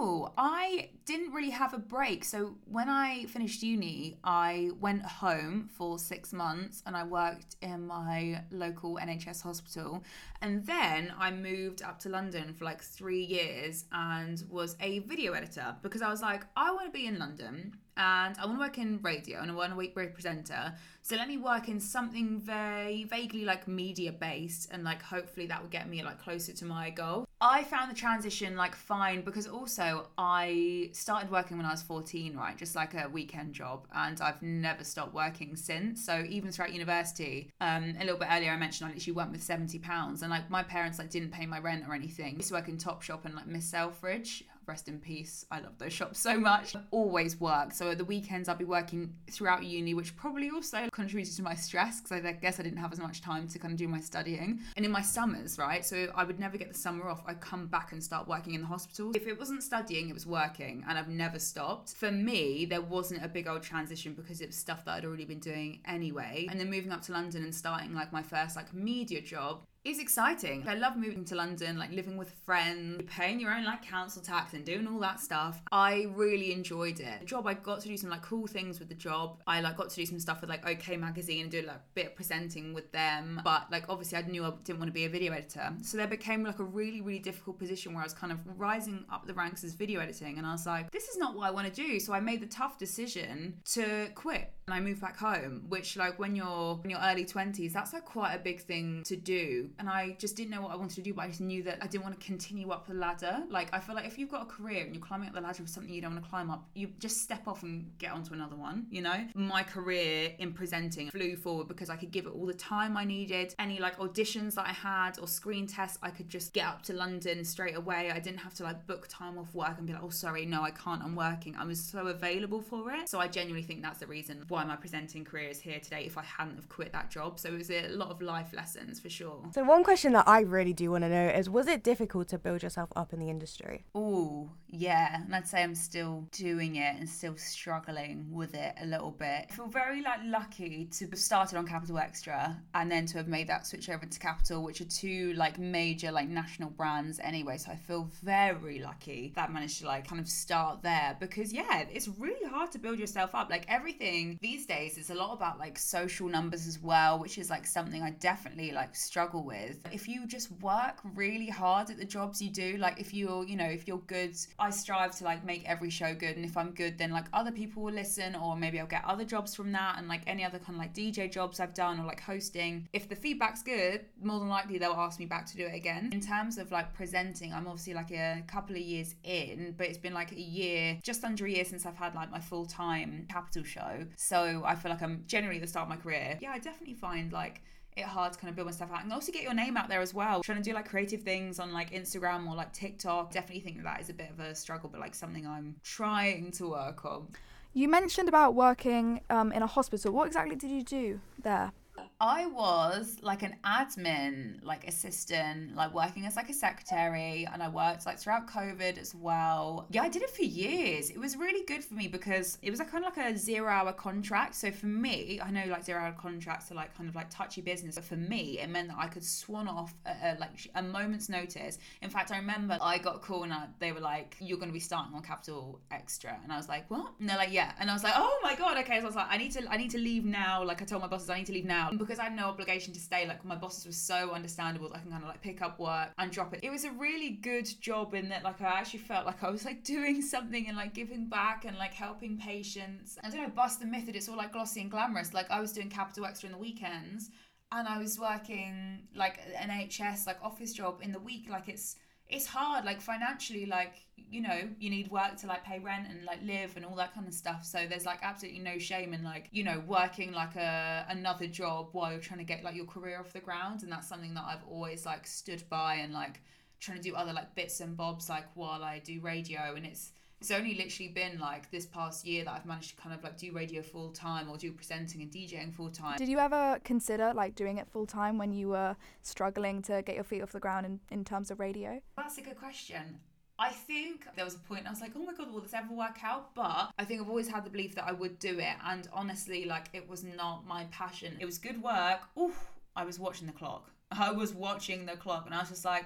Oh, 0.04 0.34
I 0.36 0.90
didn't 1.06 1.32
really 1.32 1.52
have 1.52 1.76
a 1.76 1.78
break. 1.78 2.26
So 2.26 2.56
when 2.66 2.90
I 2.90 3.26
finished 3.26 3.62
uni, 3.62 4.18
I 4.24 4.72
went 4.80 5.06
home 5.06 5.70
for 5.72 6.00
six 6.00 6.34
months 6.34 6.82
and 6.88 6.98
I 6.98 7.04
worked 7.04 7.56
in 7.62 7.86
my 7.86 8.42
local 8.50 8.98
NHS 9.00 9.44
hospital. 9.44 10.04
And 10.42 10.66
then 10.66 11.14
I 11.20 11.30
moved 11.30 11.84
up 11.84 12.00
to 12.00 12.10
London 12.10 12.56
for 12.56 12.66
like 12.66 12.82
three 12.82 13.24
years 13.24 13.86
and 13.92 14.44
was 14.50 14.76
a 14.82 15.00
video 15.00 15.34
editor 15.34 15.76
because 15.84 16.02
I 16.02 16.10
was 16.10 16.24
like, 16.24 16.48
I 16.58 16.72
want 16.72 16.88
to 16.88 16.92
be 16.92 17.06
in 17.06 17.20
London 17.20 17.76
and 17.96 18.36
I 18.40 18.46
want 18.48 18.58
to 18.58 18.60
work 18.60 18.80
in 18.80 19.00
radio 19.04 19.42
and 19.42 19.52
I 19.52 19.54
want 19.54 19.72
to 19.72 19.78
be 19.78 19.92
a 20.02 20.08
presenter. 20.08 20.74
So 21.04 21.16
let 21.16 21.28
me 21.28 21.38
work 21.38 21.68
in 21.68 21.80
something 21.80 22.40
very 22.40 23.06
vaguely 23.06 23.44
like 23.44 23.68
media 23.68 24.12
based 24.12 24.70
and 24.72 24.84
like 24.84 25.02
hopefully 25.02 25.48
that 25.48 25.62
would 25.62 25.72
get 25.72 25.90
me 25.90 26.04
like 26.04 26.22
closer 26.22 26.54
to 26.54 26.66
my 26.66 26.92
goal. 26.92 27.28
I 27.42 27.64
found 27.64 27.90
the 27.90 27.96
transition 27.96 28.56
like 28.56 28.76
fine 28.76 29.22
because 29.22 29.48
also 29.48 30.08
I 30.18 30.92
started 30.94 31.32
working 31.32 31.58
when 31.58 31.66
I 31.66 31.72
was 31.72 31.82
14, 31.82 32.38
right? 32.38 32.56
Just 32.56 32.76
like 32.76 32.94
a 32.94 33.10
weekend 33.10 33.54
job 33.54 33.88
and 33.96 34.22
I've 34.22 34.42
never 34.44 34.84
stopped 34.84 35.14
working 35.14 35.56
since. 35.56 36.06
So 36.06 36.24
even 36.30 36.52
throughout 36.52 36.72
university, 36.72 37.50
um, 37.62 37.96
a 38.00 38.04
little 38.04 38.20
bit 38.20 38.28
earlier 38.32 38.52
I 38.52 38.58
mentioned 38.58 38.92
I 38.92 38.94
literally 38.94 39.16
went 39.16 39.32
with 39.32 39.42
70 39.42 39.80
pounds 39.80 40.22
and 40.22 40.30
like 40.30 40.52
my 40.52 40.62
parents 40.62 41.00
like 41.00 41.10
didn't 41.10 41.32
pay 41.32 41.48
my 41.48 41.60
rent 41.60 41.84
or 41.88 41.96
anything. 41.96 42.36
I 42.36 42.38
used 42.38 42.50
to 42.50 42.54
work 42.54 42.70
in 42.70 42.78
Topshop 42.78 43.26
and 43.26 43.34
like 43.34 43.48
Miss 43.48 43.66
Selfridge 43.66 44.44
rest 44.68 44.88
in 44.88 45.00
peace. 45.00 45.46
I 45.52 45.60
love 45.60 45.78
those 45.78 45.94
shops 45.94 46.20
so 46.20 46.38
much. 46.38 46.76
Always 46.92 47.40
work. 47.40 47.74
So 47.74 47.92
at 47.92 47.98
the 47.98 48.06
weekends, 48.06 48.48
I'll 48.48 48.56
be 48.56 48.66
working 48.66 49.14
throughout 49.30 49.64
uni, 49.64 49.94
which 49.94 50.16
probably 50.16 50.50
also 50.50 50.88
contributed 50.92 51.36
to 51.38 51.42
my 51.42 51.56
stress 51.56 52.02
because 52.02 52.26
I 52.26 52.32
guess 52.34 52.60
I 52.60 52.64
didn't 52.64 52.80
have 52.80 52.92
as 52.92 53.00
much 53.00 53.22
time 53.22 53.48
to 53.48 53.60
kind 53.60 53.72
of 53.72 53.78
do 53.78 53.88
my 53.88 54.00
studying. 54.00 54.60
And 54.76 54.86
in 54.86 54.92
my 54.92 55.02
summers, 55.02 55.58
right? 55.58 55.86
So 55.86 56.12
I 56.16 56.24
would 56.24 56.40
never 56.40 56.58
get 56.58 56.72
the 56.72 56.78
summer 56.78 57.10
off. 57.10 57.24
I'd 57.26 57.40
come 57.40 57.68
back 57.68 57.92
and 57.94 58.04
start 58.04 58.28
working 58.28 58.54
in 58.54 58.62
the 58.62 58.68
hospital. 58.68 59.12
If 59.16 59.28
it 59.28 59.40
wasn't 59.40 59.64
studying, 59.64 60.10
it 60.10 60.14
was 60.14 60.26
working, 60.26 60.84
and 60.88 60.98
I've 60.98 61.08
never 61.08 61.40
stopped. 61.40 61.94
For 61.94 62.12
me, 62.12 62.66
there 62.66 62.82
wasn't 62.82 63.24
a 63.24 63.28
big 63.28 63.48
old 63.48 63.64
transition 63.64 64.14
because 64.14 64.42
it 64.42 64.48
was 64.48 64.56
stuff 64.56 64.86
that 64.86 64.92
I'd 64.92 65.06
already 65.06 65.26
been 65.26 65.40
doing 65.40 65.80
anyway. 65.86 66.48
And 66.50 66.60
then 66.60 66.70
moving 66.70 66.92
up 66.92 67.02
to 67.04 67.14
London 67.14 67.44
and 67.44 67.56
starting 67.56 67.94
like 67.94 68.12
my 68.12 68.22
first 68.22 68.56
like 68.56 68.74
media 68.74 69.22
job 69.22 69.62
is 69.84 70.00
exciting. 70.00 70.64
I 70.68 70.76
love 70.76 70.96
moving 70.96 71.26
to 71.26 71.36
London, 71.36 71.78
like 71.78 71.92
living 71.92 72.16
with 72.16 72.32
friends, 72.46 73.02
paying 73.08 73.40
your 73.40 73.52
own 73.52 73.66
like 73.66 73.82
council 73.82 74.22
tax 74.22 74.54
and 74.54 74.64
doing 74.64 74.88
all 74.88 75.00
that 75.00 75.20
stuff. 75.20 75.62
I 75.72 76.08
really 76.14 76.52
enjoyed 76.54 77.00
it. 77.00 77.22
The 77.22 77.26
job 77.26 77.48
I 77.48 77.56
got 77.56 77.82
to 77.82 77.88
do 77.88 77.98
some 77.98 78.12
like 78.12 78.22
cool 78.22 78.46
things 78.46 78.80
with 78.80 78.90
the 78.90 78.96
job. 78.96 79.42
I 79.48 79.62
like 79.62 79.78
got 79.78 79.90
to 79.90 79.96
do 79.96 80.06
some 80.06 80.20
stuff 80.20 80.42
with 80.42 80.52
like 80.52 80.68
OK 80.68 80.98
magazine 80.98 81.44
and 81.44 81.52
do 81.52 81.64
like 81.64 81.78
a 81.78 81.82
bit 81.96 82.08
of 82.08 82.16
presenting 82.16 82.74
with 82.74 82.92
them. 82.92 83.42
But 83.44 83.72
like 83.72 83.86
obviously 83.90 84.20
I 84.20 84.22
knew 84.22 84.46
I 84.46 84.52
didn't 84.64 84.80
want 84.80 84.90
to 84.90 84.94
be 84.94 85.06
a 85.06 85.10
video 85.10 85.34
editor. 85.34 85.74
So 85.82 85.98
there 85.98 86.08
became 86.08 86.44
like 86.44 86.60
a 86.60 86.64
really, 86.64 87.02
really 87.02 87.20
difficult 87.20 87.58
position 87.58 87.94
where 87.94 88.02
I 88.02 88.06
was 88.06 88.14
kind 88.14 88.32
of 88.32 88.40
rising 88.60 89.04
up 89.12 89.26
the 89.26 89.34
ranks 89.34 89.64
as 89.64 89.74
video 89.74 90.00
editing 90.00 90.38
and 90.38 90.46
I 90.46 90.52
was 90.52 90.68
like, 90.68 90.92
this 90.92 91.08
is 91.10 91.18
not 91.18 91.36
what 91.36 91.48
I 91.48 91.52
want 91.52 91.74
to 91.74 91.74
do. 91.74 92.00
So 92.00 92.14
I 92.14 92.20
made 92.20 92.42
the 92.42 92.48
tough 92.48 92.78
decision 92.78 93.56
to 93.74 94.10
quit 94.14 94.54
and 94.72 94.80
I 94.80 94.84
moved 94.84 95.02
back 95.02 95.18
home, 95.18 95.64
which 95.68 95.98
like 95.98 96.18
when 96.18 96.36
you're 96.36 96.80
in 96.84 96.90
your 96.90 97.00
early 97.02 97.26
20s, 97.26 97.74
that's 97.74 97.92
like 97.94 98.06
quite 98.06 98.34
a 98.34 98.40
big 98.40 98.62
thing 98.62 99.04
to 99.06 99.18
do. 99.18 99.70
And 99.80 99.90
I 99.90 100.16
just 100.18 100.38
didn't 100.38 100.52
know 100.52 100.62
what 100.62 100.72
I 100.72 100.76
wanted 100.78 100.96
to 100.96 101.02
do, 101.02 101.14
but 101.14 101.24
I 101.24 101.28
just 101.28 101.42
knew 101.42 101.62
that 101.64 101.80
I 101.82 101.88
didn't 101.88 102.04
want 102.04 102.20
to 102.20 102.26
continue 102.26 102.70
up 102.70 102.88
the 102.88 102.94
ladder. 102.94 103.44
Like 103.50 103.68
I 103.74 103.80
feel 103.80 103.96
like 103.96 104.06
if 104.06 104.18
you've 104.18 104.32
got 104.32 104.44
a 104.44 104.46
career 104.46 104.86
and 104.86 104.96
you're 104.96 105.04
climbing 105.04 105.28
up 105.28 105.36
the 105.36 105.42
ladder 105.42 105.62
for 105.64 105.68
something 105.68 105.94
you 105.94 106.02
don't 106.02 106.14
want 106.14 106.24
to 106.24 106.30
climb 106.30 106.50
up, 106.50 106.70
you 106.74 106.90
just 107.00 107.22
step 107.22 107.48
off 107.48 107.64
and 107.64 107.92
get 108.00 108.12
onto 108.12 108.34
another 108.34 108.56
one, 108.56 108.88
you 108.90 109.02
know? 109.02 109.28
My 109.36 109.64
career 109.64 110.32
in 110.40 110.54
presenting 110.54 111.10
flew 111.12 111.36
forward 111.36 111.68
because 111.68 111.90
I 111.90 111.98
could 111.98 112.12
give 112.12 112.26
it 112.26 112.34
all 112.34 112.46
the 112.46 112.54
time 112.54 112.96
I 112.96 113.04
needed. 113.04 113.54
Any 113.60 113.80
like 113.80 113.98
auditions 113.98 114.56
that 114.56 114.68
I 114.68 114.74
had 114.74 115.20
or 115.20 115.28
screen 115.28 115.68
tests, 115.68 115.98
I 116.02 116.12
could 116.12 116.30
just 116.30 116.54
get 116.54 116.66
up 116.66 116.82
to 116.84 116.94
London 116.94 117.44
straight 117.44 117.76
away. 117.76 118.12
I 118.12 118.20
didn't 118.20 118.40
have 118.40 118.54
to 118.56 118.64
like 118.64 118.88
book 118.88 119.08
time 119.10 119.38
off 119.38 119.54
work 119.54 119.78
and 119.78 119.86
be 119.86 119.94
like, 119.94 120.04
oh 120.04 120.10
sorry, 120.10 120.46
no, 120.46 120.62
I 120.62 120.72
can't, 120.72 121.04
I'm 121.04 121.16
working. 121.16 121.56
I 121.58 121.66
was 121.66 121.82
so 121.82 122.08
available 122.08 122.62
for 122.62 122.92
it. 122.92 123.10
So 123.10 123.20
I 123.20 123.28
genuinely 123.28 123.64
think 123.64 123.82
that's 123.82 124.00
the 124.00 124.08
reason 124.08 124.46
why 124.48 124.61
why 124.62 124.74
my 124.74 124.76
presenting 124.76 125.26
career 125.26 125.50
is 125.50 125.60
here 125.60 125.80
today 125.80 126.04
if 126.06 126.18
I 126.18 126.24
hadn't 126.24 126.56
have 126.56 126.70
quit 126.70 126.92
that 126.94 127.10
job. 127.10 127.40
So 127.40 127.50
it 127.50 127.58
was 127.58 127.72
a 127.72 127.88
lot 127.90 128.10
of 128.10 128.22
life 128.22 128.54
lessons 128.54 129.00
for 129.00 129.10
sure. 129.10 129.44
So 129.54 129.64
one 129.64 129.84
question 129.84 130.14
that 130.14 130.28
I 130.28 130.42
really 130.42 130.74
do 130.74 130.92
want 130.92 131.04
to 131.04 131.10
know 131.10 131.28
is 131.28 131.50
was 131.50 131.68
it 131.68 131.84
difficult 131.84 132.28
to 132.30 132.38
build 132.38 132.64
yourself 132.64 132.90
up 132.96 133.14
in 133.14 133.20
the 133.20 133.30
industry? 133.30 133.86
Oh, 133.96 134.50
yeah. 134.68 135.22
And 135.24 135.36
I'd 135.36 135.48
say 135.48 135.64
I'm 135.64 135.76
still 135.76 136.28
doing 136.32 136.76
it 136.76 136.96
and 136.98 137.10
still 137.10 137.36
struggling 137.38 138.28
with 138.32 138.54
it 138.54 138.76
a 138.82 138.86
little 138.86 139.12
bit. 139.12 139.48
I 139.50 139.54
feel 139.54 139.68
very 139.68 140.02
like 140.02 140.20
lucky 140.24 140.88
to 140.92 141.08
have 141.08 141.20
started 141.20 141.58
on 141.58 141.68
Capital 141.68 141.98
Extra 141.98 142.58
and 142.74 142.92
then 142.92 143.06
to 143.08 143.18
have 143.18 143.28
made 143.28 143.48
that 143.48 143.66
switch 143.66 143.90
over 143.90 144.06
to 144.06 144.20
Capital, 144.20 144.64
which 144.64 144.82
are 144.82 144.86
two 144.86 145.34
like 145.34 145.58
major 145.60 146.12
like 146.12 146.30
national 146.30 146.70
brands 146.70 147.20
anyway. 147.20 147.58
So 147.58 147.72
I 147.72 147.76
feel 147.76 148.10
very 148.24 148.80
lucky 148.80 149.34
that 149.36 149.50
I 149.50 149.52
managed 149.52 149.80
to 149.80 149.88
like 149.88 150.08
kind 150.08 150.22
of 150.22 150.28
start 150.28 150.84
there 150.84 151.18
because 151.20 151.52
yeah, 151.52 151.86
it's 151.92 152.08
really 152.08 152.48
hard 152.48 152.72
to 152.74 152.80
build 152.80 153.00
yourself 153.00 153.34
up. 153.34 153.50
Like 153.50 153.66
everything 153.68 154.38
these 154.42 154.66
days 154.66 154.98
is 154.98 155.12
a 155.12 155.14
lot 155.14 155.34
about 155.34 155.60
like 155.60 155.78
social 155.78 156.28
numbers 156.28 156.66
as 156.66 156.80
well, 156.80 157.20
which 157.20 157.38
is 157.38 157.50
like 157.52 157.66
something 157.66 158.02
I 158.02 158.10
definitely 158.12 158.72
like 158.72 158.96
struggle 158.96 159.44
with. 159.44 159.78
If 159.92 160.08
you 160.08 160.26
just 160.26 160.52
work 160.62 160.98
really 161.14 161.48
hard 161.48 161.92
at 161.92 161.98
the 161.98 162.06
jobs 162.06 162.42
you 162.42 162.50
do, 162.50 162.78
like 162.78 163.00
if 163.00 163.14
you're, 163.14 163.46
you 163.46 163.56
know, 163.56 163.70
if 163.70 163.88
you're 163.88 164.02
good, 164.08 164.36
I 164.58 164.72
strive 164.72 165.16
to 165.18 165.26
like 165.26 165.46
make 165.46 165.70
every 165.70 165.92
show 165.92 166.16
good. 166.16 166.38
And 166.38 166.44
if 166.44 166.58
I'm 166.58 166.72
good, 166.72 166.98
then 166.98 167.12
like 167.12 167.26
other 167.34 167.52
people 167.52 167.84
will 167.84 167.94
listen, 167.94 168.36
or 168.36 168.56
maybe 168.56 168.80
I'll 168.80 168.88
get 168.88 169.06
other 169.06 169.26
jobs 169.26 169.54
from 169.56 169.72
that 169.74 170.00
and 170.00 170.08
like 170.08 170.22
any 170.26 170.44
other 170.44 170.58
kind 170.58 170.72
of 170.72 170.78
like 170.78 170.96
DJ 170.96 171.32
jobs 171.32 171.60
I've 171.60 171.76
done 171.76 172.00
or 172.00 172.08
like 172.08 172.20
hosting. 172.20 172.88
If 172.94 173.08
the 173.08 173.16
feedback's 173.16 173.62
good, 173.62 174.06
more 174.24 174.40
than 174.40 174.50
likely 174.50 174.80
they'll 174.80 174.92
ask 174.94 175.20
me 175.20 175.28
back 175.28 175.46
to 175.48 175.58
do 175.58 175.66
it 175.66 175.76
again. 175.76 176.10
In 176.12 176.20
terms 176.20 176.58
of 176.58 176.72
like 176.72 176.92
presenting, 176.96 177.54
I'm 177.54 177.68
obviously 177.68 177.94
like 177.94 178.10
a 178.10 178.42
couple 178.48 178.76
of 178.76 178.82
years 178.82 179.14
in, 179.24 179.76
but 179.78 179.86
it's 179.86 180.00
been 180.00 180.16
like 180.16 180.32
a 180.32 180.42
year, 180.42 180.98
just 181.04 181.24
under 181.24 181.46
a 181.46 181.52
year 181.52 181.66
since 181.66 181.86
I've 181.86 181.96
had 181.96 182.16
like 182.16 182.32
my 182.32 182.40
full 182.40 182.66
time 182.66 183.28
capital 183.30 183.64
show. 183.64 184.06
So 184.16 184.31
I 184.38 184.76
feel 184.76 184.92
like 184.92 185.02
I'm 185.02 185.24
generally 185.28 185.60
the 185.60 185.68
start 185.68 185.84
of 185.84 185.90
my 185.90 185.98
career. 185.98 186.38
Yeah, 186.42 186.52
I 186.52 186.60
definitely 186.60 186.96
find 186.96 187.32
like 187.32 187.62
it 187.98 188.06
hard 188.06 188.34
to 188.34 188.40
kind 188.40 188.50
of 188.50 188.56
build 188.56 188.68
myself 188.68 188.92
out 188.92 189.04
and 189.04 189.12
also 189.12 189.32
get 189.32 189.44
your 189.44 189.54
name 189.54 189.76
out 189.76 189.90
there 189.90 190.02
as 190.02 190.14
well. 190.14 190.42
Trying 190.44 190.60
to 190.60 190.64
do 190.64 190.74
like 190.74 190.88
creative 190.88 191.22
things 191.24 191.60
on 191.60 191.74
like 191.74 191.92
Instagram 191.92 192.48
or 192.48 192.56
like 192.56 192.72
TikTok. 192.72 193.32
Definitely 193.32 193.62
think 193.62 193.78
that, 193.78 193.84
that 193.84 194.02
is 194.02 194.10
a 194.10 194.14
bit 194.14 194.30
of 194.30 194.40
a 194.40 194.56
struggle, 194.56 194.90
but 194.90 195.02
like 195.02 195.14
something 195.14 195.46
I'm 195.46 195.76
trying 195.84 196.52
to 196.54 196.70
work 196.70 197.04
on. 197.06 197.28
You 197.74 197.88
mentioned 197.88 198.28
about 198.28 198.54
working 198.54 199.22
um, 199.30 199.52
in 199.52 199.62
a 199.62 199.68
hospital. 199.68 200.14
What 200.14 200.28
exactly 200.28 200.56
did 200.56 200.72
you 200.72 200.84
do 200.84 201.22
there? 201.42 201.72
I 202.20 202.46
was 202.46 203.18
like 203.24 203.42
an 203.42 203.56
admin, 203.66 204.64
like 204.64 204.88
assistant, 204.88 205.76
like 205.76 205.92
working 205.92 206.28
as 206.28 206.36
like 206.36 206.50
a 206.50 206.54
secretary, 206.54 207.48
and 207.52 207.64
I 207.64 207.68
worked 207.68 208.06
like 208.06 208.20
throughout 208.20 208.48
COVID 208.48 209.00
as 209.00 209.16
well. 209.16 209.88
Yeah, 209.90 210.04
I 210.04 210.10
did 210.10 210.22
it 210.22 210.30
for 210.30 210.44
years. 210.44 211.10
It 211.10 211.18
was 211.18 211.36
really 211.36 211.66
good 211.66 211.84
for 211.84 211.96
me 211.96 212.08
because 212.08 212.60
it 212.62 212.70
was 212.70 212.80
like 212.80 212.92
kind 212.92 213.04
of 213.06 213.18
like 213.18 213.34
a 213.34 213.38
zero 213.38 213.68
hour 213.68 213.92
contract. 213.92 214.54
So 214.54 214.72
for 214.72 214.86
me, 214.86 215.40
I 215.44 215.50
know 215.50 215.64
like 215.68 215.84
zero 215.84 216.00
hour 216.00 216.12
contracts 216.12 216.72
are 216.72 216.76
like 216.76 216.96
kind 216.96 217.10
of 217.10 217.16
like 217.16 217.30
touchy 217.32 217.62
business, 217.62 217.96
but 217.96 218.04
for 218.04 218.18
me, 218.18 218.60
it 218.60 218.70
meant 218.70 218.90
that 218.90 218.98
I 219.00 219.08
could 219.08 219.24
swan 219.24 219.68
off 219.68 219.94
at, 220.06 220.40
like 220.40 220.52
a 220.76 220.84
moment's 220.84 221.28
notice. 221.28 221.80
In 222.04 222.10
fact, 222.12 222.32
I 222.32 222.38
remember 222.38 222.78
I 222.82 223.00
got 223.00 223.16
a 223.16 223.20
call 223.20 223.44
and 223.44 223.54
I, 223.54 223.66
they 223.80 223.92
were 223.92 224.00
like, 224.00 224.38
"You're 224.40 224.60
going 224.60 224.70
to 224.70 224.74
be 224.74 224.80
starting 224.80 225.16
on 225.16 225.24
Capital 225.24 225.80
Extra," 225.90 226.40
and 226.44 226.54
I 226.54 226.58
was 226.58 226.70
like, 226.70 226.90
"What?" 226.92 227.14
And 227.20 227.28
they're 227.28 227.38
like, 227.38 227.52
"Yeah," 227.52 227.72
and 227.80 227.90
I 227.90 227.94
was 227.94 228.04
like, 228.04 228.14
"Oh 228.16 228.40
my 228.44 228.56
god, 228.56 228.78
okay." 228.78 229.00
So 229.00 229.06
I 229.06 229.08
was 229.08 229.16
like, 229.16 229.28
"I 229.30 229.38
need 229.38 229.52
to, 229.54 229.68
I 229.72 229.78
need 229.78 229.90
to 229.92 229.98
leave 229.98 230.24
now." 230.24 230.64
Like 230.64 230.84
I 230.84 230.86
told 230.86 231.02
my 231.02 231.08
bosses, 231.08 231.30
"I 231.30 231.38
need 231.38 231.48
to 231.48 231.54
leave 231.54 231.66
now." 231.66 231.90
Um, 231.92 231.98
because 231.98 232.20
I 232.20 232.24
had 232.24 232.36
no 232.36 232.48
obligation 232.48 232.94
to 232.94 233.00
stay, 233.00 233.28
like 233.28 233.44
my 233.44 233.56
bosses 233.56 233.86
were 233.86 233.92
so 233.92 234.32
understandable 234.32 234.90
that 234.90 234.98
I 234.98 235.00
can 235.00 235.12
kind 235.12 235.24
of 235.24 235.30
like 235.30 235.42
pick 235.42 235.62
up 235.62 235.80
work 235.80 236.10
and 236.18 236.32
drop 236.32 236.54
it. 236.54 236.62
It 236.64 236.72
was 236.72 236.86
a 236.86 236.92
really 236.92 237.32
good 237.32 237.68
job 237.82 238.14
in 238.14 238.30
that 238.30 238.44
like 238.44 238.62
I 238.62 238.80
actually 238.80 239.02
felt 239.02 239.26
like 239.26 239.44
I 239.44 239.50
was 239.50 239.66
like 239.66 239.84
doing 239.96 240.22
something 240.22 240.68
and 240.68 240.78
like 240.78 240.94
giving 240.94 241.28
back 241.28 241.66
and 241.66 241.78
like 241.78 241.94
helping 241.94 242.38
patients. 242.38 243.18
I 243.24 243.30
don't 243.30 243.42
know, 243.42 243.50
bust 243.50 243.80
the 243.80 243.86
myth 243.86 244.06
that 244.06 244.16
it's 244.16 244.30
all 244.30 244.38
like 244.38 244.54
glossy 244.54 244.82
and 244.82 244.92
glamorous. 244.92 245.34
Like 245.34 245.52
I 245.52 245.60
was 245.60 245.74
doing 245.74 245.90
Capital 245.90 246.26
Extra 246.26 246.48
in 246.48 246.54
the 246.54 246.60
weekends 246.60 247.30
and 247.72 247.88
I 247.88 247.98
was 247.98 248.20
working 248.20 249.08
like 249.16 249.40
an 249.56 249.70
NHS 249.70 250.28
like 250.28 250.38
office 250.42 250.74
job 250.74 251.00
in 251.02 251.12
the 251.12 251.20
week. 251.20 251.48
Like 251.50 251.68
it's 251.68 251.98
it's 252.32 252.46
hard 252.46 252.86
like 252.86 253.02
financially 253.02 253.66
like 253.66 254.06
you 254.16 254.42
know 254.42 254.62
you 254.80 254.90
need 254.90 255.12
work 255.12 255.36
to 255.36 255.48
like 255.48 255.64
pay 255.66 255.80
rent 255.80 256.08
and 256.10 256.24
like 256.24 256.40
live 256.44 256.78
and 256.78 256.86
all 256.86 256.96
that 256.96 257.14
kind 257.14 257.28
of 257.28 257.34
stuff. 257.34 257.66
So 257.66 257.86
there's 257.88 258.06
like 258.06 258.20
absolutely 258.22 258.62
no 258.62 258.78
shame 258.78 259.14
in 259.14 259.24
like 259.24 259.50
you 259.52 259.64
know 259.64 259.84
working 259.86 260.32
like 260.32 260.56
a 260.56 261.06
another 261.10 261.48
job 261.48 261.90
while 261.92 262.12
you're 262.12 262.22
trying 262.22 262.40
to 262.40 262.46
get 262.46 262.64
like 262.64 262.76
your 262.76 262.86
career 262.86 263.20
off 263.20 263.34
the 263.34 263.42
ground. 263.42 263.84
And 263.84 263.92
that's 263.92 264.08
something 264.08 264.34
that 264.34 264.46
I've 264.48 264.64
always 264.70 265.06
like 265.06 265.28
stood 265.28 265.64
by 265.70 265.96
and 265.96 266.14
like 266.14 266.42
trying 266.80 266.98
to 266.98 267.04
do 267.04 267.16
other 267.16 267.34
like 267.34 267.54
bits 267.56 267.82
and 267.82 267.96
bobs 267.96 268.30
like 268.30 268.46
while 268.56 268.84
I 268.84 269.00
do 269.00 269.20
radio. 269.22 269.76
And 269.76 269.86
it's 269.86 270.14
it's 270.42 270.50
only 270.50 270.74
literally 270.74 271.10
been 271.10 271.40
like 271.40 271.70
this 271.70 271.86
past 271.86 272.26
year 272.26 272.44
that 272.44 272.52
I've 272.52 272.66
managed 272.66 272.98
to 272.98 273.02
kind 273.02 273.14
of 273.14 273.24
like 273.24 273.38
do 273.38 273.52
radio 273.52 273.84
full 273.84 274.10
time 274.10 274.50
or 274.50 274.58
do 274.58 274.72
presenting 274.72 275.22
and 275.22 275.32
DJing 275.32 275.72
full 275.72 275.92
time. 275.92 276.18
Did 276.18 276.30
you 276.30 276.40
ever 276.40 276.80
consider 276.84 277.32
like 277.36 277.54
doing 277.54 277.78
it 277.78 277.88
full 277.88 278.08
time 278.08 278.40
when 278.40 278.52
you 278.52 278.70
were 278.70 278.96
struggling 279.22 279.84
to 279.84 280.02
get 280.02 280.16
your 280.16 280.24
feet 280.24 280.42
off 280.42 280.52
the 280.52 280.60
ground 280.60 280.88
in, 280.88 281.00
in 281.12 281.24
terms 281.24 281.52
of 281.52 281.60
radio? 281.60 282.02
That's 282.18 282.40
a 282.40 282.42
good 282.42 282.58
question. 282.58 283.20
I 283.60 283.70
think 283.70 284.26
there 284.36 284.44
was 284.44 284.56
a 284.56 284.60
point 284.60 284.88
I 284.88 284.90
was 284.90 285.02
like, 285.02 285.12
oh 285.16 285.24
my 285.24 285.34
god, 285.36 285.54
will 285.54 285.62
this 285.62 285.76
ever 285.76 285.94
work 285.94 286.18
out? 286.24 286.56
But 286.56 286.90
I 286.98 287.06
think 287.06 287.22
I've 287.22 287.30
always 287.30 287.48
had 287.48 287.64
the 287.64 287.70
belief 287.70 287.94
that 287.94 288.08
I 288.08 288.12
would 288.12 288.40
do 288.40 288.58
it. 288.58 288.76
And 288.84 289.08
honestly, 289.14 289.66
like 289.66 289.90
it 289.94 290.10
was 290.10 290.24
not 290.24 290.66
my 290.66 290.86
passion. 290.86 291.38
It 291.40 291.46
was 291.46 291.60
good 291.60 291.84
work. 291.84 292.22
Ooh, 292.36 292.54
I 292.96 293.06
was 293.06 293.20
watching 293.20 293.46
the 293.46 293.54
clock. 293.54 293.92
I 294.12 294.32
was 294.32 294.56
watching 294.56 295.06
the 295.06 295.18
clock 295.18 295.46
and 295.46 295.54
I 295.54 295.60
was 295.60 295.70
just 295.70 295.86
like, 295.86 296.06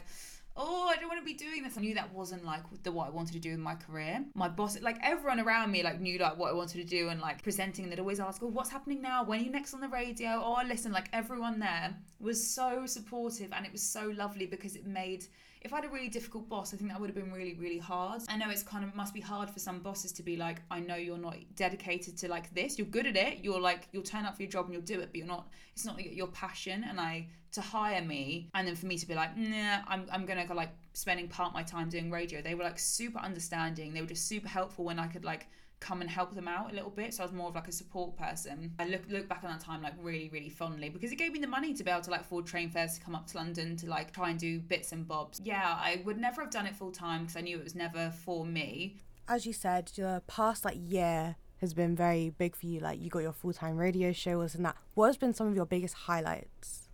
oh, 0.58 0.88
I 0.88 0.96
don't 0.96 1.10
want 1.10 1.20
to 1.20 1.26
be 1.26 1.34
doing 1.34 1.64
this. 1.64 1.78
I 1.78 1.82
knew 1.82 1.94
that 1.96 2.14
wasn't 2.14 2.46
like 2.46 2.62
the 2.84 2.92
what 2.92 3.08
I 3.08 3.10
wanted 3.10 3.34
to 3.34 3.40
do 3.40 3.52
in 3.52 3.60
my 3.60 3.76
career. 3.76 4.24
My 4.36 4.48
boss, 4.48 4.80
like 4.82 4.98
everyone 5.04 5.40
around 5.40 5.72
me, 5.72 5.84
like 5.84 6.00
knew 6.00 6.18
like 6.18 6.38
what 6.38 6.52
I 6.52 6.54
wanted 6.54 6.78
to 6.78 6.84
do 6.86 7.10
and 7.10 7.20
like 7.20 7.44
presenting. 7.44 7.90
They'd 7.90 8.00
always 8.00 8.20
ask, 8.20 8.42
oh, 8.42 8.48
what's 8.48 8.70
happening 8.70 9.02
now? 9.02 9.24
When 9.24 9.40
are 9.42 9.44
you 9.44 9.52
next 9.52 9.74
on 9.74 9.82
the 9.82 9.90
radio? 9.90 10.42
Oh, 10.44 10.62
listen, 10.66 10.92
like 10.92 11.10
everyone 11.12 11.60
there 11.60 11.96
was 12.20 12.46
so 12.46 12.86
supportive 12.86 13.52
and 13.52 13.66
it 13.66 13.72
was 13.72 13.82
so 13.82 14.12
lovely 14.16 14.46
because 14.46 14.76
it 14.76 14.88
made 14.88 15.26
if 15.66 15.74
I 15.74 15.78
had 15.78 15.86
a 15.86 15.90
really 15.90 16.10
difficult 16.10 16.48
boss, 16.48 16.76
I 16.76 16.78
think 16.78 16.92
that 16.92 17.02
would 17.02 17.10
have 17.10 17.16
been 17.16 17.34
really, 17.34 17.56
really 17.56 17.80
hard. 17.80 18.22
I 18.30 18.38
know 18.38 18.52
it's 18.52 18.62
kind 18.62 18.84
of 18.84 18.94
must 18.94 19.16
be 19.16 19.20
hard 19.20 19.50
for 19.50 19.58
some 19.58 19.80
bosses 19.80 20.12
to 20.12 20.22
be 20.22 20.38
like, 20.38 20.62
I 20.70 20.80
know 20.80 20.96
you're 20.96 21.18
not 21.18 21.38
dedicated 21.56 22.16
to 22.20 22.28
like 22.28 22.54
this. 22.54 22.78
You're 22.78 22.86
good 22.86 23.08
at 23.08 23.18
it. 23.18 23.40
You're 23.44 23.60
like, 23.60 23.88
you'll 23.92 24.04
turn 24.04 24.26
up 24.26 24.36
for 24.36 24.44
your 24.44 24.52
job 24.52 24.66
and 24.66 24.76
you'll 24.76 24.84
do 24.84 25.00
it, 25.00 25.10
but 25.12 25.16
you're 25.16 25.26
not. 25.26 25.48
It's 25.74 25.84
not 25.84 26.00
your 26.00 26.28
passion. 26.28 26.86
And 26.88 27.00
I 27.00 27.28
to 27.54 27.62
hire 27.62 28.04
me, 28.04 28.50
and 28.54 28.68
then 28.68 28.76
for 28.76 28.86
me 28.86 28.98
to 28.98 29.08
be 29.08 29.16
like, 29.16 29.36
nah, 29.36 29.80
I'm 29.88 30.06
I'm 30.12 30.26
gonna 30.28 30.46
go 30.46 30.54
like 30.54 30.70
spending 30.94 31.28
part 31.30 31.52
my 31.52 31.64
time 31.64 31.90
doing 31.90 32.12
radio. 32.12 32.44
They 32.44 32.54
were 32.54 32.64
like 32.64 32.78
super 32.78 33.18
understanding. 33.18 33.92
They 33.92 34.02
were 34.02 34.08
just 34.08 34.28
super 34.28 34.48
helpful 34.48 34.86
when 34.86 35.00
I 35.00 35.08
could 35.08 35.26
like 35.26 35.48
come 35.80 36.02
and 36.02 36.10
help 36.10 36.34
them 36.34 36.48
out 36.48 36.72
a 36.72 36.76
little 36.76 36.90
bit. 36.90 37.14
So 37.14 37.24
I 37.24 37.26
was 37.26 37.34
more 37.34 37.50
of 37.50 37.56
like 37.56 37.68
a 37.68 37.72
support 37.72 38.18
person. 38.18 38.74
I 38.80 38.86
look 38.86 39.02
look 39.10 39.28
back 39.28 39.44
on 39.44 39.52
that 39.52 39.60
time 39.60 39.82
like 39.82 39.94
really, 40.02 40.30
really 40.32 40.50
fondly 40.50 40.90
because 40.90 41.12
it 41.12 41.18
gave 41.18 41.32
me 41.32 41.40
the 41.40 41.48
money 41.48 41.74
to 41.74 41.84
be 41.84 41.92
able 41.92 42.02
to 42.02 42.12
like 42.12 42.22
afford 42.22 42.46
train 42.46 42.70
fares 42.70 42.98
to 42.98 43.04
come 43.04 43.16
up 43.16 43.28
to 43.28 43.38
London 43.38 43.76
to 43.78 43.88
like 43.88 44.12
try 44.12 44.30
and 44.30 44.40
do 44.40 44.60
bits 44.60 44.92
and 44.92 45.08
bobs. 45.08 45.42
Yeah, 45.44 45.78
I 45.78 46.02
would 46.06 46.18
never 46.18 46.42
have 46.42 46.52
done 46.52 46.66
it 46.66 46.76
full 46.76 46.92
time 46.92 47.22
because 47.22 47.38
I 47.38 47.42
knew 47.42 47.58
it 47.58 47.64
was 47.64 47.76
never 47.76 48.12
for 48.12 48.46
me. 48.46 48.98
As 49.28 49.46
you 49.46 49.54
said, 49.54 49.92
the 49.96 50.22
past 50.28 50.66
like 50.66 50.78
year 50.80 51.36
has 51.62 51.74
been 51.74 51.96
very 51.96 52.30
big 52.30 52.56
for 52.56 52.66
you. 52.66 52.80
Like 52.80 53.02
you 53.02 53.10
got 53.10 53.20
your 53.20 53.34
full 53.34 53.54
time 53.54 53.78
radio 53.78 54.12
shows 54.12 54.56
and 54.56 54.66
that. 54.66 54.76
What 54.94 55.08
has 55.08 55.18
been 55.18 55.34
some 55.34 55.48
of 55.48 55.56
your 55.56 55.66
biggest 55.66 55.94
highlights? 55.94 56.85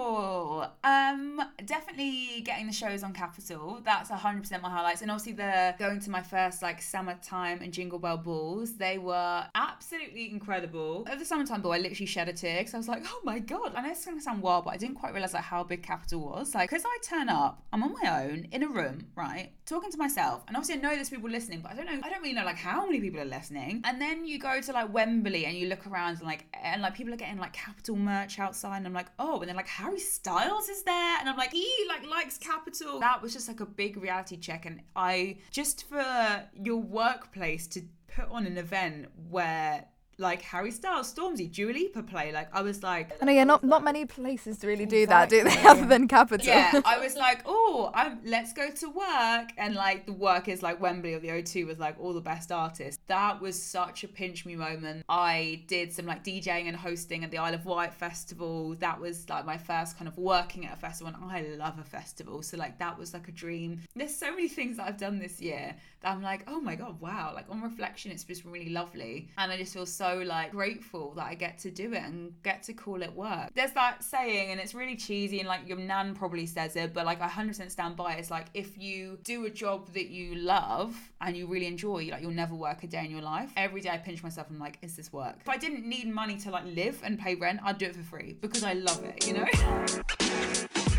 Oh, 0.00 0.70
um, 0.84 1.42
definitely 1.66 2.42
getting 2.42 2.68
the 2.68 2.72
shows 2.72 3.02
on 3.02 3.12
Capital. 3.12 3.80
That's 3.84 4.10
hundred 4.10 4.42
percent 4.42 4.62
my 4.62 4.70
highlights, 4.70 5.02
and 5.02 5.10
obviously 5.10 5.32
the 5.32 5.74
going 5.76 5.98
to 5.98 6.10
my 6.10 6.22
first 6.22 6.62
like 6.62 6.80
summertime 6.80 7.60
and 7.62 7.72
Jingle 7.72 7.98
Bell 7.98 8.16
balls. 8.16 8.76
They 8.76 8.98
were 8.98 9.44
absolutely 9.56 10.30
incredible. 10.30 11.04
At 11.10 11.18
the 11.18 11.24
summertime 11.24 11.62
ball, 11.62 11.72
I 11.72 11.78
literally 11.78 12.06
shed 12.06 12.28
a 12.28 12.32
tear 12.32 12.58
because 12.58 12.74
I 12.74 12.76
was 12.78 12.86
like, 12.86 13.02
oh 13.06 13.20
my 13.24 13.40
god. 13.40 13.72
I 13.74 13.82
know 13.82 13.90
it's 13.90 14.04
gonna 14.04 14.20
sound 14.20 14.40
wild, 14.40 14.66
but 14.66 14.74
I 14.74 14.76
didn't 14.76 14.94
quite 14.94 15.14
realize 15.14 15.34
like 15.34 15.42
how 15.42 15.64
big 15.64 15.82
Capital 15.82 16.20
was. 16.20 16.54
Like, 16.54 16.70
because 16.70 16.84
I 16.86 16.98
turn 17.02 17.28
up, 17.28 17.64
I'm 17.72 17.82
on 17.82 17.92
my 18.00 18.22
own 18.22 18.46
in 18.52 18.62
a 18.62 18.68
room, 18.68 19.08
right, 19.16 19.50
talking 19.66 19.90
to 19.90 19.98
myself, 19.98 20.44
and 20.46 20.56
obviously 20.56 20.80
I 20.80 20.88
know 20.88 20.94
there's 20.94 21.10
people 21.10 21.28
listening, 21.28 21.60
but 21.60 21.72
I 21.72 21.74
don't 21.74 21.86
know, 21.86 22.00
I 22.04 22.08
don't 22.08 22.22
really 22.22 22.34
know 22.34 22.44
like 22.44 22.56
how 22.56 22.86
many 22.86 23.00
people 23.00 23.18
are 23.20 23.24
listening. 23.24 23.82
And 23.84 24.00
then 24.00 24.24
you 24.24 24.38
go 24.38 24.60
to 24.60 24.72
like 24.72 24.94
Wembley 24.94 25.44
and 25.46 25.56
you 25.56 25.66
look 25.66 25.88
around 25.88 26.18
and 26.18 26.22
like 26.22 26.44
and 26.62 26.82
like 26.82 26.94
people 26.94 27.12
are 27.12 27.16
getting 27.16 27.38
like 27.38 27.52
Capital 27.52 27.96
merch 27.96 28.38
outside, 28.38 28.76
and 28.76 28.86
I'm 28.86 28.94
like, 28.94 29.08
oh, 29.18 29.40
and 29.40 29.48
then 29.48 29.56
like 29.56 29.66
Harry 29.88 30.00
Styles 30.00 30.68
is 30.68 30.82
there, 30.82 31.16
and 31.18 31.30
I'm 31.30 31.36
like, 31.38 31.50
he 31.50 31.66
like 31.88 32.06
likes 32.06 32.36
Capital. 32.36 33.00
That 33.00 33.22
was 33.22 33.32
just 33.32 33.48
like 33.48 33.60
a 33.60 33.66
big 33.66 33.96
reality 33.96 34.36
check, 34.36 34.66
and 34.66 34.82
I 34.94 35.38
just 35.50 35.88
for 35.88 36.46
your 36.52 36.76
workplace 36.76 37.66
to 37.68 37.80
put 38.14 38.28
on 38.30 38.44
an 38.44 38.58
event 38.58 39.06
where 39.30 39.86
like 40.18 40.42
Harry 40.42 40.72
Styles, 40.72 41.12
Stormzy, 41.12 41.50
Dua 41.50 41.72
Lipa 41.72 42.02
play. 42.02 42.32
Like 42.32 42.48
I 42.52 42.62
was 42.62 42.82
like, 42.82 43.16
I 43.22 43.24
know, 43.24 43.32
yeah, 43.32 43.44
not 43.44 43.62
not 43.62 43.84
many 43.84 44.04
places 44.04 44.58
to 44.58 44.66
really 44.66 44.86
do 44.86 45.06
that, 45.06 45.28
do 45.28 45.44
they? 45.44 45.56
Other 45.64 45.86
than 45.86 46.08
Capital. 46.08 46.46
yeah, 46.46 46.80
I 46.84 46.98
was 47.02 47.14
like, 47.14 47.42
oh, 47.46 47.90
I'm 47.94 48.18
let's 48.24 48.52
go 48.52 48.70
to 48.70 48.90
work, 48.90 49.50
and 49.56 49.74
like 49.74 50.06
the 50.06 50.12
work 50.12 50.48
is 50.48 50.62
like 50.62 50.80
Wembley 50.80 51.14
or 51.14 51.20
the 51.20 51.28
O2 51.28 51.66
with 51.66 51.78
like 51.78 51.96
all 52.00 52.12
the 52.12 52.20
best 52.20 52.50
artists. 52.50 53.00
That 53.06 53.40
was 53.40 53.60
such 53.60 54.04
a 54.04 54.08
pinch 54.08 54.44
me 54.44 54.56
moment. 54.56 55.04
I 55.08 55.62
did 55.68 55.92
some 55.92 56.06
like 56.06 56.24
DJing 56.24 56.66
and 56.66 56.76
hosting 56.76 57.22
at 57.22 57.30
the 57.30 57.38
Isle 57.38 57.54
of 57.54 57.64
Wight 57.64 57.94
festival. 57.94 58.74
That 58.80 59.00
was 59.00 59.28
like 59.28 59.46
my 59.46 59.56
first 59.56 59.96
kind 59.96 60.08
of 60.08 60.18
working 60.18 60.66
at 60.66 60.74
a 60.74 60.80
festival, 60.80 61.14
and 61.14 61.30
I 61.30 61.42
love 61.56 61.78
a 61.78 61.84
festival, 61.84 62.42
so 62.42 62.56
like 62.56 62.78
that 62.78 62.98
was 62.98 63.14
like 63.14 63.28
a 63.28 63.32
dream. 63.32 63.80
There's 63.94 64.14
so 64.14 64.30
many 64.30 64.48
things 64.48 64.78
that 64.78 64.88
I've 64.88 64.98
done 64.98 65.18
this 65.20 65.40
year 65.40 65.76
I'm 66.04 66.22
like, 66.22 66.44
oh 66.46 66.60
my 66.60 66.74
god, 66.74 67.00
wow! 67.00 67.32
Like 67.34 67.46
on 67.50 67.60
reflection, 67.60 68.12
it's 68.12 68.24
just 68.24 68.44
really 68.44 68.70
lovely, 68.70 69.28
and 69.36 69.50
I 69.50 69.56
just 69.56 69.74
feel 69.74 69.86
so 69.86 70.22
like 70.24 70.52
grateful 70.52 71.12
that 71.14 71.26
I 71.26 71.34
get 71.34 71.58
to 71.58 71.70
do 71.70 71.92
it 71.92 72.02
and 72.02 72.32
get 72.42 72.62
to 72.64 72.72
call 72.72 73.02
it 73.02 73.12
work. 73.12 73.50
There's 73.54 73.72
that 73.72 74.04
saying, 74.04 74.50
and 74.50 74.60
it's 74.60 74.74
really 74.74 74.96
cheesy, 74.96 75.40
and 75.40 75.48
like 75.48 75.66
your 75.66 75.78
nan 75.78 76.14
probably 76.14 76.46
says 76.46 76.76
it, 76.76 76.94
but 76.94 77.04
like 77.04 77.20
I 77.20 77.28
100% 77.28 77.70
stand 77.70 77.96
by 77.96 78.14
it. 78.14 78.20
It's 78.20 78.30
like 78.30 78.46
if 78.54 78.78
you 78.78 79.18
do 79.24 79.46
a 79.46 79.50
job 79.50 79.92
that 79.94 80.08
you 80.08 80.36
love 80.36 80.96
and 81.20 81.36
you 81.36 81.46
really 81.46 81.66
enjoy, 81.66 82.08
like 82.10 82.22
you'll 82.22 82.30
never 82.30 82.54
work 82.54 82.82
a 82.84 82.86
day 82.86 83.04
in 83.04 83.10
your 83.10 83.22
life. 83.22 83.50
Every 83.56 83.80
day 83.80 83.90
I 83.90 83.98
pinch 83.98 84.22
myself 84.22 84.48
I'm 84.50 84.58
like, 84.58 84.78
is 84.82 84.96
this 84.96 85.12
work? 85.12 85.36
If 85.40 85.48
I 85.48 85.56
didn't 85.56 85.84
need 85.84 86.08
money 86.08 86.36
to 86.38 86.50
like 86.50 86.64
live 86.64 87.00
and 87.04 87.18
pay 87.18 87.34
rent, 87.34 87.60
I'd 87.64 87.78
do 87.78 87.86
it 87.86 87.96
for 87.96 88.02
free 88.02 88.36
because 88.40 88.62
I 88.62 88.74
love 88.74 89.02
it, 89.04 89.26
you 89.26 89.34
know? 89.34 90.94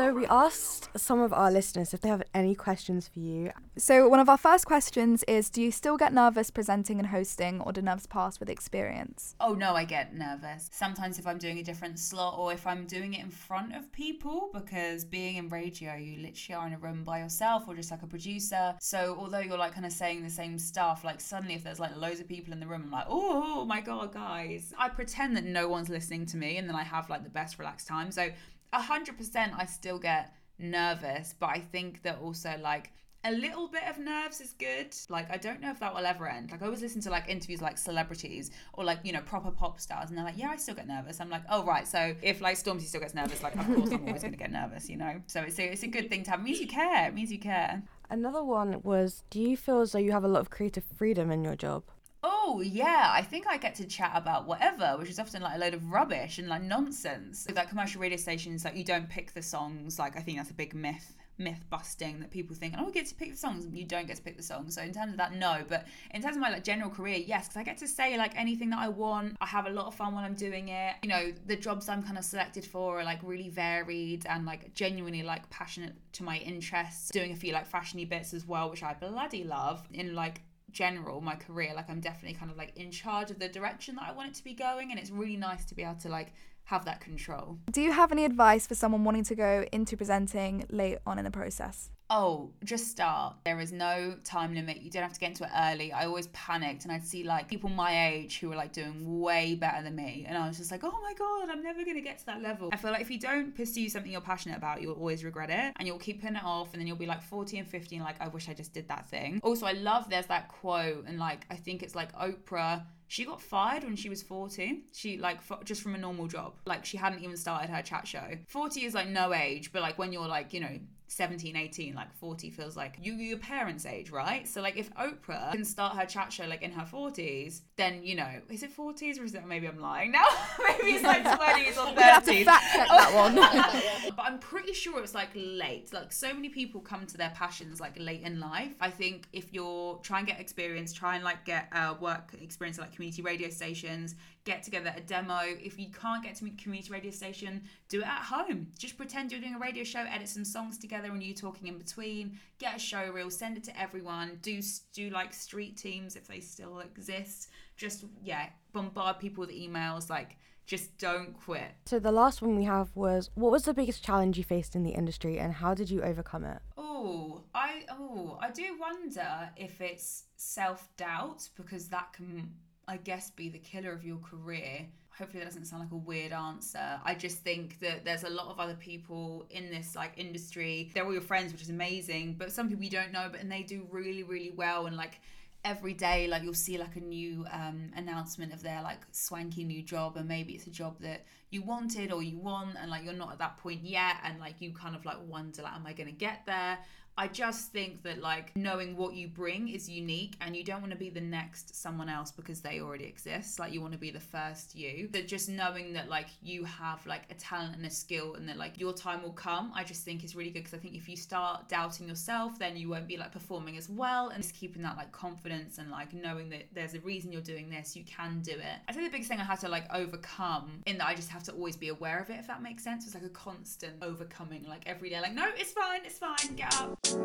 So 0.00 0.14
we 0.14 0.24
asked 0.24 0.88
some 0.98 1.20
of 1.20 1.30
our 1.34 1.50
listeners 1.50 1.92
if 1.92 2.00
they 2.00 2.08
have 2.08 2.22
any 2.32 2.54
questions 2.54 3.06
for 3.06 3.18
you. 3.18 3.50
So, 3.76 4.08
one 4.08 4.18
of 4.18 4.30
our 4.30 4.38
first 4.38 4.64
questions 4.64 5.22
is 5.24 5.50
Do 5.50 5.60
you 5.60 5.70
still 5.70 5.98
get 5.98 6.14
nervous 6.14 6.50
presenting 6.50 6.98
and 6.98 7.08
hosting, 7.08 7.60
or 7.60 7.70
do 7.70 7.82
nerves 7.82 8.06
pass 8.06 8.40
with 8.40 8.48
experience? 8.48 9.36
Oh 9.40 9.52
no, 9.52 9.74
I 9.74 9.84
get 9.84 10.14
nervous. 10.14 10.70
Sometimes 10.72 11.18
if 11.18 11.26
I'm 11.26 11.36
doing 11.36 11.58
a 11.58 11.62
different 11.62 11.98
slot 11.98 12.38
or 12.38 12.50
if 12.50 12.66
I'm 12.66 12.86
doing 12.86 13.12
it 13.12 13.22
in 13.22 13.30
front 13.30 13.76
of 13.76 13.92
people, 13.92 14.48
because 14.54 15.04
being 15.04 15.36
in 15.36 15.50
radio, 15.50 15.94
you 15.96 16.22
literally 16.22 16.54
are 16.54 16.66
in 16.66 16.72
a 16.72 16.78
room 16.78 17.04
by 17.04 17.18
yourself 17.18 17.64
or 17.68 17.74
just 17.74 17.90
like 17.90 18.02
a 18.02 18.06
producer. 18.06 18.74
So 18.80 19.16
although 19.18 19.40
you're 19.40 19.58
like 19.58 19.74
kind 19.74 19.84
of 19.84 19.92
saying 19.92 20.22
the 20.22 20.30
same 20.30 20.58
stuff, 20.58 21.04
like 21.04 21.20
suddenly 21.20 21.56
if 21.56 21.62
there's 21.62 21.78
like 21.78 21.94
loads 21.94 22.20
of 22.20 22.26
people 22.26 22.54
in 22.54 22.60
the 22.60 22.66
room, 22.66 22.84
I'm 22.86 22.90
like, 22.90 23.06
oh 23.06 23.66
my 23.66 23.82
god, 23.82 24.14
guys. 24.14 24.72
I 24.78 24.88
pretend 24.88 25.36
that 25.36 25.44
no 25.44 25.68
one's 25.68 25.90
listening 25.90 26.24
to 26.24 26.38
me 26.38 26.56
and 26.56 26.66
then 26.66 26.74
I 26.74 26.84
have 26.84 27.10
like 27.10 27.22
the 27.22 27.28
best 27.28 27.58
relaxed 27.58 27.86
time. 27.86 28.10
So 28.10 28.22
a 28.22 28.59
hundred 28.72 29.18
percent 29.18 29.52
I 29.56 29.66
still 29.66 29.98
get 29.98 30.32
nervous, 30.58 31.34
but 31.38 31.50
I 31.50 31.60
think 31.60 32.02
that 32.02 32.18
also 32.22 32.56
like 32.60 32.92
a 33.22 33.32
little 33.32 33.68
bit 33.68 33.82
of 33.88 33.98
nerves 33.98 34.40
is 34.40 34.52
good. 34.54 34.94
Like 35.08 35.30
I 35.30 35.36
don't 35.36 35.60
know 35.60 35.70
if 35.70 35.80
that 35.80 35.94
will 35.94 36.06
ever 36.06 36.28
end. 36.28 36.50
Like 36.50 36.62
I 36.62 36.66
always 36.66 36.80
listen 36.80 37.00
to 37.02 37.10
like 37.10 37.28
interviews 37.28 37.60
like 37.60 37.76
celebrities 37.76 38.50
or 38.74 38.84
like 38.84 39.00
you 39.04 39.12
know 39.12 39.20
proper 39.20 39.50
pop 39.50 39.80
stars, 39.80 40.08
and 40.08 40.16
they're 40.16 40.24
like, 40.24 40.38
yeah, 40.38 40.50
I 40.50 40.56
still 40.56 40.74
get 40.74 40.86
nervous. 40.86 41.20
I'm 41.20 41.30
like, 41.30 41.42
oh 41.50 41.64
right. 41.64 41.86
So 41.86 42.14
if 42.22 42.40
like 42.40 42.56
Stormzy 42.56 42.82
still 42.82 43.00
gets 43.00 43.14
nervous, 43.14 43.42
like 43.42 43.56
of 43.56 43.66
course 43.66 43.90
I'm 43.92 44.06
always 44.06 44.22
to 44.22 44.30
get 44.30 44.50
nervous, 44.50 44.88
you 44.88 44.96
know. 44.96 45.20
So 45.26 45.40
it's 45.42 45.58
a, 45.58 45.72
it's 45.72 45.82
a 45.82 45.88
good 45.88 46.08
thing 46.08 46.22
to 46.24 46.30
have. 46.30 46.40
It 46.40 46.44
means 46.44 46.60
you 46.60 46.68
care. 46.68 47.08
It 47.08 47.14
means 47.14 47.30
you 47.30 47.38
care. 47.38 47.82
Another 48.08 48.42
one 48.42 48.80
was 48.82 49.22
Do 49.30 49.40
you 49.40 49.56
feel 49.56 49.80
as 49.80 49.92
though 49.92 49.98
you 49.98 50.12
have 50.12 50.24
a 50.24 50.28
lot 50.28 50.40
of 50.40 50.50
creative 50.50 50.84
freedom 50.96 51.30
in 51.30 51.44
your 51.44 51.56
job? 51.56 51.84
Oh 52.22 52.60
yeah, 52.60 53.10
I 53.14 53.22
think 53.22 53.46
I 53.46 53.56
get 53.56 53.74
to 53.76 53.86
chat 53.86 54.12
about 54.14 54.46
whatever, 54.46 54.96
which 54.98 55.08
is 55.08 55.18
often 55.18 55.40
like 55.42 55.56
a 55.56 55.58
load 55.58 55.74
of 55.74 55.90
rubbish 55.90 56.38
and 56.38 56.48
like 56.48 56.62
nonsense. 56.62 57.46
Like 57.54 57.68
commercial 57.68 58.00
radio 58.00 58.18
stations, 58.18 58.64
like 58.64 58.76
you 58.76 58.84
don't 58.84 59.08
pick 59.08 59.32
the 59.32 59.42
songs. 59.42 59.98
Like 59.98 60.16
I 60.16 60.20
think 60.20 60.38
that's 60.38 60.50
a 60.50 60.54
big 60.54 60.74
myth 60.74 61.16
myth 61.40 61.64
busting 61.70 62.20
that 62.20 62.30
people 62.30 62.54
think, 62.54 62.74
oh, 62.78 62.84
we 62.84 62.92
get 62.92 63.06
to 63.06 63.14
pick 63.14 63.32
the 63.32 63.36
songs. 63.36 63.66
You 63.72 63.84
don't 63.84 64.06
get 64.06 64.16
to 64.16 64.22
pick 64.22 64.36
the 64.36 64.42
songs. 64.42 64.74
So 64.74 64.82
in 64.82 64.92
terms 64.92 65.12
of 65.12 65.18
that, 65.18 65.34
no. 65.34 65.62
But 65.68 65.86
in 66.14 66.22
terms 66.22 66.36
of 66.36 66.42
my 66.42 66.50
like 66.50 66.62
general 66.62 66.90
career, 66.90 67.16
yes, 67.16 67.48
because 67.48 67.56
I 67.56 67.64
get 67.64 67.78
to 67.78 67.88
say 67.88 68.16
like 68.16 68.36
anything 68.36 68.70
that 68.70 68.78
I 68.78 68.88
want. 68.88 69.36
I 69.40 69.46
have 69.46 69.66
a 69.66 69.70
lot 69.70 69.86
of 69.86 69.94
fun 69.94 70.14
when 70.14 70.22
I'm 70.22 70.34
doing 70.34 70.68
it. 70.68 70.96
You 71.02 71.08
know, 71.08 71.32
the 71.46 71.56
jobs 71.56 71.88
I'm 71.88 72.02
kind 72.02 72.18
of 72.18 72.24
selected 72.24 72.64
for 72.64 73.00
are 73.00 73.04
like 73.04 73.20
really 73.22 73.48
varied 73.48 74.26
and 74.26 74.44
like 74.44 74.74
genuinely 74.74 75.22
like 75.22 75.48
passionate 75.50 75.94
to 76.12 76.22
my 76.22 76.36
interests. 76.38 77.10
Doing 77.10 77.32
a 77.32 77.36
few 77.36 77.52
like 77.52 77.70
fashiony 77.70 78.08
bits 78.08 78.34
as 78.34 78.46
well, 78.46 78.70
which 78.70 78.82
I 78.82 78.94
bloody 78.94 79.44
love. 79.44 79.82
In 79.92 80.14
like 80.14 80.42
general 80.72 81.20
my 81.20 81.34
career 81.34 81.72
like 81.74 81.88
i'm 81.90 82.00
definitely 82.00 82.36
kind 82.36 82.50
of 82.50 82.56
like 82.56 82.72
in 82.76 82.90
charge 82.90 83.30
of 83.30 83.38
the 83.38 83.48
direction 83.48 83.96
that 83.96 84.04
i 84.08 84.12
want 84.12 84.28
it 84.28 84.34
to 84.34 84.44
be 84.44 84.54
going 84.54 84.90
and 84.90 84.98
it's 84.98 85.10
really 85.10 85.36
nice 85.36 85.64
to 85.64 85.74
be 85.74 85.82
able 85.82 85.94
to 85.94 86.08
like 86.08 86.32
have 86.64 86.84
that 86.84 87.00
control 87.00 87.58
Do 87.72 87.80
you 87.80 87.92
have 87.92 88.12
any 88.12 88.24
advice 88.24 88.66
for 88.66 88.74
someone 88.74 89.02
wanting 89.02 89.24
to 89.24 89.34
go 89.34 89.64
into 89.72 89.96
presenting 89.96 90.64
late 90.70 90.98
on 91.04 91.18
in 91.18 91.24
the 91.24 91.30
process? 91.30 91.90
Oh 92.10 92.50
just 92.64 92.88
start 92.88 93.36
there 93.44 93.60
is 93.60 93.72
no 93.72 94.16
time 94.24 94.54
limit. 94.54 94.82
You 94.82 94.90
don't 94.90 95.02
have 95.02 95.12
to 95.12 95.20
get 95.20 95.30
into 95.30 95.44
it 95.44 95.50
early. 95.56 95.92
I 95.92 96.06
always 96.06 96.26
panicked 96.28 96.84
and 96.84 96.92
i'd 96.92 97.06
see 97.06 97.22
like 97.22 97.48
people 97.48 97.70
my 97.70 98.08
age 98.08 98.40
who 98.40 98.48
were 98.48 98.56
like 98.56 98.72
doing 98.72 99.20
way 99.20 99.54
better 99.54 99.82
than 99.82 99.94
me. 99.96 100.24
And 100.28 100.36
i 100.36 100.46
was 100.46 100.58
just 100.58 100.70
like 100.70 100.82
oh 100.84 100.98
my 101.02 101.14
god 101.14 101.48
i'm 101.48 101.62
never 101.62 101.84
going 101.84 101.96
to 101.96 102.02
get 102.02 102.18
to 102.18 102.26
that 102.26 102.42
level. 102.42 102.70
I 102.72 102.76
feel 102.76 102.90
like 102.90 103.00
if 103.00 103.10
you 103.10 103.18
don't 103.18 103.54
pursue 103.54 103.88
something 103.88 104.10
you're 104.10 104.20
passionate 104.20 104.58
about 104.58 104.82
you'll 104.82 104.94
always 104.94 105.24
regret 105.24 105.50
it 105.50 105.72
and 105.76 105.86
you'll 105.86 105.98
keep 105.98 106.20
putting 106.20 106.36
it 106.36 106.44
off 106.44 106.72
and 106.72 106.80
then 106.80 106.86
you'll 106.86 106.96
be 106.96 107.06
like 107.06 107.22
40 107.22 107.58
and 107.58 107.68
50 107.68 107.96
and 107.96 108.04
like 108.04 108.20
i 108.20 108.28
wish 108.28 108.48
i 108.48 108.54
just 108.54 108.72
did 108.74 108.88
that 108.88 109.08
thing. 109.08 109.40
Also 109.42 109.66
i 109.66 109.72
love 109.72 110.10
there's 110.10 110.26
that 110.26 110.48
quote 110.48 111.04
and 111.06 111.18
like 111.18 111.46
i 111.50 111.54
think 111.56 111.82
it's 111.82 111.94
like 111.94 112.12
oprah 112.16 112.82
she 113.08 113.24
got 113.24 113.42
fired 113.42 113.82
when 113.82 113.96
she 113.96 114.08
was 114.08 114.22
40 114.22 114.84
she 114.92 115.18
like 115.18 115.38
f- 115.38 115.64
just 115.64 115.82
from 115.82 115.94
a 115.96 115.98
normal 115.98 116.28
job. 116.28 116.54
Like 116.64 116.84
she 116.84 116.96
hadn't 116.96 117.24
even 117.24 117.36
started 117.36 117.68
her 117.68 117.82
chat 117.82 118.06
show. 118.06 118.38
40 118.46 118.84
is 118.84 118.94
like 118.94 119.08
no 119.08 119.32
age 119.32 119.72
but 119.72 119.82
like 119.82 119.98
when 119.98 120.12
you're 120.12 120.28
like 120.28 120.52
you 120.52 120.60
know 120.60 120.78
17 121.10 121.56
18 121.56 121.94
like 121.94 122.14
40 122.14 122.50
feels 122.50 122.76
like 122.76 122.96
you 123.02 123.14
your 123.14 123.38
parents 123.38 123.84
age 123.84 124.10
right 124.10 124.46
so 124.46 124.62
like 124.62 124.76
if 124.76 124.94
oprah 124.94 125.50
can 125.52 125.64
start 125.64 125.96
her 125.96 126.06
chat 126.06 126.32
show 126.32 126.46
like 126.46 126.62
in 126.62 126.70
her 126.70 126.86
40s 126.86 127.62
then 127.76 128.04
you 128.04 128.14
know 128.14 128.40
is 128.48 128.62
it 128.62 128.74
40s 128.74 129.18
or 129.20 129.24
is 129.24 129.34
it 129.34 129.44
maybe 129.44 129.66
i'm 129.66 129.80
lying 129.80 130.12
now 130.12 130.24
maybe 130.68 130.92
it's 130.92 131.02
like 131.02 131.24
20s 131.40 131.76
or 131.76 131.92
30s 131.92 131.96
You 131.96 132.02
have 132.02 132.24
to 132.24 132.44
fact 132.44 132.64
check 132.74 132.88
that 132.88 133.14
one. 133.14 133.34
but 134.16 134.24
I'm 134.24 134.38
pretty 134.38 134.72
sure 134.72 135.02
it's 135.02 135.14
like 135.14 135.30
late. 135.34 135.92
Like 135.92 136.12
so 136.12 136.32
many 136.32 136.48
people 136.48 136.80
come 136.80 137.06
to 137.06 137.16
their 137.16 137.30
passions 137.34 137.80
like 137.80 137.98
late 137.98 138.22
in 138.22 138.40
life. 138.40 138.74
I 138.80 138.90
think 138.90 139.28
if 139.32 139.52
you're 139.52 139.98
try 140.02 140.18
and 140.18 140.26
get 140.26 140.40
experience, 140.40 140.92
try 140.92 141.14
and 141.16 141.24
like 141.24 141.44
get 141.44 141.68
uh, 141.72 141.94
work 142.00 142.34
experience 142.40 142.78
at 142.78 142.82
like 142.82 142.94
community 142.94 143.22
radio 143.22 143.48
stations, 143.48 144.14
get 144.44 144.62
together 144.62 144.92
a 144.96 145.00
demo. 145.00 145.40
If 145.42 145.78
you 145.78 145.88
can't 145.90 146.22
get 146.22 146.36
to 146.36 146.46
a 146.46 146.50
community 146.50 146.92
radio 146.92 147.10
station, 147.10 147.62
do 147.88 148.00
it 148.00 148.06
at 148.06 148.22
home. 148.22 148.68
Just 148.78 148.96
pretend 148.96 149.30
you're 149.30 149.40
doing 149.40 149.54
a 149.54 149.58
radio 149.58 149.84
show, 149.84 150.00
edit 150.00 150.28
some 150.28 150.44
songs 150.44 150.78
together, 150.78 151.08
and 151.08 151.22
you 151.22 151.34
talking 151.34 151.68
in 151.68 151.78
between. 151.78 152.38
Get 152.58 152.76
a 152.76 152.78
show 152.78 153.10
reel, 153.10 153.30
send 153.30 153.56
it 153.56 153.64
to 153.64 153.80
everyone. 153.80 154.38
Do 154.42 154.60
do 154.92 155.10
like 155.10 155.32
street 155.32 155.76
teams 155.76 156.16
if 156.16 156.26
they 156.26 156.40
still 156.40 156.80
exist. 156.80 157.48
Just 157.76 158.04
yeah, 158.22 158.48
bombard 158.72 159.18
people 159.18 159.42
with 159.42 159.50
emails. 159.50 160.08
Like 160.08 160.36
just 160.66 160.96
don't 160.98 161.34
quit. 161.34 161.72
So 161.86 161.98
the 161.98 162.12
last 162.12 162.42
one 162.42 162.54
we 162.54 162.64
have 162.64 162.94
was 162.94 163.30
What 163.34 163.50
was 163.50 163.64
the 163.64 163.74
biggest 163.74 164.04
challenge 164.04 164.38
you 164.38 164.44
faced 164.44 164.76
in 164.76 164.84
the 164.84 164.90
industry 164.90 165.38
and 165.38 165.52
how 165.52 165.74
did 165.74 165.90
you 165.90 166.02
overcome 166.02 166.44
it? 166.44 166.58
Oh, 166.78 167.42
I 167.54 167.84
oh, 167.90 168.38
I 168.40 168.50
do 168.50 168.78
wonder 168.78 169.50
if 169.56 169.80
it's 169.80 170.24
self-doubt 170.36 171.48
because 171.56 171.88
that 171.88 172.12
can 172.12 172.52
I 172.90 172.96
guess 172.96 173.30
be 173.30 173.48
the 173.48 173.58
killer 173.58 173.92
of 173.92 174.04
your 174.04 174.18
career. 174.18 174.86
Hopefully 175.16 175.40
that 175.40 175.48
doesn't 175.48 175.66
sound 175.66 175.82
like 175.82 175.92
a 175.92 175.96
weird 175.96 176.32
answer. 176.32 177.00
I 177.04 177.14
just 177.14 177.38
think 177.38 177.78
that 177.80 178.04
there's 178.04 178.24
a 178.24 178.30
lot 178.30 178.48
of 178.48 178.58
other 178.58 178.74
people 178.74 179.46
in 179.50 179.70
this 179.70 179.94
like 179.94 180.12
industry. 180.16 180.90
They're 180.92 181.04
all 181.04 181.12
your 181.12 181.22
friends, 181.22 181.52
which 181.52 181.62
is 181.62 181.70
amazing, 181.70 182.34
but 182.36 182.50
some 182.50 182.68
people 182.68 182.82
you 182.82 182.90
don't 182.90 183.12
know 183.12 183.28
but 183.30 183.40
and 183.40 183.50
they 183.50 183.62
do 183.62 183.86
really 183.90 184.24
really 184.24 184.50
well 184.50 184.86
and 184.86 184.96
like 184.96 185.20
every 185.64 185.92
day 185.92 186.26
like 186.26 186.42
you'll 186.42 186.54
see 186.54 186.78
like 186.78 186.96
a 186.96 187.00
new 187.00 187.44
um, 187.52 187.90
announcement 187.94 188.52
of 188.52 188.62
their 188.62 188.80
like 188.82 189.00
swanky 189.12 189.62
new 189.62 189.82
job 189.82 190.16
and 190.16 190.26
maybe 190.26 190.54
it's 190.54 190.66
a 190.66 190.70
job 190.70 190.96
that 191.00 191.26
you 191.50 191.60
wanted 191.62 192.12
or 192.12 192.22
you 192.22 192.38
want 192.38 192.74
and 192.80 192.90
like 192.90 193.04
you're 193.04 193.12
not 193.12 193.30
at 193.30 193.38
that 193.38 193.58
point 193.58 193.80
yet 193.82 194.16
and 194.24 194.40
like 194.40 194.54
you 194.60 194.72
kind 194.72 194.96
of 194.96 195.04
like 195.04 195.18
wonder 195.28 195.62
like 195.62 195.74
am 195.74 195.86
i 195.86 195.92
to 195.92 196.10
get 196.12 196.40
there 196.46 196.78
i 197.18 197.26
just 197.28 197.72
think 197.72 198.02
that 198.02 198.20
like 198.20 198.54
knowing 198.56 198.96
what 198.96 199.14
you 199.14 199.28
bring 199.28 199.68
is 199.68 199.88
unique 199.88 200.36
and 200.40 200.56
you 200.56 200.64
don't 200.64 200.80
want 200.80 200.92
to 200.92 200.98
be 200.98 201.10
the 201.10 201.20
next 201.20 201.74
someone 201.74 202.08
else 202.08 202.30
because 202.30 202.60
they 202.60 202.80
already 202.80 203.04
exist. 203.04 203.58
Like 203.58 203.72
you 203.72 203.80
want 203.80 203.92
to 203.92 203.98
be 203.98 204.10
the 204.10 204.20
first 204.20 204.74
you. 204.74 205.08
That 205.12 205.28
just 205.28 205.48
knowing 205.48 205.92
that 205.94 206.08
like 206.08 206.28
you 206.42 206.64
have 206.64 207.04
like 207.06 207.22
a 207.30 207.34
talent 207.34 207.76
and 207.76 207.84
a 207.86 207.90
skill 207.90 208.34
and 208.34 208.48
that 208.48 208.56
like 208.56 208.78
your 208.78 208.92
time 208.92 209.22
will 209.22 209.32
come 209.32 209.72
i 209.74 209.82
just 209.84 210.04
think 210.04 210.24
is 210.24 210.36
really 210.36 210.50
good 210.50 210.60
because 210.60 210.74
i 210.74 210.78
think 210.78 210.94
if 210.94 211.08
you 211.08 211.16
start 211.16 211.68
doubting 211.68 212.08
yourself 212.08 212.58
then 212.58 212.76
you 212.76 212.88
won't 212.88 213.08
be 213.08 213.16
like 213.16 213.32
performing 213.32 213.76
as 213.76 213.88
well 213.88 214.28
and 214.28 214.42
just 214.42 214.54
keeping 214.54 214.82
that 214.82 214.96
like 214.96 215.10
confidence 215.12 215.78
and 215.78 215.90
like 215.90 216.12
knowing 216.12 216.48
that 216.48 216.66
there's 216.72 216.94
a 216.94 217.00
reason 217.00 217.32
you're 217.32 217.40
doing 217.40 217.68
this 217.68 217.96
you 217.96 218.04
can 218.04 218.40
do 218.40 218.52
it. 218.52 218.78
I 218.88 218.92
think 218.92 219.06
the 219.06 219.10
biggest 219.10 219.30
thing 219.30 219.40
i 219.40 219.44
had 219.44 219.60
to 219.60 219.68
like 219.68 219.92
overcome 219.92 220.82
in 220.86 220.98
that 220.98 221.06
i 221.06 221.14
just 221.14 221.30
have 221.30 221.42
to 221.44 221.52
always 221.52 221.76
be 221.76 221.88
aware 221.88 222.20
of 222.20 222.30
it 222.30 222.38
if 222.38 222.46
that 222.46 222.62
makes 222.62 222.82
sense. 222.84 223.04
It's 223.06 223.14
like 223.14 223.24
a 223.24 223.28
constant 223.30 223.94
overcoming 224.02 224.66
like 224.68 224.82
every 224.86 225.10
day 225.10 225.20
like 225.20 225.34
no 225.34 225.46
it's 225.56 225.72
fine 225.72 226.00
it's 226.04 226.18
fine 226.18 226.54
get 226.56 226.74
up 226.80 226.98
So 227.10 227.16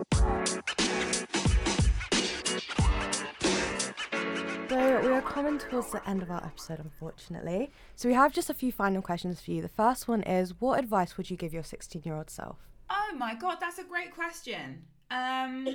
we 4.72 5.08
are 5.10 5.22
coming 5.22 5.60
towards 5.60 5.92
the 5.92 6.02
end 6.10 6.24
of 6.24 6.32
our 6.32 6.44
episode, 6.44 6.80
unfortunately. 6.80 7.70
So 7.96 8.10
we 8.10 8.16
have 8.16 8.34
just 8.34 8.50
a 8.50 8.56
few 8.56 8.72
final 8.72 9.04
questions 9.04 9.40
for 9.40 9.52
you. 9.52 9.62
The 9.62 9.70
first 9.70 10.08
one 10.08 10.24
is 10.24 10.60
What 10.60 10.80
advice 10.80 11.18
would 11.18 11.30
you 11.30 11.38
give 11.38 11.54
your 11.54 11.62
16 11.62 12.02
year 12.04 12.16
old 12.16 12.32
self? 12.32 12.58
Oh 12.90 13.14
my 13.16 13.36
god, 13.36 13.58
that's 13.62 13.78
a 13.78 13.84
great 13.84 14.16
question. 14.16 14.86
Um, 15.12 15.66
do 15.66 15.72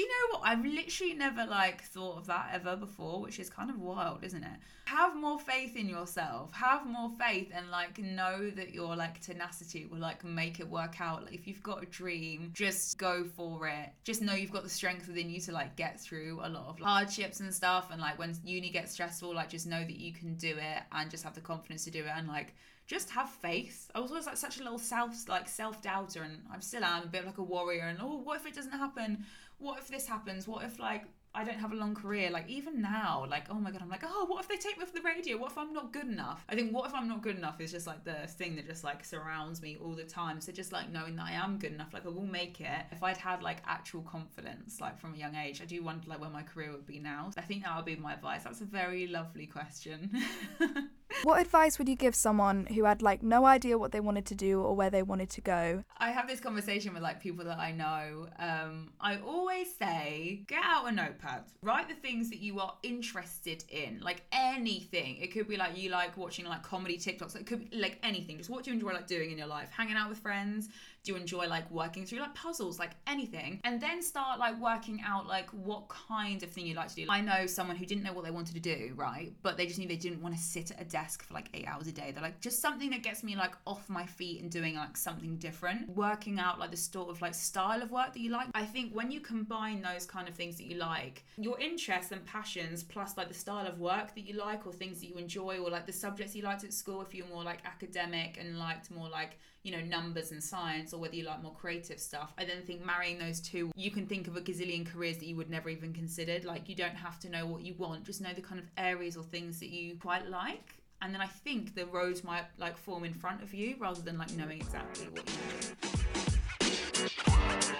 you 0.00 0.08
know 0.08 0.38
what? 0.38 0.40
I've 0.44 0.64
literally 0.64 1.14
never 1.14 1.46
like 1.46 1.82
thought 1.82 2.18
of 2.18 2.26
that 2.26 2.50
ever 2.52 2.76
before, 2.76 3.20
which 3.20 3.38
is 3.38 3.50
kind 3.50 3.70
of 3.70 3.78
wild, 3.80 4.22
isn't 4.24 4.42
it? 4.42 4.58
Have 4.86 5.16
more 5.16 5.38
faith 5.38 5.76
in 5.76 5.88
yourself. 5.88 6.52
Have 6.52 6.86
more 6.86 7.10
faith 7.10 7.50
and 7.54 7.70
like 7.70 7.98
know 7.98 8.50
that 8.50 8.72
your 8.72 8.96
like 8.96 9.20
tenacity 9.20 9.86
will 9.86 9.98
like 9.98 10.24
make 10.24 10.60
it 10.60 10.68
work 10.68 11.00
out. 11.00 11.24
Like 11.24 11.34
if 11.34 11.46
you've 11.46 11.62
got 11.62 11.82
a 11.82 11.86
dream, 11.86 12.50
just 12.54 12.98
go 12.98 13.24
for 13.24 13.68
it. 13.68 13.90
Just 14.04 14.22
know 14.22 14.34
you've 14.34 14.52
got 14.52 14.64
the 14.64 14.68
strength 14.70 15.06
within 15.06 15.30
you 15.30 15.40
to 15.42 15.52
like 15.52 15.76
get 15.76 16.00
through 16.00 16.40
a 16.42 16.48
lot 16.48 16.66
of 16.68 16.80
like, 16.80 16.88
hardships 16.88 17.40
and 17.40 17.52
stuff. 17.54 17.88
And 17.90 18.00
like 18.00 18.18
when 18.18 18.34
uni 18.44 18.70
gets 18.70 18.92
stressful, 18.92 19.34
like 19.34 19.50
just 19.50 19.66
know 19.66 19.80
that 19.80 19.96
you 19.96 20.12
can 20.12 20.34
do 20.34 20.50
it 20.50 20.82
and 20.92 21.10
just 21.10 21.24
have 21.24 21.34
the 21.34 21.40
confidence 21.40 21.84
to 21.84 21.90
do 21.90 22.00
it 22.00 22.12
and 22.14 22.26
like 22.28 22.54
just 22.90 23.08
have 23.10 23.30
faith. 23.30 23.88
I 23.94 24.00
was 24.00 24.10
always 24.10 24.26
like 24.26 24.36
such 24.36 24.58
a 24.58 24.64
little 24.64 24.78
self 24.78 25.28
like 25.28 25.48
self 25.48 25.80
doubter, 25.80 26.24
and 26.24 26.42
I 26.52 26.58
still 26.58 26.82
am 26.82 27.04
a 27.04 27.06
bit 27.06 27.24
like 27.24 27.38
a 27.38 27.42
warrior. 27.42 27.84
And 27.84 28.00
oh, 28.02 28.18
what 28.18 28.40
if 28.40 28.46
it 28.46 28.54
doesn't 28.54 28.72
happen? 28.72 29.24
What 29.58 29.78
if 29.78 29.86
this 29.86 30.08
happens? 30.08 30.48
What 30.48 30.64
if 30.64 30.80
like 30.80 31.04
I 31.32 31.44
don't 31.44 31.60
have 31.60 31.70
a 31.70 31.76
long 31.76 31.94
career. 31.94 32.28
Like 32.30 32.48
even 32.48 32.82
now, 32.82 33.24
like 33.30 33.44
oh 33.48 33.54
my 33.54 33.70
god, 33.70 33.82
I'm 33.82 33.88
like 33.88 34.02
oh 34.04 34.26
what 34.28 34.40
if 34.40 34.48
they 34.48 34.56
take 34.56 34.76
me 34.76 34.82
off 34.82 34.92
the 34.92 35.02
radio? 35.02 35.36
What 35.36 35.52
if 35.52 35.58
I'm 35.58 35.72
not 35.72 35.92
good 35.92 36.08
enough? 36.08 36.44
I 36.48 36.56
think 36.56 36.72
what 36.72 36.88
if 36.88 36.92
I'm 36.92 37.06
not 37.06 37.22
good 37.22 37.36
enough 37.36 37.60
is 37.60 37.70
just 37.70 37.86
like 37.86 38.02
the 38.02 38.26
thing 38.26 38.56
that 38.56 38.66
just 38.66 38.82
like 38.82 39.04
surrounds 39.04 39.62
me 39.62 39.76
all 39.80 39.94
the 39.94 40.02
time. 40.02 40.40
So 40.40 40.50
just 40.50 40.72
like 40.72 40.90
knowing 40.90 41.14
that 41.14 41.26
I 41.26 41.32
am 41.34 41.58
good 41.58 41.72
enough, 41.72 41.94
like 41.94 42.06
I 42.06 42.08
will 42.08 42.26
make 42.26 42.60
it. 42.60 42.86
If 42.90 43.04
I'd 43.04 43.16
had 43.16 43.40
like 43.40 43.58
actual 43.66 44.02
confidence, 44.02 44.80
like 44.80 44.98
from 44.98 45.14
a 45.14 45.16
young 45.16 45.36
age, 45.36 45.62
I 45.62 45.64
do 45.64 45.80
wonder 45.84 46.08
like 46.08 46.20
where 46.20 46.30
my 46.30 46.42
career 46.42 46.72
would 46.72 46.86
be 46.86 46.98
now. 46.98 47.30
I 47.36 47.42
think 47.42 47.62
that 47.62 47.76
would 47.76 47.84
be 47.84 47.94
my 47.94 48.14
advice. 48.14 48.42
That's 48.42 48.62
a 48.62 48.64
very 48.64 49.06
lovely 49.06 49.46
question. 49.46 50.10
What 51.22 51.40
advice 51.40 51.78
would 51.78 51.88
you 51.88 51.96
give 51.96 52.14
someone 52.14 52.66
who 52.66 52.84
had 52.84 53.02
like 53.02 53.22
no 53.22 53.44
idea 53.44 53.76
what 53.76 53.92
they 53.92 54.00
wanted 54.00 54.24
to 54.26 54.34
do 54.34 54.62
or 54.62 54.74
where 54.74 54.88
they 54.88 55.02
wanted 55.02 55.28
to 55.30 55.40
go? 55.42 55.84
I 55.98 56.10
have 56.10 56.26
this 56.26 56.40
conversation 56.40 56.94
with 56.94 57.02
like 57.02 57.20
people 57.20 57.44
that 57.44 57.58
I 57.58 57.72
know. 57.72 58.28
Um, 58.38 58.92
I 59.00 59.18
always 59.18 59.74
say, 59.74 60.44
get 60.46 60.62
out 60.64 60.88
a 60.88 60.92
notepad, 60.92 61.44
write 61.62 61.88
the 61.88 61.94
things 61.94 62.30
that 62.30 62.40
you 62.40 62.58
are 62.60 62.74
interested 62.82 63.64
in, 63.68 64.00
like 64.00 64.22
anything. 64.32 65.18
It 65.18 65.32
could 65.32 65.46
be 65.46 65.58
like 65.58 65.76
you 65.76 65.90
like 65.90 66.16
watching 66.16 66.46
like 66.46 66.62
comedy 66.62 66.96
TikToks. 66.96 67.36
It 67.36 67.46
could 67.46 67.70
be 67.70 67.76
like 67.76 67.98
anything. 68.02 68.38
Just 68.38 68.48
what 68.48 68.64
do 68.64 68.70
you 68.70 68.74
enjoy 68.74 68.92
like 68.92 69.06
doing 69.06 69.30
in 69.30 69.36
your 69.36 69.46
life? 69.46 69.68
Hanging 69.76 69.96
out 69.96 70.08
with 70.08 70.18
friends. 70.18 70.70
Do 71.02 71.12
you 71.12 71.18
enjoy 71.18 71.46
like 71.46 71.70
working 71.70 72.04
through 72.04 72.20
like 72.20 72.34
puzzles, 72.34 72.78
like 72.78 72.90
anything? 73.06 73.60
And 73.64 73.80
then 73.80 74.02
start 74.02 74.38
like 74.38 74.60
working 74.60 75.00
out 75.06 75.26
like 75.26 75.48
what 75.50 75.88
kind 75.88 76.42
of 76.42 76.50
thing 76.50 76.66
you'd 76.66 76.76
like 76.76 76.88
to 76.88 76.94
do. 76.94 77.06
I 77.08 77.20
know 77.20 77.46
someone 77.46 77.76
who 77.76 77.86
didn't 77.86 78.04
know 78.04 78.12
what 78.12 78.24
they 78.24 78.30
wanted 78.30 78.54
to 78.54 78.60
do, 78.60 78.92
right? 78.96 79.32
But 79.42 79.56
they 79.56 79.66
just 79.66 79.78
knew 79.78 79.88
they 79.88 79.96
didn't 79.96 80.20
want 80.20 80.36
to 80.36 80.40
sit 80.40 80.70
at 80.70 80.80
a 80.80 80.84
desk 80.84 81.22
for 81.22 81.32
like 81.34 81.48
eight 81.54 81.66
hours 81.66 81.86
a 81.86 81.92
day. 81.92 82.10
They're 82.12 82.22
like, 82.22 82.40
just 82.40 82.60
something 82.60 82.90
that 82.90 83.02
gets 83.02 83.22
me 83.22 83.34
like 83.34 83.54
off 83.66 83.88
my 83.88 84.04
feet 84.04 84.42
and 84.42 84.50
doing 84.50 84.76
like 84.76 84.96
something 84.96 85.36
different. 85.36 85.88
Working 85.96 86.38
out 86.38 86.58
like 86.58 86.70
the 86.70 86.76
sort 86.76 87.08
of 87.08 87.22
like 87.22 87.34
style 87.34 87.82
of 87.82 87.90
work 87.90 88.12
that 88.12 88.20
you 88.20 88.30
like. 88.30 88.48
I 88.54 88.64
think 88.64 88.94
when 88.94 89.10
you 89.10 89.20
combine 89.20 89.80
those 89.80 90.04
kind 90.04 90.28
of 90.28 90.34
things 90.34 90.56
that 90.58 90.66
you 90.66 90.76
like, 90.76 91.24
your 91.38 91.58
interests 91.58 92.12
and 92.12 92.24
passions, 92.26 92.82
plus 92.82 93.16
like 93.16 93.28
the 93.28 93.34
style 93.34 93.66
of 93.66 93.80
work 93.80 94.14
that 94.14 94.26
you 94.26 94.34
like 94.34 94.66
or 94.66 94.72
things 94.72 95.00
that 95.00 95.06
you 95.06 95.14
enjoy 95.16 95.58
or 95.58 95.70
like 95.70 95.86
the 95.86 95.92
subjects 95.92 96.36
you 96.36 96.42
liked 96.42 96.64
at 96.64 96.74
school, 96.74 97.00
if 97.00 97.14
you're 97.14 97.26
more 97.28 97.42
like 97.42 97.60
academic 97.64 98.36
and 98.38 98.58
liked 98.58 98.90
more 98.90 99.08
like 99.08 99.38
you 99.62 99.72
know 99.72 99.80
numbers 99.80 100.32
and 100.32 100.42
science 100.42 100.92
or 100.92 100.98
whether 100.98 101.14
you 101.14 101.24
like 101.24 101.42
more 101.42 101.52
creative 101.52 102.00
stuff 102.00 102.32
i 102.38 102.44
then 102.44 102.62
think 102.62 102.84
marrying 102.84 103.18
those 103.18 103.40
two 103.40 103.70
you 103.76 103.90
can 103.90 104.06
think 104.06 104.26
of 104.26 104.36
a 104.36 104.40
gazillion 104.40 104.86
careers 104.86 105.18
that 105.18 105.26
you 105.26 105.36
would 105.36 105.50
never 105.50 105.68
even 105.68 105.92
considered. 105.92 106.44
Like 106.44 106.68
you 106.68 106.74
don't 106.74 106.94
have 106.94 107.18
to 107.20 107.28
know 107.28 107.46
what 107.46 107.62
you 107.62 107.74
want 107.78 108.04
just 108.04 108.20
know 108.20 108.32
the 108.34 108.42
kind 108.42 108.60
of 108.60 108.66
areas 108.76 109.16
or 109.16 109.22
things 109.22 109.60
that 109.60 109.70
you 109.70 109.96
quite 109.96 110.28
like. 110.28 110.74
And 111.02 111.14
then 111.14 111.22
i 111.22 111.26
think 111.26 111.74
the 111.74 111.86
roads 111.86 112.22
might 112.22 112.44
like 112.58 112.76
form 112.76 113.04
in 113.04 113.14
front 113.14 113.42
of 113.42 113.54
you 113.54 113.76
rather 113.78 114.02
than 114.02 114.18
like 114.18 114.32
knowing 114.32 114.60
exactly 114.60 115.06
what 115.06 115.28
you 115.28 115.36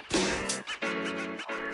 do 0.01 0.10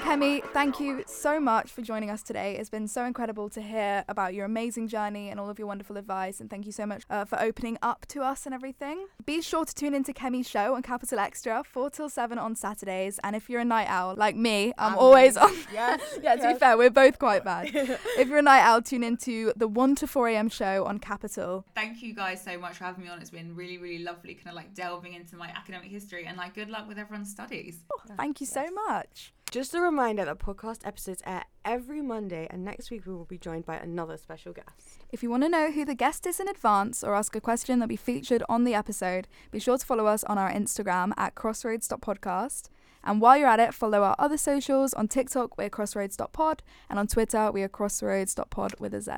Kemi, 0.07 0.41
thank 0.53 0.79
you 0.79 1.03
so 1.05 1.37
much 1.37 1.69
for 1.69 1.81
joining 1.81 2.09
us 2.09 2.23
today. 2.23 2.55
It's 2.55 2.69
been 2.69 2.87
so 2.87 3.03
incredible 3.03 3.49
to 3.49 3.61
hear 3.61 4.05
about 4.07 4.33
your 4.33 4.45
amazing 4.45 4.87
journey 4.87 5.29
and 5.29 5.37
all 5.37 5.49
of 5.49 5.59
your 5.59 5.67
wonderful 5.67 5.97
advice. 5.97 6.39
And 6.39 6.49
thank 6.49 6.65
you 6.65 6.71
so 6.71 6.85
much 6.85 7.03
uh, 7.09 7.25
for 7.25 7.37
opening 7.41 7.77
up 7.81 8.05
to 8.07 8.21
us 8.21 8.45
and 8.45 8.55
everything. 8.55 9.07
Be 9.25 9.41
sure 9.41 9.65
to 9.65 9.75
tune 9.75 9.93
into 9.93 10.13
Kemi's 10.13 10.47
show 10.47 10.75
on 10.75 10.81
Capital 10.81 11.19
Extra, 11.19 11.61
4 11.61 11.89
till 11.89 12.07
7 12.07 12.37
on 12.39 12.55
Saturdays. 12.55 13.19
And 13.21 13.35
if 13.35 13.49
you're 13.49 13.59
a 13.59 13.65
night 13.65 13.87
owl 13.89 14.15
like 14.15 14.37
me, 14.37 14.71
I'm 14.77 14.93
And 14.93 15.01
always 15.01 15.35
on. 15.35 15.53
Yes, 15.73 15.99
yeah, 16.23 16.37
to 16.37 16.53
be 16.53 16.57
fair, 16.57 16.77
we're 16.77 16.89
both 16.89 17.19
quite 17.19 17.43
bad. 17.43 17.71
if 17.73 18.29
you're 18.29 18.37
a 18.37 18.41
night 18.41 18.61
owl, 18.61 18.81
tune 18.81 19.03
into 19.03 19.51
the 19.57 19.67
1 19.67 19.95
to 19.95 20.07
4 20.07 20.29
a.m. 20.29 20.47
show 20.47 20.85
on 20.85 20.99
Capital. 20.99 21.65
thank 21.75 22.01
you 22.01 22.13
guys 22.15 22.41
so 22.41 22.57
much 22.57 22.77
for 22.77 22.85
having 22.85 23.03
me 23.03 23.09
on 23.09 23.19
it's 23.19 23.29
been 23.29 23.53
really 23.53 23.77
really 23.77 24.01
lovely 24.01 24.35
kind 24.35 24.47
of 24.47 24.55
like 24.55 24.73
delving 24.73 25.13
into 25.15 25.35
my 25.35 25.49
academic 25.49 25.91
history 25.91 26.25
and 26.25 26.37
like 26.37 26.55
good 26.55 26.69
luck 26.69 26.87
with 26.87 26.97
everyone's 26.97 27.29
studies 27.29 27.79
Thank 28.15 28.39
you 28.39 28.47
so 28.47 28.71
much. 28.87 29.33
Just 29.49 29.73
a 29.73 29.79
reminder 29.79 30.25
that 30.25 30.39
podcast 30.39 30.85
episodes 30.85 31.21
air 31.25 31.45
every 31.63 32.01
Monday, 32.01 32.47
and 32.49 32.65
next 32.65 32.91
week 32.91 33.05
we 33.05 33.13
will 33.13 33.23
be 33.23 33.37
joined 33.37 33.65
by 33.65 33.77
another 33.77 34.17
special 34.17 34.51
guest. 34.51 34.99
If 35.09 35.23
you 35.23 35.29
want 35.29 35.43
to 35.43 35.49
know 35.49 35.71
who 35.71 35.85
the 35.85 35.95
guest 35.95 36.27
is 36.27 36.41
in 36.41 36.49
advance 36.49 37.01
or 37.01 37.15
ask 37.15 37.33
a 37.33 37.39
question 37.39 37.79
that'll 37.79 37.87
be 37.87 37.95
featured 37.95 38.43
on 38.49 38.65
the 38.65 38.73
episode, 38.73 39.29
be 39.49 39.59
sure 39.59 39.77
to 39.77 39.85
follow 39.85 40.05
us 40.05 40.25
on 40.25 40.37
our 40.37 40.51
Instagram 40.51 41.13
at 41.15 41.35
crossroads.podcast. 41.35 42.67
And 43.05 43.21
while 43.21 43.37
you're 43.37 43.47
at 43.47 43.61
it, 43.61 43.73
follow 43.73 44.03
our 44.03 44.17
other 44.19 44.37
socials. 44.37 44.93
On 44.95 45.07
TikTok, 45.07 45.57
we're 45.57 45.69
crossroads.pod, 45.69 46.61
and 46.89 46.99
on 46.99 47.07
Twitter, 47.07 47.49
we 47.49 47.63
are 47.63 47.69
crossroads.pod 47.69 48.75
with 48.79 48.93
a 48.93 48.99
Z. 49.01 49.11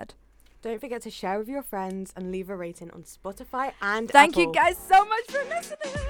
Don't 0.62 0.80
forget 0.80 1.02
to 1.04 1.10
share 1.10 1.40
with 1.40 1.50
your 1.50 1.64
friends 1.64 2.14
and 2.16 2.32
leave 2.32 2.52
a 2.52 2.56
rating 2.56 2.92
on 2.92 3.02
Spotify 3.02 3.72
and 3.82 4.08
Thank 4.10 4.38
you 4.38 4.52
guys 4.54 4.78
so 4.78 5.06
much 5.06 5.26
for 5.28 5.44
listening. 5.50 6.10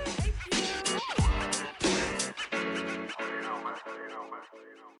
Más 3.09 3.19
arena, 3.21 4.21
más 4.29 4.53
arena. 4.53 4.79